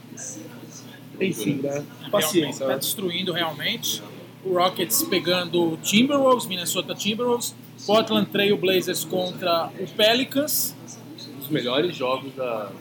[1.21, 1.83] Enfim, né?
[2.11, 2.63] Paciência.
[2.63, 2.77] Está né?
[2.77, 4.01] destruindo realmente.
[4.43, 7.53] O Rockets pegando o Timberwolves, Minnesota Timberwolves.
[7.85, 10.75] Portland Trail Blazers contra o Pelicans.
[11.35, 12.71] Um dos melhores jogos da,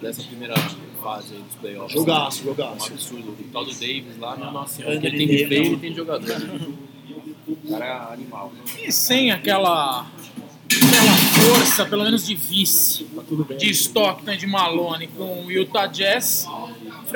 [0.00, 0.54] dessa primeira
[1.02, 1.92] fase aí dos playoffs.
[1.92, 2.92] Jogaço, Um jogaço.
[2.92, 3.30] absurdo.
[3.38, 5.06] O tal do Davis lá, minha nossa Anthony senhora.
[5.06, 5.70] Ele tem de Davis, feio, não.
[5.72, 6.70] ele tem jogador.
[7.48, 8.52] O cara é animal.
[8.84, 10.00] E sem aquela,
[10.66, 11.16] aquela
[11.52, 13.56] força, pelo menos de vice, Tá tudo bem.
[13.58, 16.46] de Stockton e de Malone com o Utah Jazz,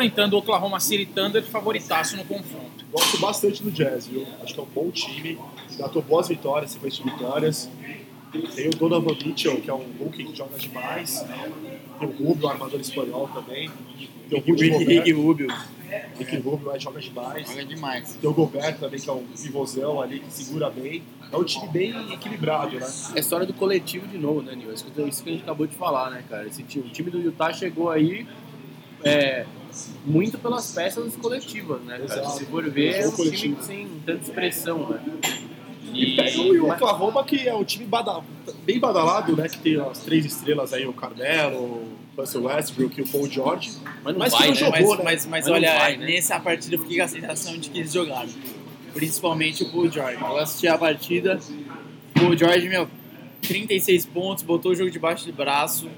[0.00, 2.84] enfrentando o Oklahoma City Thunder, favoritaço no confronto.
[2.90, 4.26] Gosto bastante do Jazz, viu?
[4.42, 5.38] Acho que é um bom time.
[5.78, 7.70] Datou boas vitórias, sequência de vitórias.
[8.54, 11.24] Tem o Donovan Mitchell, que é um rookie que joga demais.
[11.98, 13.70] Tem o Rubio, um armador espanhol também.
[14.28, 15.26] Tem o Rudy Rick, Rick Gobert.
[15.26, 15.48] Rubio.
[16.18, 17.48] Rick Rubio aí joga demais.
[17.48, 18.18] Joga demais.
[18.20, 21.02] Tem o Gobert também, que é um pivôzão ali, que segura bem.
[21.30, 22.86] É um time bem equilibrado, né?
[23.14, 24.72] É a história do coletivo de novo, né, Nil?
[24.72, 26.46] Isso que isso que a gente acabou de falar, né, cara?
[26.46, 28.26] Esse time, o time do Utah chegou aí
[29.04, 29.46] é,
[30.04, 32.28] muito pelas peças coletivas, né, cara?
[32.30, 33.54] Se for ver, é um Coletivo.
[33.54, 35.00] time sem tanta expressão, né?
[35.92, 38.20] E pega o Oklahoma, que é um time bada-
[38.64, 39.48] bem badalado, né?
[39.48, 43.72] Que tem as três estrelas aí, o Carmelo, o Russell Westbrook e o Paul George.
[44.04, 44.78] mas não mas vai, que não né?
[44.78, 45.04] jogou, Mas, né?
[45.04, 46.06] mas, mas Mas olha, vai, né?
[46.06, 48.28] nessa partida eu fiquei com a sensação de que eles jogaram.
[48.94, 50.20] Principalmente o Paul George.
[50.20, 51.40] Eu assisti a partida,
[52.16, 52.88] o Paul George, meu,
[53.42, 55.88] 36 pontos, botou o jogo debaixo do braço.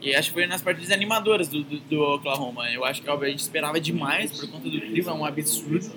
[0.00, 2.70] E acho que foi nas partidas animadoras do, do, do Oklahoma.
[2.70, 5.90] Eu acho que óbvio, a gente esperava demais por conta do clima, um absurdo,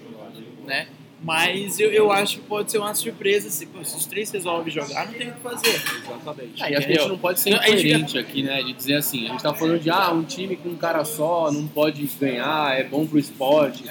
[0.65, 0.87] né?
[1.23, 4.73] Mas eu, eu acho que pode ser uma surpresa se, pô, se os três resolvem
[4.73, 5.67] jogar, não tem o que fazer.
[5.69, 6.63] Exatamente.
[6.63, 8.63] Ah, e acho que a gente não pode ser Não, incoerente aqui, né?
[8.63, 11.51] De dizer assim, a gente tá falando de ah, um time com um cara só
[11.51, 13.83] não pode ganhar, é bom pro esporte.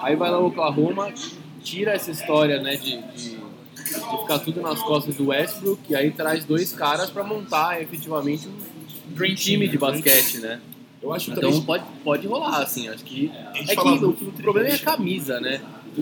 [0.00, 1.12] Aí vai lá o Oklahoma,
[1.60, 6.12] tira essa história, né, de, de, de ficar tudo nas costas do Westbrook e aí
[6.12, 8.75] traz dois caras pra montar efetivamente um
[9.08, 10.60] dream time de basquete, né?
[11.02, 11.62] Eu acho Então também.
[11.62, 13.30] pode, pode rolar, assim, acho que.
[13.54, 15.60] Gente É que o, o problema é a camisa, né?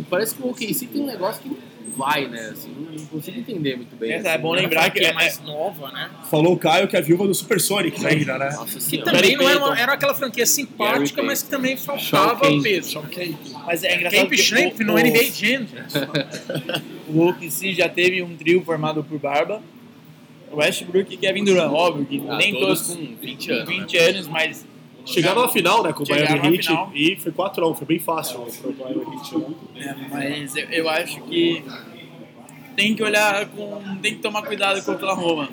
[0.09, 1.57] Parece que o OKC tem um negócio que
[1.96, 2.50] vai, né?
[2.52, 4.12] Assim, não, consigo entender muito bem.
[4.12, 4.62] É, assim, é bom né?
[4.62, 6.11] lembrar que é é mais nova, né?
[6.30, 8.50] Falou o Caio que é a viúva do Super Sonic ainda, né?
[8.50, 12.62] Nossa Que também não era, uma- era aquela franquia simpática, mas que também faltava Kemp.
[12.62, 13.02] peso.
[13.66, 15.66] Mas é engraçado Camp Shrimp o- no o- NBA Jam.
[17.09, 19.62] O OKC já teve um trio formado por Barba,
[20.57, 21.72] Westbrook e Kevin Durant.
[21.72, 24.05] Óbvio que Ah, nem todos todos com 20 anos, 20 né?
[24.09, 24.66] anos, mas
[25.07, 26.90] Chegaram na final, né, com o Miami Heat final.
[26.94, 29.46] e foi 4x1, foi bem fácil pro Miami Heat, né?
[29.76, 31.62] É, mas eu, eu acho que
[32.74, 33.80] tem que olhar com.
[34.00, 35.48] tem que tomar cuidado com o Oklahoma.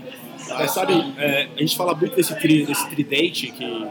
[0.49, 3.87] Mas sabe, é, a gente fala muito desse, tri, desse tridente que.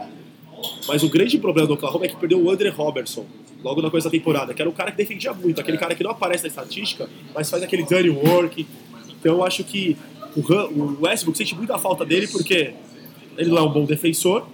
[0.87, 3.25] Mas o grande problema do Oklahoma é que perdeu o Andre Robertson
[3.63, 6.03] logo na coisa da temporada, que era um cara que defendia muito, aquele cara que
[6.03, 8.65] não aparece na estatística, mas faz aquele dirty work.
[9.19, 9.95] Então eu acho que
[10.35, 12.73] o, Westbrook sente muita falta dele porque
[13.37, 14.47] ele não é um bom defensor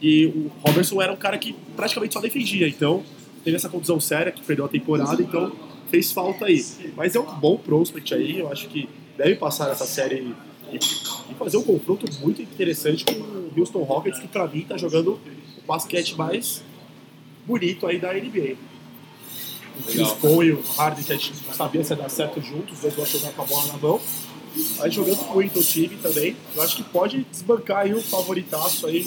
[0.00, 2.68] e o Robertson era um cara que praticamente só defendia.
[2.68, 3.02] Então
[3.44, 5.52] teve essa contusão séria que perdeu a temporada, então
[5.90, 6.64] fez falta aí.
[6.96, 10.34] Mas é um bom prospect aí, eu acho que deve passar essa série
[10.72, 14.76] e, e fazer um confronto muito interessante com o Houston Rockets, que pra mim tá
[14.76, 15.20] jogando
[15.58, 16.62] o basquete mais
[17.46, 18.56] bonito aí da NBA.
[19.78, 20.12] O Chris.
[20.12, 22.80] Paul e o Harden, que a gente não sabia se ia dar certo juntos, os
[22.80, 24.00] dois vão jogar com a bola na mão.
[24.80, 29.06] Aí jogando muito o time também, eu acho que pode desbancar aí o favoritaço aí,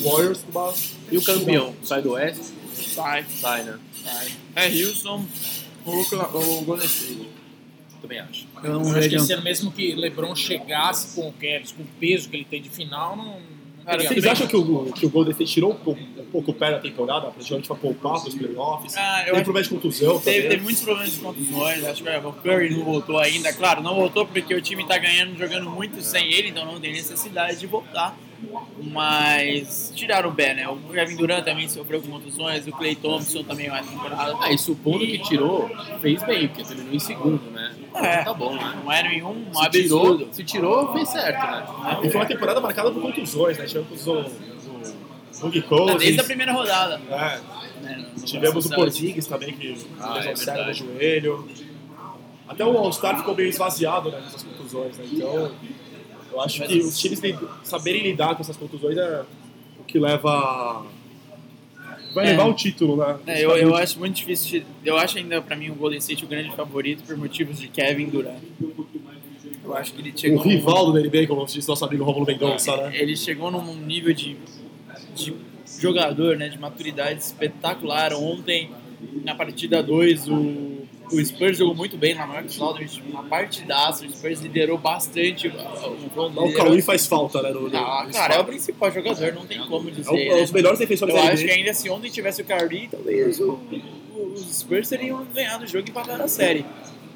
[0.00, 0.72] Warriors, numa,
[1.10, 1.74] E o campeão?
[1.82, 2.44] Sai do Oeste?
[2.94, 3.78] Sai, Sai, né?
[4.04, 4.32] sai.
[4.54, 5.24] É Houston,
[5.84, 7.28] o, Okla- o Golden State.
[8.00, 8.46] Também acho.
[8.62, 9.16] Eu não Acho que vejo.
[9.16, 12.62] esse ano, mesmo que LeBron chegasse com o Cavs, com o peso que ele tem
[12.62, 13.38] de final, não.
[13.86, 16.54] Cara, Vocês acham que o, que o Golden State tirou um pouco, um pouco o
[16.54, 18.96] pé da temporada, praticamente pra poupar pros playoffs?
[18.96, 22.10] Ah, eu Tem acho problema de contusão Teve, teve muitos problemas de contusões, acho que
[22.10, 23.52] o Curry não voltou ainda.
[23.52, 26.92] Claro, não voltou porque o time tá ganhando, jogando muito sem ele, então não tem
[26.92, 28.18] necessidade de voltar.
[28.92, 30.68] Mas tiraram o pé, né?
[30.68, 34.36] O Kevin Durant também sofreu com contusões, o Clay Thompson também vai na temporada.
[34.40, 35.68] Ah, e supondo que tirou,
[36.00, 37.74] fez bem, porque terminou em segundo, né?
[37.94, 38.24] É.
[38.24, 38.78] Tá bom, né?
[38.82, 40.28] Não era nenhum um Se tirou, absurdo.
[40.32, 41.66] se tirou, fez certo, né?
[42.04, 43.64] E foi uma temporada marcada por contusões, né?
[43.66, 47.00] Tivemos o, o Boogie Tá Cousins, Desde a primeira rodada.
[47.10, 47.40] é,
[47.82, 48.70] né, no- no tivemos o.
[48.74, 50.78] Porzingis também, que Ah, lesão é séria no verdade.
[50.78, 51.48] joelho.
[52.48, 55.04] Até o All-Star ficou meio esvaziado né, nessas contusões, né?
[55.10, 55.50] Então,
[56.36, 57.20] eu acho que os times
[57.64, 59.22] saberem lidar com essas contusões é
[59.80, 60.84] o que leva...
[62.14, 62.30] Vai É.
[62.30, 63.18] levar o título, né?
[63.26, 64.62] É, eu, eu acho muito difícil.
[64.84, 68.06] Eu acho ainda pra mim o Golden State o grande favorito por motivos de Kevin
[68.08, 68.38] Durant.
[69.62, 70.38] Eu acho que ele O chegou.
[70.44, 72.92] num- rival do NBA, como disse nosso amigo Romulo Mendonça, né?
[72.96, 74.36] Ele chegou num nível de,
[75.14, 75.34] de
[75.78, 78.14] jogador, né, de maturidade espetacular.
[78.14, 78.70] Ontem,
[79.24, 80.32] na partida 2, o,
[81.12, 84.04] o Spurs jogou muito bem na Marcus Aldridge, uma partidaça.
[84.04, 85.48] O Spurs liderou bastante.
[85.48, 85.52] O,
[86.20, 87.50] o, O Cauê faz falta, né?
[87.50, 90.08] No, Ah, no cara, é o principal jogador, não tem como dizer.
[90.08, 90.42] É o- é né?
[90.42, 93.58] os melhores defensores Eu da acho que ainda se ontem tivesse o Kyrie, talvez o,
[94.34, 96.64] os Spurs teriam ganhado o jogo e empatado a série.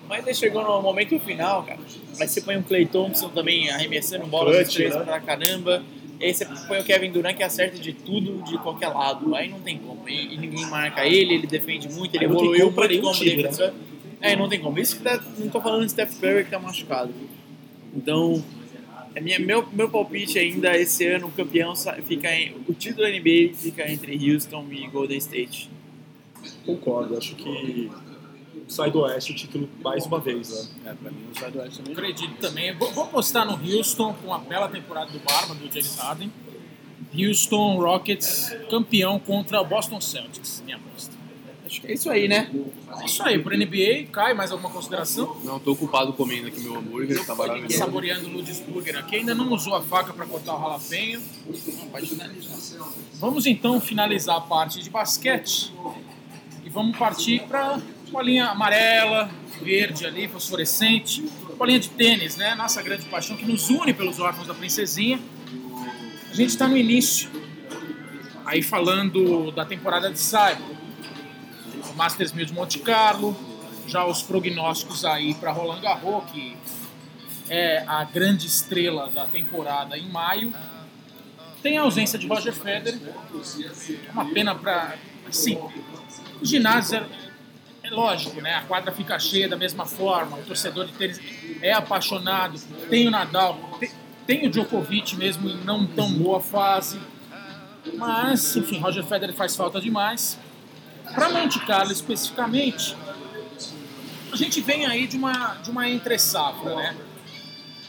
[0.09, 1.79] Mas aí chegou no momento final, cara.
[2.19, 5.05] Aí você põe o Clay Thompson também arremessando bola dos três né?
[5.05, 5.85] pra caramba.
[6.21, 9.35] E aí você põe o Kevin Durant que acerta de tudo, de qualquer lado.
[9.35, 10.07] Aí não tem como.
[10.07, 13.37] E, e ninguém marca ele, ele defende muito, ele evoluiu muito nenhum como né?
[13.37, 13.73] defensor.
[14.21, 14.79] É, não tem como.
[14.79, 17.11] Isso que tá, não tô falando de Steph Curry que tá machucado.
[17.97, 18.45] Então,
[19.17, 21.75] a minha, meu, meu palpite ainda esse ano, o campeão
[22.07, 25.71] fica em, o título da NBA fica entre Houston e Golden State.
[26.67, 27.91] Concordo, acho que
[28.71, 30.91] sai do Oeste o título mais uma vez, né?
[30.91, 31.93] É, pra mim o Sai do Oeste também.
[31.93, 32.75] Acredito também.
[32.77, 36.33] Vou, vou apostar no Houston com a bela temporada do Barba, do James Harden.
[37.13, 41.19] Houston Rockets campeão contra o Boston Celtics, minha aposta.
[41.67, 42.51] Acho que é isso aí, né?
[43.01, 45.37] É isso aí, pro NBA, cai mais alguma consideração?
[45.45, 47.77] Não, tô ocupado comendo aqui meu hambúrguer, tá maravilhoso.
[47.77, 51.23] Saboreando o Ludus Burger aqui, ainda não usou a faca para cortar o ralapenho.
[53.15, 55.73] Vamos então finalizar a parte de basquete
[56.65, 57.81] e vamos partir para
[58.11, 59.31] bolinha amarela,
[59.63, 61.23] verde ali, fosforescente,
[61.57, 62.55] bolinha de tênis, né?
[62.55, 65.21] Nossa grande paixão que nos une pelos órfãos da princesinha.
[66.31, 67.31] A gente está no início,
[68.45, 70.65] aí falando da temporada de sábado,
[71.91, 73.37] o Masters 1000 de Monte Carlo,
[73.87, 76.57] já os prognósticos aí para Roland Garros, que
[77.49, 80.53] é a grande estrela da temporada em maio.
[81.63, 84.97] Tem a ausência de Roger Federer, é uma pena para.
[85.29, 85.59] Assim,
[86.41, 87.05] o ginásio.
[87.91, 88.55] Lógico, né?
[88.55, 91.21] A quadra fica cheia da mesma forma, o torcedor de tênis
[91.61, 92.59] é apaixonado,
[92.89, 93.91] tem o Nadal, tem,
[94.27, 97.01] tem o Djokovic mesmo em não tão boa fase.
[97.95, 100.39] Mas, enfim, Roger Federer faz falta demais.
[101.15, 102.97] Para Monte Carlo especificamente,
[104.33, 106.97] a gente vem aí de uma, de uma entre-safra, né?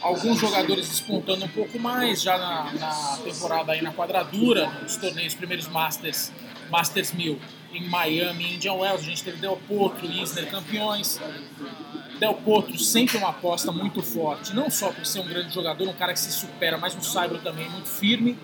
[0.00, 5.34] Alguns jogadores despontando um pouco mais já na, na temporada aí na quadradura, nos torneios
[5.34, 6.32] primeiros Masters,
[6.68, 7.38] Masters 1000
[7.72, 9.02] em Miami e Indian Wells.
[9.02, 11.20] A gente teve Del Potro e Isner campeões.
[12.18, 15.92] Del Potro sempre uma aposta muito forte, não só por ser um grande jogador, um
[15.92, 18.38] cara que se supera, mas um saibro também muito firme.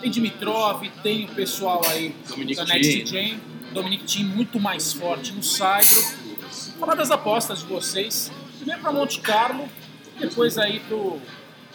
[0.00, 3.06] Tem Dimitrov, tem o pessoal aí Dominic da Next Thiem.
[3.06, 3.40] Gen,
[3.72, 6.02] Dominic Thiem muito mais forte no saibro.
[6.78, 8.32] Falar das apostas de vocês.
[8.60, 9.68] Vem para Monte Carlo,
[10.18, 10.82] depois aí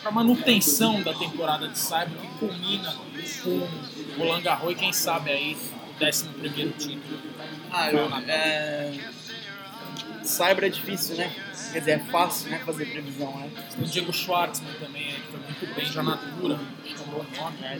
[0.02, 2.94] para manutenção da temporada de saibro que culmina
[3.44, 3.70] com o
[4.18, 5.58] Roland Garros e quem sabe aí
[6.06, 7.20] o 11 primeiro título.
[7.72, 9.00] Ah, eu, é...
[10.24, 11.34] Cyber é difícil, né?
[11.72, 13.50] Quer dizer, é fácil né, fazer previsão, né?
[13.80, 17.58] O Diego Schwartzman também, que foi muito bem já na Natura, é um bom nome.
[17.64, 17.80] É,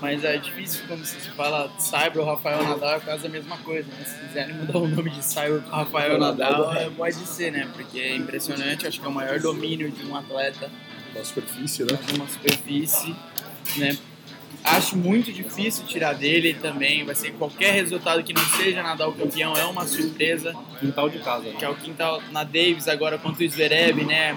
[0.00, 3.88] Mas é difícil quando você fala Cyber ou Rafael Nadal é quase a mesma coisa,
[3.88, 4.04] né?
[4.04, 7.68] Se quiserem mudar o nome de Cyber para Rafael Nadal, é, pode ser, né?
[7.72, 10.70] Porque é impressionante, acho que é o maior domínio de um atleta
[11.14, 11.98] Na superfície, né?
[12.12, 13.14] numa superfície,
[13.76, 13.96] né?
[14.66, 19.56] Acho muito difícil tirar dele também, vai ser qualquer resultado que não seja Nadal campeão,
[19.56, 21.44] é uma surpresa Quintal de casa.
[21.50, 24.36] que é o quintal na Davis agora contra o Zverev, né?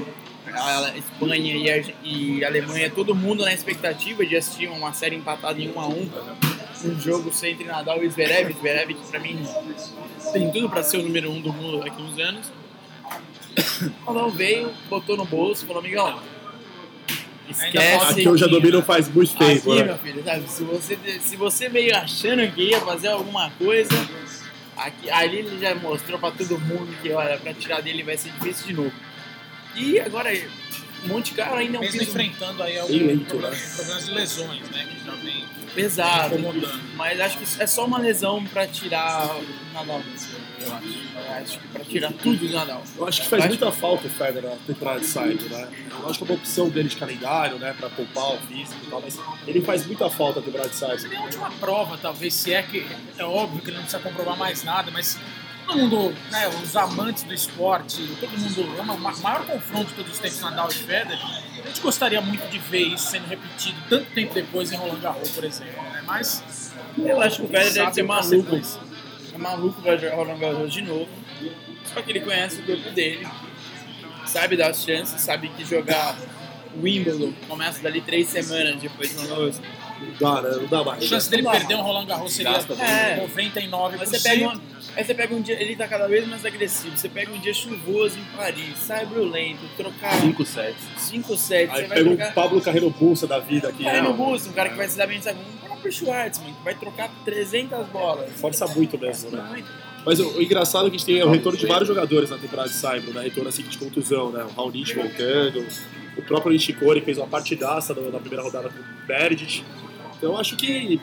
[0.53, 5.15] A Espanha e, a, e a Alemanha, todo mundo na expectativa de assistir uma série
[5.15, 6.09] empatada em 1 a 1
[6.85, 9.43] um jogo sem entre Nadal e Zverev, Zverev que pra mim
[10.31, 12.51] tem tudo pra ser o número 1 um do mundo daqui a uns anos.
[14.05, 16.19] Nadal veio, botou no bolso, falou, amigão,
[17.51, 18.11] esquece.
[18.11, 19.85] Aqui eu já domino faz muito tempo, Aqui, né?
[19.85, 20.49] meu filho, sabe?
[20.49, 23.93] Se você, se você meio achando que ia fazer alguma coisa,
[24.77, 28.31] aqui, ali ele já mostrou pra todo mundo que, olha, pra tirar dele vai ser
[28.31, 28.93] difícil de novo.
[29.75, 30.29] E agora,
[31.07, 33.73] Monte Carlo ainda é um Mesmo piso enfrentando aí alguns lento, problemas, né?
[33.75, 34.87] problemas de lesões, né?
[34.89, 36.35] Que já vem pesado.
[36.35, 36.81] incomodando.
[36.95, 40.01] Mas acho que é só uma lesão pra tirar o Nadal
[40.61, 41.09] eu acho.
[41.15, 42.83] Eu acho que pra tirar tudo do Nadal.
[42.97, 45.07] Eu acho que faz Acho- muita falta o Federer na temporada de
[45.49, 45.69] né?
[46.01, 47.73] Eu acho que é uma opção dele de calendário, né?
[47.79, 49.17] Pra poupar o físico e tal, mas
[49.47, 50.75] ele faz muita falta a temporada de.
[50.75, 52.85] Seria a última prova, talvez, se é que.
[53.17, 55.17] É óbvio que ele não precisa comprovar mais nada, mas
[55.69, 59.93] todo mundo, né, os amantes do esporte, todo mundo ama o ma- maior confronto de
[59.93, 61.19] todos os tempos Nadal e Federer.
[61.63, 65.29] A gente gostaria muito de ver isso sendo repetido tanto tempo depois em Roland Garros,
[65.29, 65.81] por exemplo.
[65.83, 66.03] Né?
[66.05, 68.61] Mas Eu acho que o Federer deve ser o que vai maluco.
[69.33, 71.09] É maluco vai jogar Roland Garros de novo.
[71.93, 73.27] Só que ele conhece o corpo dele,
[74.25, 76.15] sabe das chances, sabe que jogar
[76.81, 79.59] Wimbledon começa dali três semanas depois do novo.
[79.99, 80.49] Não dá, né?
[80.55, 81.03] Não dá A mais.
[81.05, 82.75] chance dele perder um Roland Garros seria muito.
[82.75, 83.91] 99%.
[83.91, 84.61] Aí você pega, um,
[84.95, 86.97] aí você pega um dia, ele tá cada vez mais agressivo.
[86.97, 90.83] Você pega um dia chuvoso em Paris, sai lento, trocar 5 sets.
[90.97, 92.33] 5 sets, Aí você pega um trocar.
[92.33, 93.83] Pablo Carreiro Bolsa da vida aqui.
[93.83, 94.07] Cara né?
[94.07, 95.39] no bus, um cara que vai se dar bem, sabe?
[95.39, 98.31] Um próprio Schwartzman, que vai trocar 300 bolas.
[98.33, 99.41] Força muito mesmo, né?
[99.49, 99.67] Muito.
[100.05, 102.37] Mas o, o engraçado é que a gente tem o retorno de vários jogadores na
[102.37, 103.21] temporada de Saibro, né?
[103.21, 104.43] Retorno assim de contusão, né?
[104.43, 105.65] O Raonic voltando,
[106.17, 109.63] o próprio Nishikori fez uma partidaça na primeira rodada com o Berdit.
[110.17, 110.99] Então eu acho que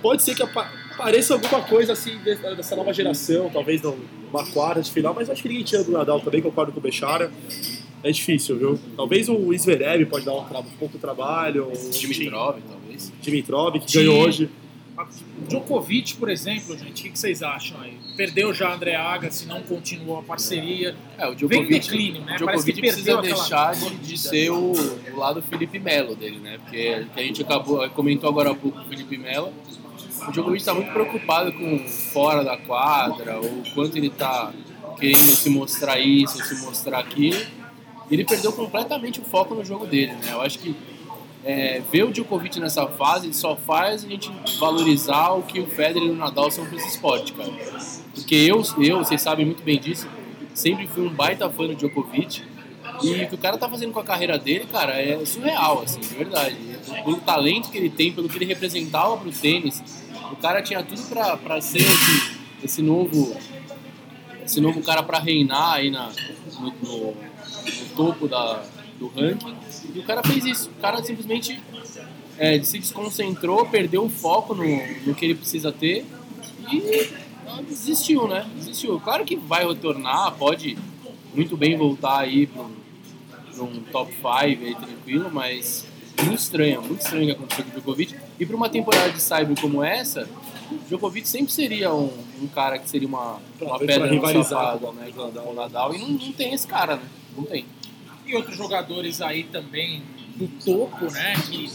[0.00, 4.82] pode ser que apa- apareça alguma coisa assim de- dessa nova geração, talvez numa quarta
[4.82, 7.30] de final, mas acho que ninguém tira do Nadal também, concordo com o Bechara.
[8.02, 8.78] É difícil, viu?
[8.96, 13.12] Talvez o Zverev pode dar um, tra- um pouco de trabalho, o Dimitrov, talvez.
[13.20, 14.48] Dimitrov, que ganhou hoje.
[15.48, 17.94] Djokovic, por exemplo, gente, o que que vocês acham aí?
[18.16, 20.94] Perdeu já André Agassi, não continuou a parceria.
[21.16, 22.36] É, o Vem em Djokovic, declínio, né?
[22.40, 25.78] o Parece que Djokovic perdeu precisa aquela deixar de, de ser o, o lado Felipe
[25.78, 26.58] Melo dele, né?
[26.58, 29.52] Porque que a gente acabou, comentou agora há pouco o Felipe Melo.
[30.28, 34.52] O Djokovic está muito preocupado com fora da quadra, o quanto ele está
[34.98, 37.40] querendo se mostrar isso, se mostrar aquilo.
[38.10, 40.32] Ele perdeu completamente o foco no jogo dele, né?
[40.32, 40.76] Eu acho que
[41.44, 46.08] é, ver o Djokovic nessa fase só faz a gente valorizar o que o Federer
[46.08, 47.50] e o Nadal são para esse esporte, cara.
[48.14, 50.06] Porque eu, eu, vocês sabem muito bem disso,
[50.52, 52.42] sempre fui um baita fã do Djokovic.
[53.02, 56.00] E o que o cara tá fazendo com a carreira dele, cara, é surreal, assim,
[56.00, 56.56] de verdade.
[57.04, 59.80] Pelo talento que ele tem, pelo que ele representava pro tênis,
[60.32, 63.36] o cara tinha tudo pra, pra ser esse, esse novo
[64.44, 66.10] esse novo cara pra reinar aí na,
[66.58, 68.62] no, no- no topo da,
[68.98, 69.54] do ranking.
[69.94, 70.70] E o cara fez isso.
[70.70, 71.60] O cara simplesmente
[72.38, 74.64] é, se desconcentrou, perdeu o foco no,
[75.06, 76.06] no que ele precisa ter
[76.72, 77.10] e
[77.68, 78.48] desistiu, né?
[78.56, 78.98] Desistiu.
[79.00, 80.78] Claro que vai retornar, pode
[81.34, 82.62] muito bem voltar aí para
[83.62, 85.86] um top 5 aí tranquilo, mas
[86.22, 88.14] muito estranho, muito estranho o que aconteceu com o Djokovic.
[88.38, 90.28] E para uma temporada de Cyber como essa,
[90.86, 95.50] Djokovic sempre seria um, um cara que seria uma, uma pedra o né, com Nadal.
[95.50, 95.94] o Nadal.
[95.94, 97.02] E não, não tem esse cara, né?
[97.36, 97.64] Não tem.
[98.26, 100.02] E outros jogadores aí também
[100.36, 101.34] do topo, né?
[101.50, 101.68] Que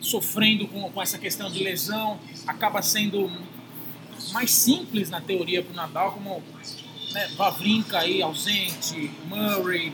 [0.00, 3.30] sofrendo com, com essa questão de lesão, acaba sendo
[4.32, 6.42] mais simples na teoria para o Nadal, como
[7.12, 9.92] né, Vavrinka aí ausente, Murray.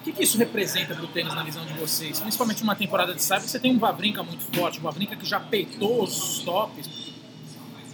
[0.00, 2.18] O que, que isso representa para o tênis na visão de vocês?
[2.20, 5.38] Principalmente numa temporada de saibro, você tem um Vavrinka muito forte, um Vavrinka que já
[5.38, 6.88] peitou os tops,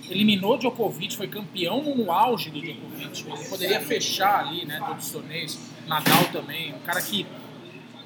[0.08, 5.12] eliminou Djokovic, foi campeão no auge do Djokovic, ele poderia fechar ali, né, todos os
[5.12, 5.58] torneios,
[5.88, 7.26] Nadal também, um cara que,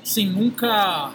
[0.02, 1.12] assim, nunca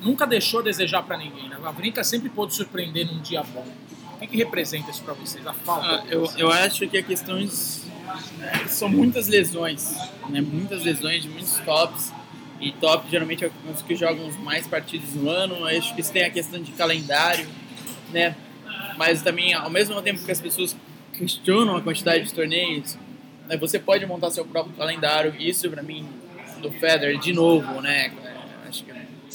[0.00, 3.66] nunca deixou a desejar para ninguém, né, Vavrinka sempre pôde surpreender num dia bom.
[4.14, 5.86] O que, que representa isso para vocês, a falta?
[5.86, 7.46] Ah, eu, eu acho que a questão é,
[8.68, 9.96] são muitas lesões,
[10.28, 10.40] né?
[10.40, 12.12] Muitas lesões de muitos tops.
[12.60, 15.54] E top geralmente é os que jogam mais partidas no ano.
[15.56, 17.46] Eu acho que isso tem a questão de calendário,
[18.10, 18.34] né?
[18.96, 20.76] Mas também, ao mesmo tempo que as pessoas
[21.12, 22.98] questionam a quantidade de torneios,
[23.48, 23.56] né?
[23.56, 25.34] você pode montar seu próprio calendário.
[25.38, 26.08] Isso, para mim,
[26.60, 28.12] do Federer, de novo, né?
[28.68, 28.90] Acho que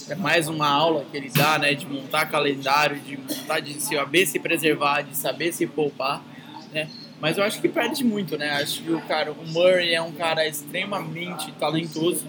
[0.09, 1.73] é mais uma aula que ele dá, né?
[1.73, 6.21] De montar calendário, de montar, de saber se preservar, de saber se poupar,
[6.73, 6.89] né?
[7.23, 8.49] Mas eu acho que perde muito, né?
[8.49, 12.25] Acho que o cara, o Murray é um cara extremamente talentoso.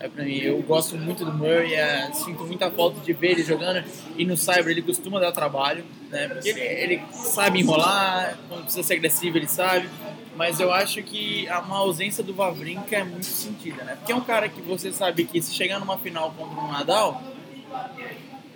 [0.00, 3.44] É pra mim, eu gosto muito do Murray, é, sinto muita falta de ver ele
[3.44, 3.84] jogando.
[4.16, 6.26] E no Cyber ele costuma dar trabalho, né?
[6.26, 9.88] Porque ele, ele sabe enrolar, quando precisa ser agressivo ele sabe.
[10.34, 13.94] Mas eu acho que uma ausência do Vavrinka é muito sentida, né?
[13.94, 17.22] Porque é um cara que você sabe que se chegar numa final contra um Nadal,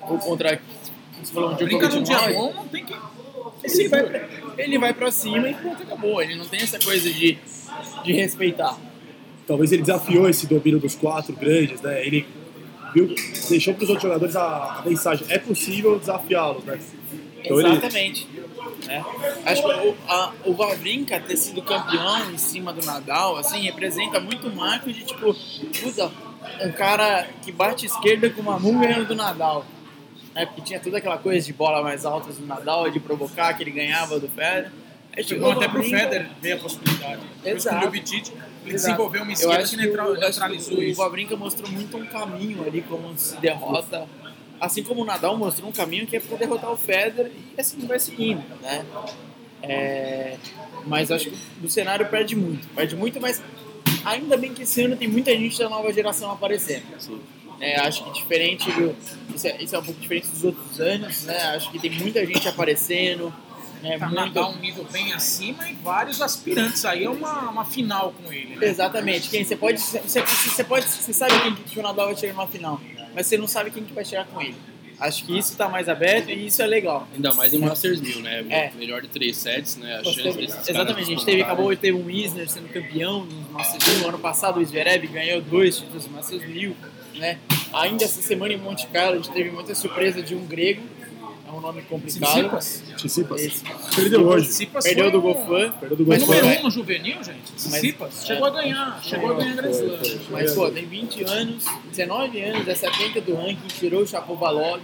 [0.00, 0.60] ou contra.
[1.22, 1.88] Você falou um Djokovic
[2.42, 2.92] não tem que...
[3.64, 4.28] ele vai, pra,
[4.58, 6.22] ele vai pra cima e pronto, acabou.
[6.22, 7.38] Ele não tem essa coisa de,
[8.04, 8.76] de respeitar.
[9.46, 12.04] Talvez ele desafiou esse domínio dos quatro grandes, né?
[12.04, 12.26] Ele
[12.94, 13.14] viu,
[13.48, 16.78] deixou para os outros jogadores a, a mensagem: é possível desafiá-los, né?
[17.44, 18.26] Então ele- Exatamente.
[18.86, 19.04] né?
[19.44, 24.18] Acho que o, a, o Vavrinka ter sido campeão em cima do Nadal, assim, representa
[24.18, 25.32] muito o marco de, tipo,
[25.80, 26.10] puta,
[26.64, 29.64] um cara que bate esquerda com uma mão ganhando do Nadal.
[30.36, 30.44] Né?
[30.44, 33.70] Porque tinha toda aquela coisa de bola mais altas do Nadal, de provocar que ele
[33.70, 34.70] ganhava do Federer.
[35.16, 37.22] Aí Chegou chegou o até pro Federer ver a possibilidade.
[37.42, 37.88] Exato.
[37.88, 38.42] o Exato.
[38.66, 41.00] desenvolveu uma Eu esquerda acho que que, o, que neutralizou o isso.
[41.00, 44.06] Wawrinka mostrou muito um caminho ali, como se derrota.
[44.60, 47.86] Assim como o Nadal mostrou um caminho que é para derrotar o Federer e assim
[47.86, 48.84] vai seguindo, né?
[49.62, 50.36] É,
[50.86, 53.42] mas acho que o cenário perde muito, perde muito, mas
[54.04, 56.84] ainda bem que esse ano tem muita gente da nova geração aparecendo.
[57.60, 58.94] É, acho que diferente do.
[59.34, 61.38] Isso é, isso é um pouco diferente dos outros anos, né?
[61.54, 63.32] Acho que tem muita gente aparecendo.
[63.82, 63.98] Né?
[63.98, 68.32] Tá Nadal um nível bem acima e vários aspirantes aí é uma, uma final com
[68.32, 68.66] ele, né?
[68.66, 69.28] Exatamente.
[69.28, 72.46] Quem você pode, você, você pode, você sabe quem que o Nadal vai chegar numa
[72.46, 72.80] final,
[73.14, 74.56] mas você não sabe quem que vai chegar com ele.
[74.98, 77.06] Acho que isso está mais aberto e isso é legal.
[77.14, 78.46] Ainda mais em Masters 1000, né?
[78.48, 78.72] É.
[78.74, 79.96] Melhor de três sets, né?
[79.98, 81.00] A chance teve- exatamente.
[81.00, 84.08] A gente teve, acabou de ter um Isner sendo campeão no Masters 1000.
[84.08, 86.74] Ano passado o Zverev ganhou dois títulos no Masters 1000,
[87.18, 87.38] né?
[87.72, 90.82] Ainda essa semana em Monte Carlo a gente teve muita surpresa de um grego.
[91.48, 92.58] É um nome complicado.
[92.96, 93.62] Tsitsipas.
[93.94, 94.46] Perdeu hoje.
[94.48, 95.70] Tsitsipas Perdeu do Gofan.
[95.78, 96.18] Perdeu do Gofan.
[96.18, 97.52] número Mas- um no juvenil, gente.
[97.54, 98.22] Tsitsipas.
[98.22, 98.26] é.
[98.26, 99.00] Chegou a ganhar.
[99.02, 99.98] Chegou a ganhar Grand Slam.
[100.30, 104.80] Mas, pô, tem 20 anos, 19 anos, é 70 do ranking, tirou o Chapovalov.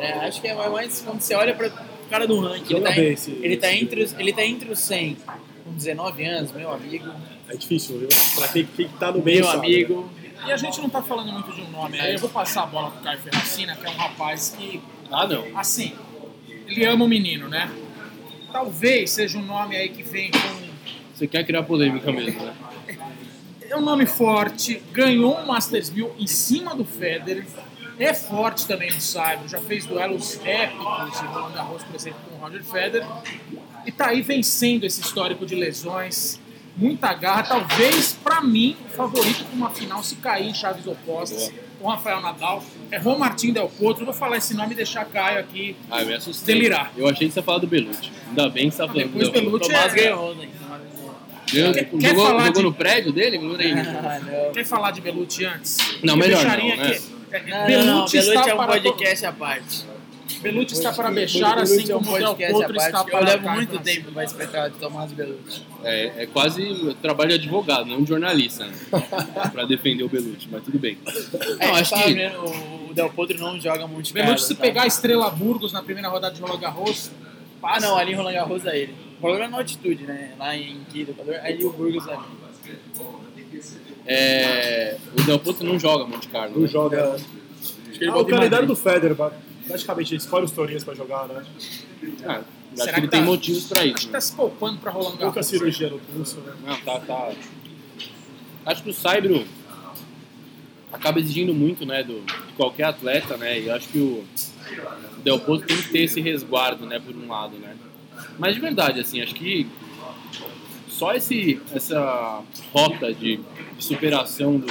[0.00, 2.74] É, acho que é mais quando você olha para o cara do ranking.
[2.74, 5.16] Ele tá, em- esse- ele, tá entre os, ele tá entre os 100,
[5.64, 7.08] com 19 anos, meu amigo.
[7.48, 8.08] É difícil, viu?
[8.34, 9.66] Pra quem, quem tá no meio, Meu sabe.
[9.66, 10.10] amigo.
[10.46, 11.98] E a gente não tá falando muito de um nome.
[12.00, 15.26] aí Eu vou passar a bola pro Caio Ferracina, que é um rapaz que, Ah,
[15.26, 15.44] não.
[15.58, 15.92] assim,
[16.66, 17.70] ele ama o menino, né?
[18.52, 20.38] Talvez seja um nome aí que vem com
[21.14, 22.54] Você quer criar polêmica mesmo, né?
[23.68, 27.44] É um nome forte, ganhou um Masters 1000 em cima do Federer,
[27.98, 32.36] é forte também no saibro, já fez duelos épicos em Roland Garros, por exemplo, com
[32.36, 33.06] o Roger Federer,
[33.84, 36.38] e tá aí vencendo esse histórico de lesões,
[36.76, 41.52] muita garra, talvez, pra mim, o favorito para uma final se cair em chaves opostas,
[41.80, 45.04] com o Rafael Nadal, é Juan Martín Del Potro, vou falar esse nome e deixar
[45.06, 46.54] Caio aqui Ah, eu me assustei.
[46.54, 46.92] delirar.
[46.96, 48.10] Eu achei que você ia falar do Belucci.
[48.28, 50.48] Ainda bem que você tá falando Depois do Belucci Tomás é- ganhou, né?
[51.52, 53.36] Ganhou- Quer- jogou quer falar jogou de- no prédio dele?
[53.38, 54.52] Ah, não.
[54.52, 55.78] Quer falar de Belucci antes?
[56.02, 56.90] Não, Eu melhor deixaria não, né?
[56.90, 59.84] que- é, Não, não, não, Belucci Belucci está é um para podcast à parte.
[60.40, 63.44] Belucci está para beijar, assim é um como o Del Potro está Eu para levo
[63.44, 65.62] Caio muito tempo para explicar de Tomás Belucci.
[65.84, 68.74] É, é quase trabalho de advogado, não de jornalista, né?
[69.52, 70.98] pra defender o Belucci, mas tudo bem.
[71.58, 74.62] É, Não, acho tá que o Del Potro não joga muito Belucci, se tá?
[74.62, 77.10] pegar a Estrela Burgos na primeira rodada de Roland Garros,
[77.62, 77.86] Ah, passa.
[77.86, 78.94] não, ali em Roland Garros é ele.
[79.16, 80.32] O problema é na altitude, né?
[80.38, 82.24] Lá em Quito, Equador, aí o Burgos é ali.
[84.06, 86.54] É, o Del Potro não joga Monte Carlo.
[86.54, 86.68] Não né?
[86.68, 87.14] joga.
[87.14, 87.24] Acho
[87.98, 89.16] que ele Ah, o calendário do Federer,
[89.66, 91.44] praticamente ele escolhe os torneios pra jogar, né?
[92.24, 92.44] Ah, acho
[92.74, 93.98] Será que ele que tem tá- motivos pra Acho isso.
[94.00, 94.12] que né?
[94.12, 95.46] tá se poupando pra Roland Pouca Garros.
[95.46, 96.52] cirurgia no pulso, né?
[96.64, 97.32] Não, tá, tá.
[98.66, 99.46] Acho que o Saibro
[100.92, 104.24] acaba exigindo muito, né, do, de qualquer atleta, né, e eu acho que o
[105.22, 107.76] Del Potro tem que ter esse resguardo, né, por um lado, né.
[108.38, 109.66] Mas de verdade, assim, acho que
[110.88, 113.36] só esse, essa rota de,
[113.76, 114.66] de superação do,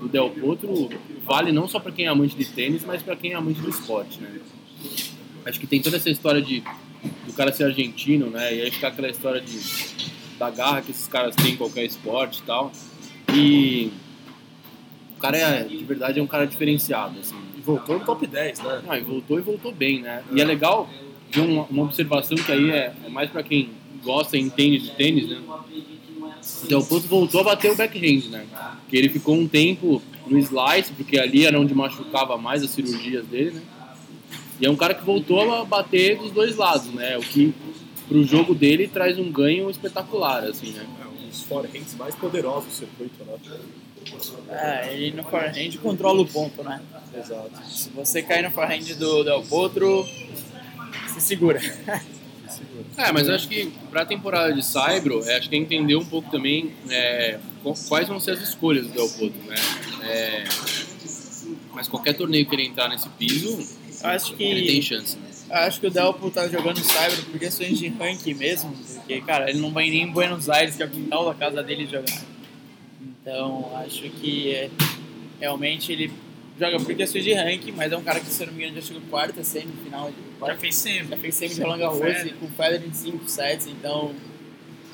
[0.00, 0.88] do Del Potro
[1.24, 3.68] vale não só para quem é amante de tênis, mas para quem é amante do
[3.68, 4.40] esporte, né.
[5.44, 6.62] Acho que tem toda essa história de
[7.26, 9.58] do cara ser argentino, né, e aí fica aquela história de
[10.38, 12.72] da garra que esses caras têm em qualquer esporte e tal.
[13.34, 13.92] E
[15.16, 17.36] o cara é, de verdade é um cara diferenciado, assim.
[17.56, 18.82] E voltou no top 10, né?
[18.88, 20.24] Ah, e voltou e voltou bem, né?
[20.32, 20.88] E é legal
[21.30, 23.70] ver uma, uma observação que aí é, é mais pra quem
[24.02, 25.38] gosta e entende de tênis, né?
[26.64, 28.46] O Del Potro voltou a bater o backhand, né?
[28.88, 33.26] Que ele ficou um tempo no slice, porque ali era onde machucava mais as cirurgias
[33.26, 33.62] dele, né?
[34.60, 37.16] E é um cara que voltou a bater dos dois lados, né?
[37.16, 37.54] O que
[38.06, 40.86] pro jogo dele traz um ganho espetacular, assim, né?
[41.02, 43.34] É um dos forehands mais poderosos do circuito, né?
[44.48, 46.80] É, ele no forehand controla o ponto, né?
[47.16, 47.50] Exato.
[47.68, 50.06] Se você cair no forehand do Del Potro,
[51.08, 51.60] se segura.
[52.96, 56.04] É, mas eu acho que pra temporada de Saibro, é, acho que é entender um
[56.04, 59.56] pouco também é, qu- quais vão ser as escolhas do Del Potro, né?
[60.02, 60.44] É,
[61.72, 63.58] mas qualquer torneio que ele entrar nesse piso,
[64.02, 65.28] acho que ele tem chance, né?
[65.50, 69.58] Acho que o Delpo tá jogando Cyber por questões de ranking mesmo, porque, cara, ele
[69.60, 72.22] não vai nem em Buenos Aires, que é o quintal da casa dele, jogar.
[73.02, 74.70] Então, acho que é,
[75.40, 76.12] realmente ele
[76.58, 78.80] joga por questões de ranking, mas é um cara que, se eu não me engano,
[78.80, 80.10] já chegou quarta semifinal.
[80.10, 81.08] de- Já fez sempre.
[81.08, 82.34] já fez semi de Roland Garros Federer.
[82.36, 84.14] com o Federer em 5 sets, então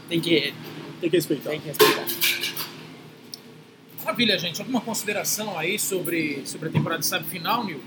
[0.08, 0.52] tem que,
[1.00, 1.50] Tem que respeitar.
[1.50, 2.04] tem que respeitar.
[4.04, 4.60] Maravilha, gente.
[4.60, 7.80] Alguma consideração aí sobre, sobre a temporada de sabe final, Nil?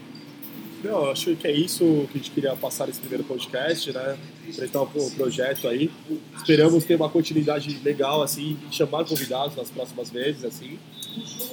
[0.83, 4.17] Não, eu acho que é isso que a gente queria passar nesse primeiro podcast, né?
[4.49, 5.91] Apresentar o o projeto aí.
[6.37, 10.79] Esperamos ter uma continuidade legal, assim, e chamar convidados nas próximas vezes, assim.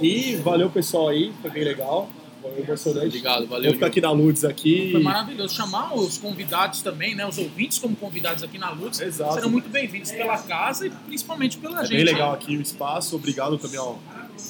[0.01, 2.09] E valeu, pessoal, aí, foi bem legal.
[2.55, 3.07] Foi emocionante.
[3.07, 3.65] Obrigado, valeu.
[3.65, 4.91] Vou ficar aqui na Ludes aqui.
[4.93, 5.55] Foi maravilhoso.
[5.55, 7.27] Chamar os convidados também, né?
[7.27, 9.01] Os ouvintes como convidados aqui na Lutz.
[9.01, 9.35] Exato.
[9.35, 11.97] Serão muito bem-vindos pela casa e principalmente pela É gente.
[11.97, 13.17] bem legal aqui o espaço.
[13.17, 13.99] Obrigado também ao,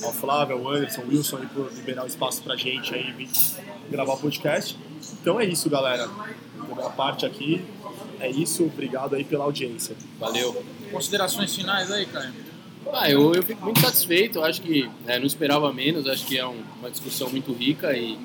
[0.03, 3.29] ao Flávio, ao Anderson, ao Wilson aí por liberar o espaço pra gente aí vir
[3.91, 4.77] gravar o podcast.
[5.21, 6.07] Então é isso, galera.
[6.07, 7.65] Da minha parte aqui,
[8.21, 8.65] é isso.
[8.65, 9.95] Obrigado aí pela audiência.
[10.19, 10.65] Valeu.
[10.91, 12.33] Considerações finais aí, Caio?
[12.93, 16.47] Ah, eu, eu fico muito satisfeito, acho que né, não esperava menos, acho que é
[16.47, 18.17] um- uma discussão muito rica e,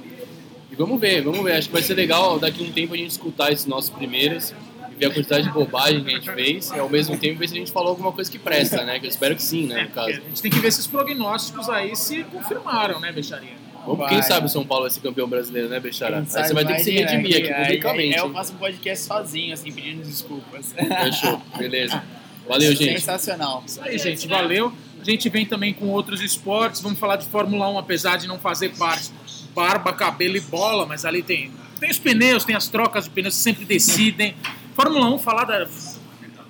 [0.71, 1.53] e vamos ver, vamos ver.
[1.53, 4.53] Acho que vai ser legal daqui a um tempo a gente escutar esses nossos primeiros
[4.91, 7.47] e ver a quantidade de bobagem que a gente fez e ao mesmo tempo ver
[7.47, 8.99] se a gente falou alguma coisa que presta, né?
[8.99, 10.09] Que eu espero que sim, né, no caso.
[10.09, 13.61] a gente tem que ver se os prognósticos aí se confirmaram, né, Beixaria?
[13.85, 16.19] Vamos, quem sabe o São Paulo vai ser campeão brasileiro, né, Bechara?
[16.19, 18.13] Aí você vai ter que se imagina, redimir aqui aí- publicamente.
[18.15, 20.71] aí eu faço um podcast sozinho, assim, pedindo desculpas.
[20.73, 22.01] Fechou, beleza.
[22.51, 22.99] Valeu, gente.
[22.99, 23.63] Sensacional.
[23.65, 24.27] Isso aí, gente.
[24.27, 24.73] Valeu.
[24.99, 26.81] A gente vem também com outros esportes.
[26.81, 29.09] Vamos falar de Fórmula 1, apesar de não fazer parte
[29.55, 33.35] barba, cabelo e bola, mas ali tem, tem os pneus, tem as trocas de pneus
[33.35, 34.35] que sempre decidem.
[34.75, 35.67] Fórmula 1, falar da.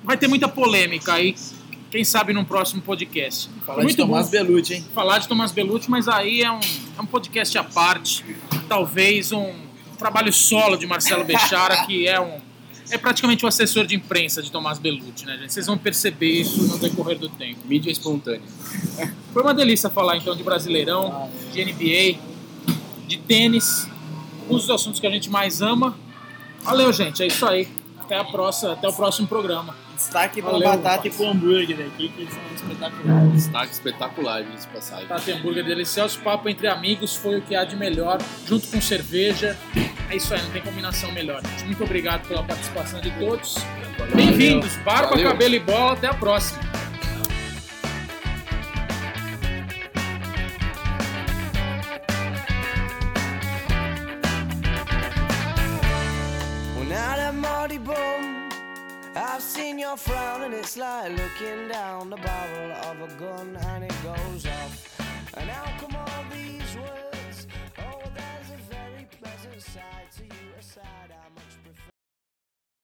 [0.04, 1.36] Vai ter muita polêmica aí.
[1.90, 3.50] Quem sabe num próximo podcast.
[3.66, 4.86] Fala Foi muito de Tomás bom Belucci, hein?
[4.94, 6.60] falar de Tomás Belucci, mas aí é um,
[6.98, 8.26] é um podcast à parte.
[8.70, 9.54] Talvez um
[10.00, 12.40] trabalho solo de Marcelo Bechara, que é um.
[12.90, 15.54] É praticamente o assessor de imprensa de Tomás Belucci, né, gente?
[15.54, 17.60] Vocês vão perceber isso no decorrer do tempo.
[17.66, 18.42] Mídia espontânea.
[19.34, 22.20] Foi uma delícia falar então de Brasileirão, de NBA,
[23.08, 23.88] de tênis,
[24.50, 25.98] um dos assuntos que a gente mais ama.
[26.64, 27.68] Valeu, gente, é isso aí.
[28.00, 29.76] Até, a próxima, até o próximo programa.
[30.02, 33.34] Destaque Valeu, batata e pro hambúrguer aqui, que são espetaculares.
[33.34, 35.08] Destaque espetacular, de passagem.
[35.08, 38.18] Tati Hambúrguer delicioso, papo entre amigos foi o que há de melhor,
[38.48, 39.56] junto com cerveja.
[40.10, 41.42] É isso aí, não tem combinação melhor.
[41.66, 43.56] Muito obrigado pela participação de todos.
[44.16, 45.30] Bem-vindos, barba, Valeu.
[45.30, 45.94] cabelo e bola.
[45.94, 46.71] Até a próxima.
[59.72, 64.04] Seen your frown, and it's like looking down the barrel of a gun and it
[64.04, 65.32] goes off.
[65.38, 65.91] And how come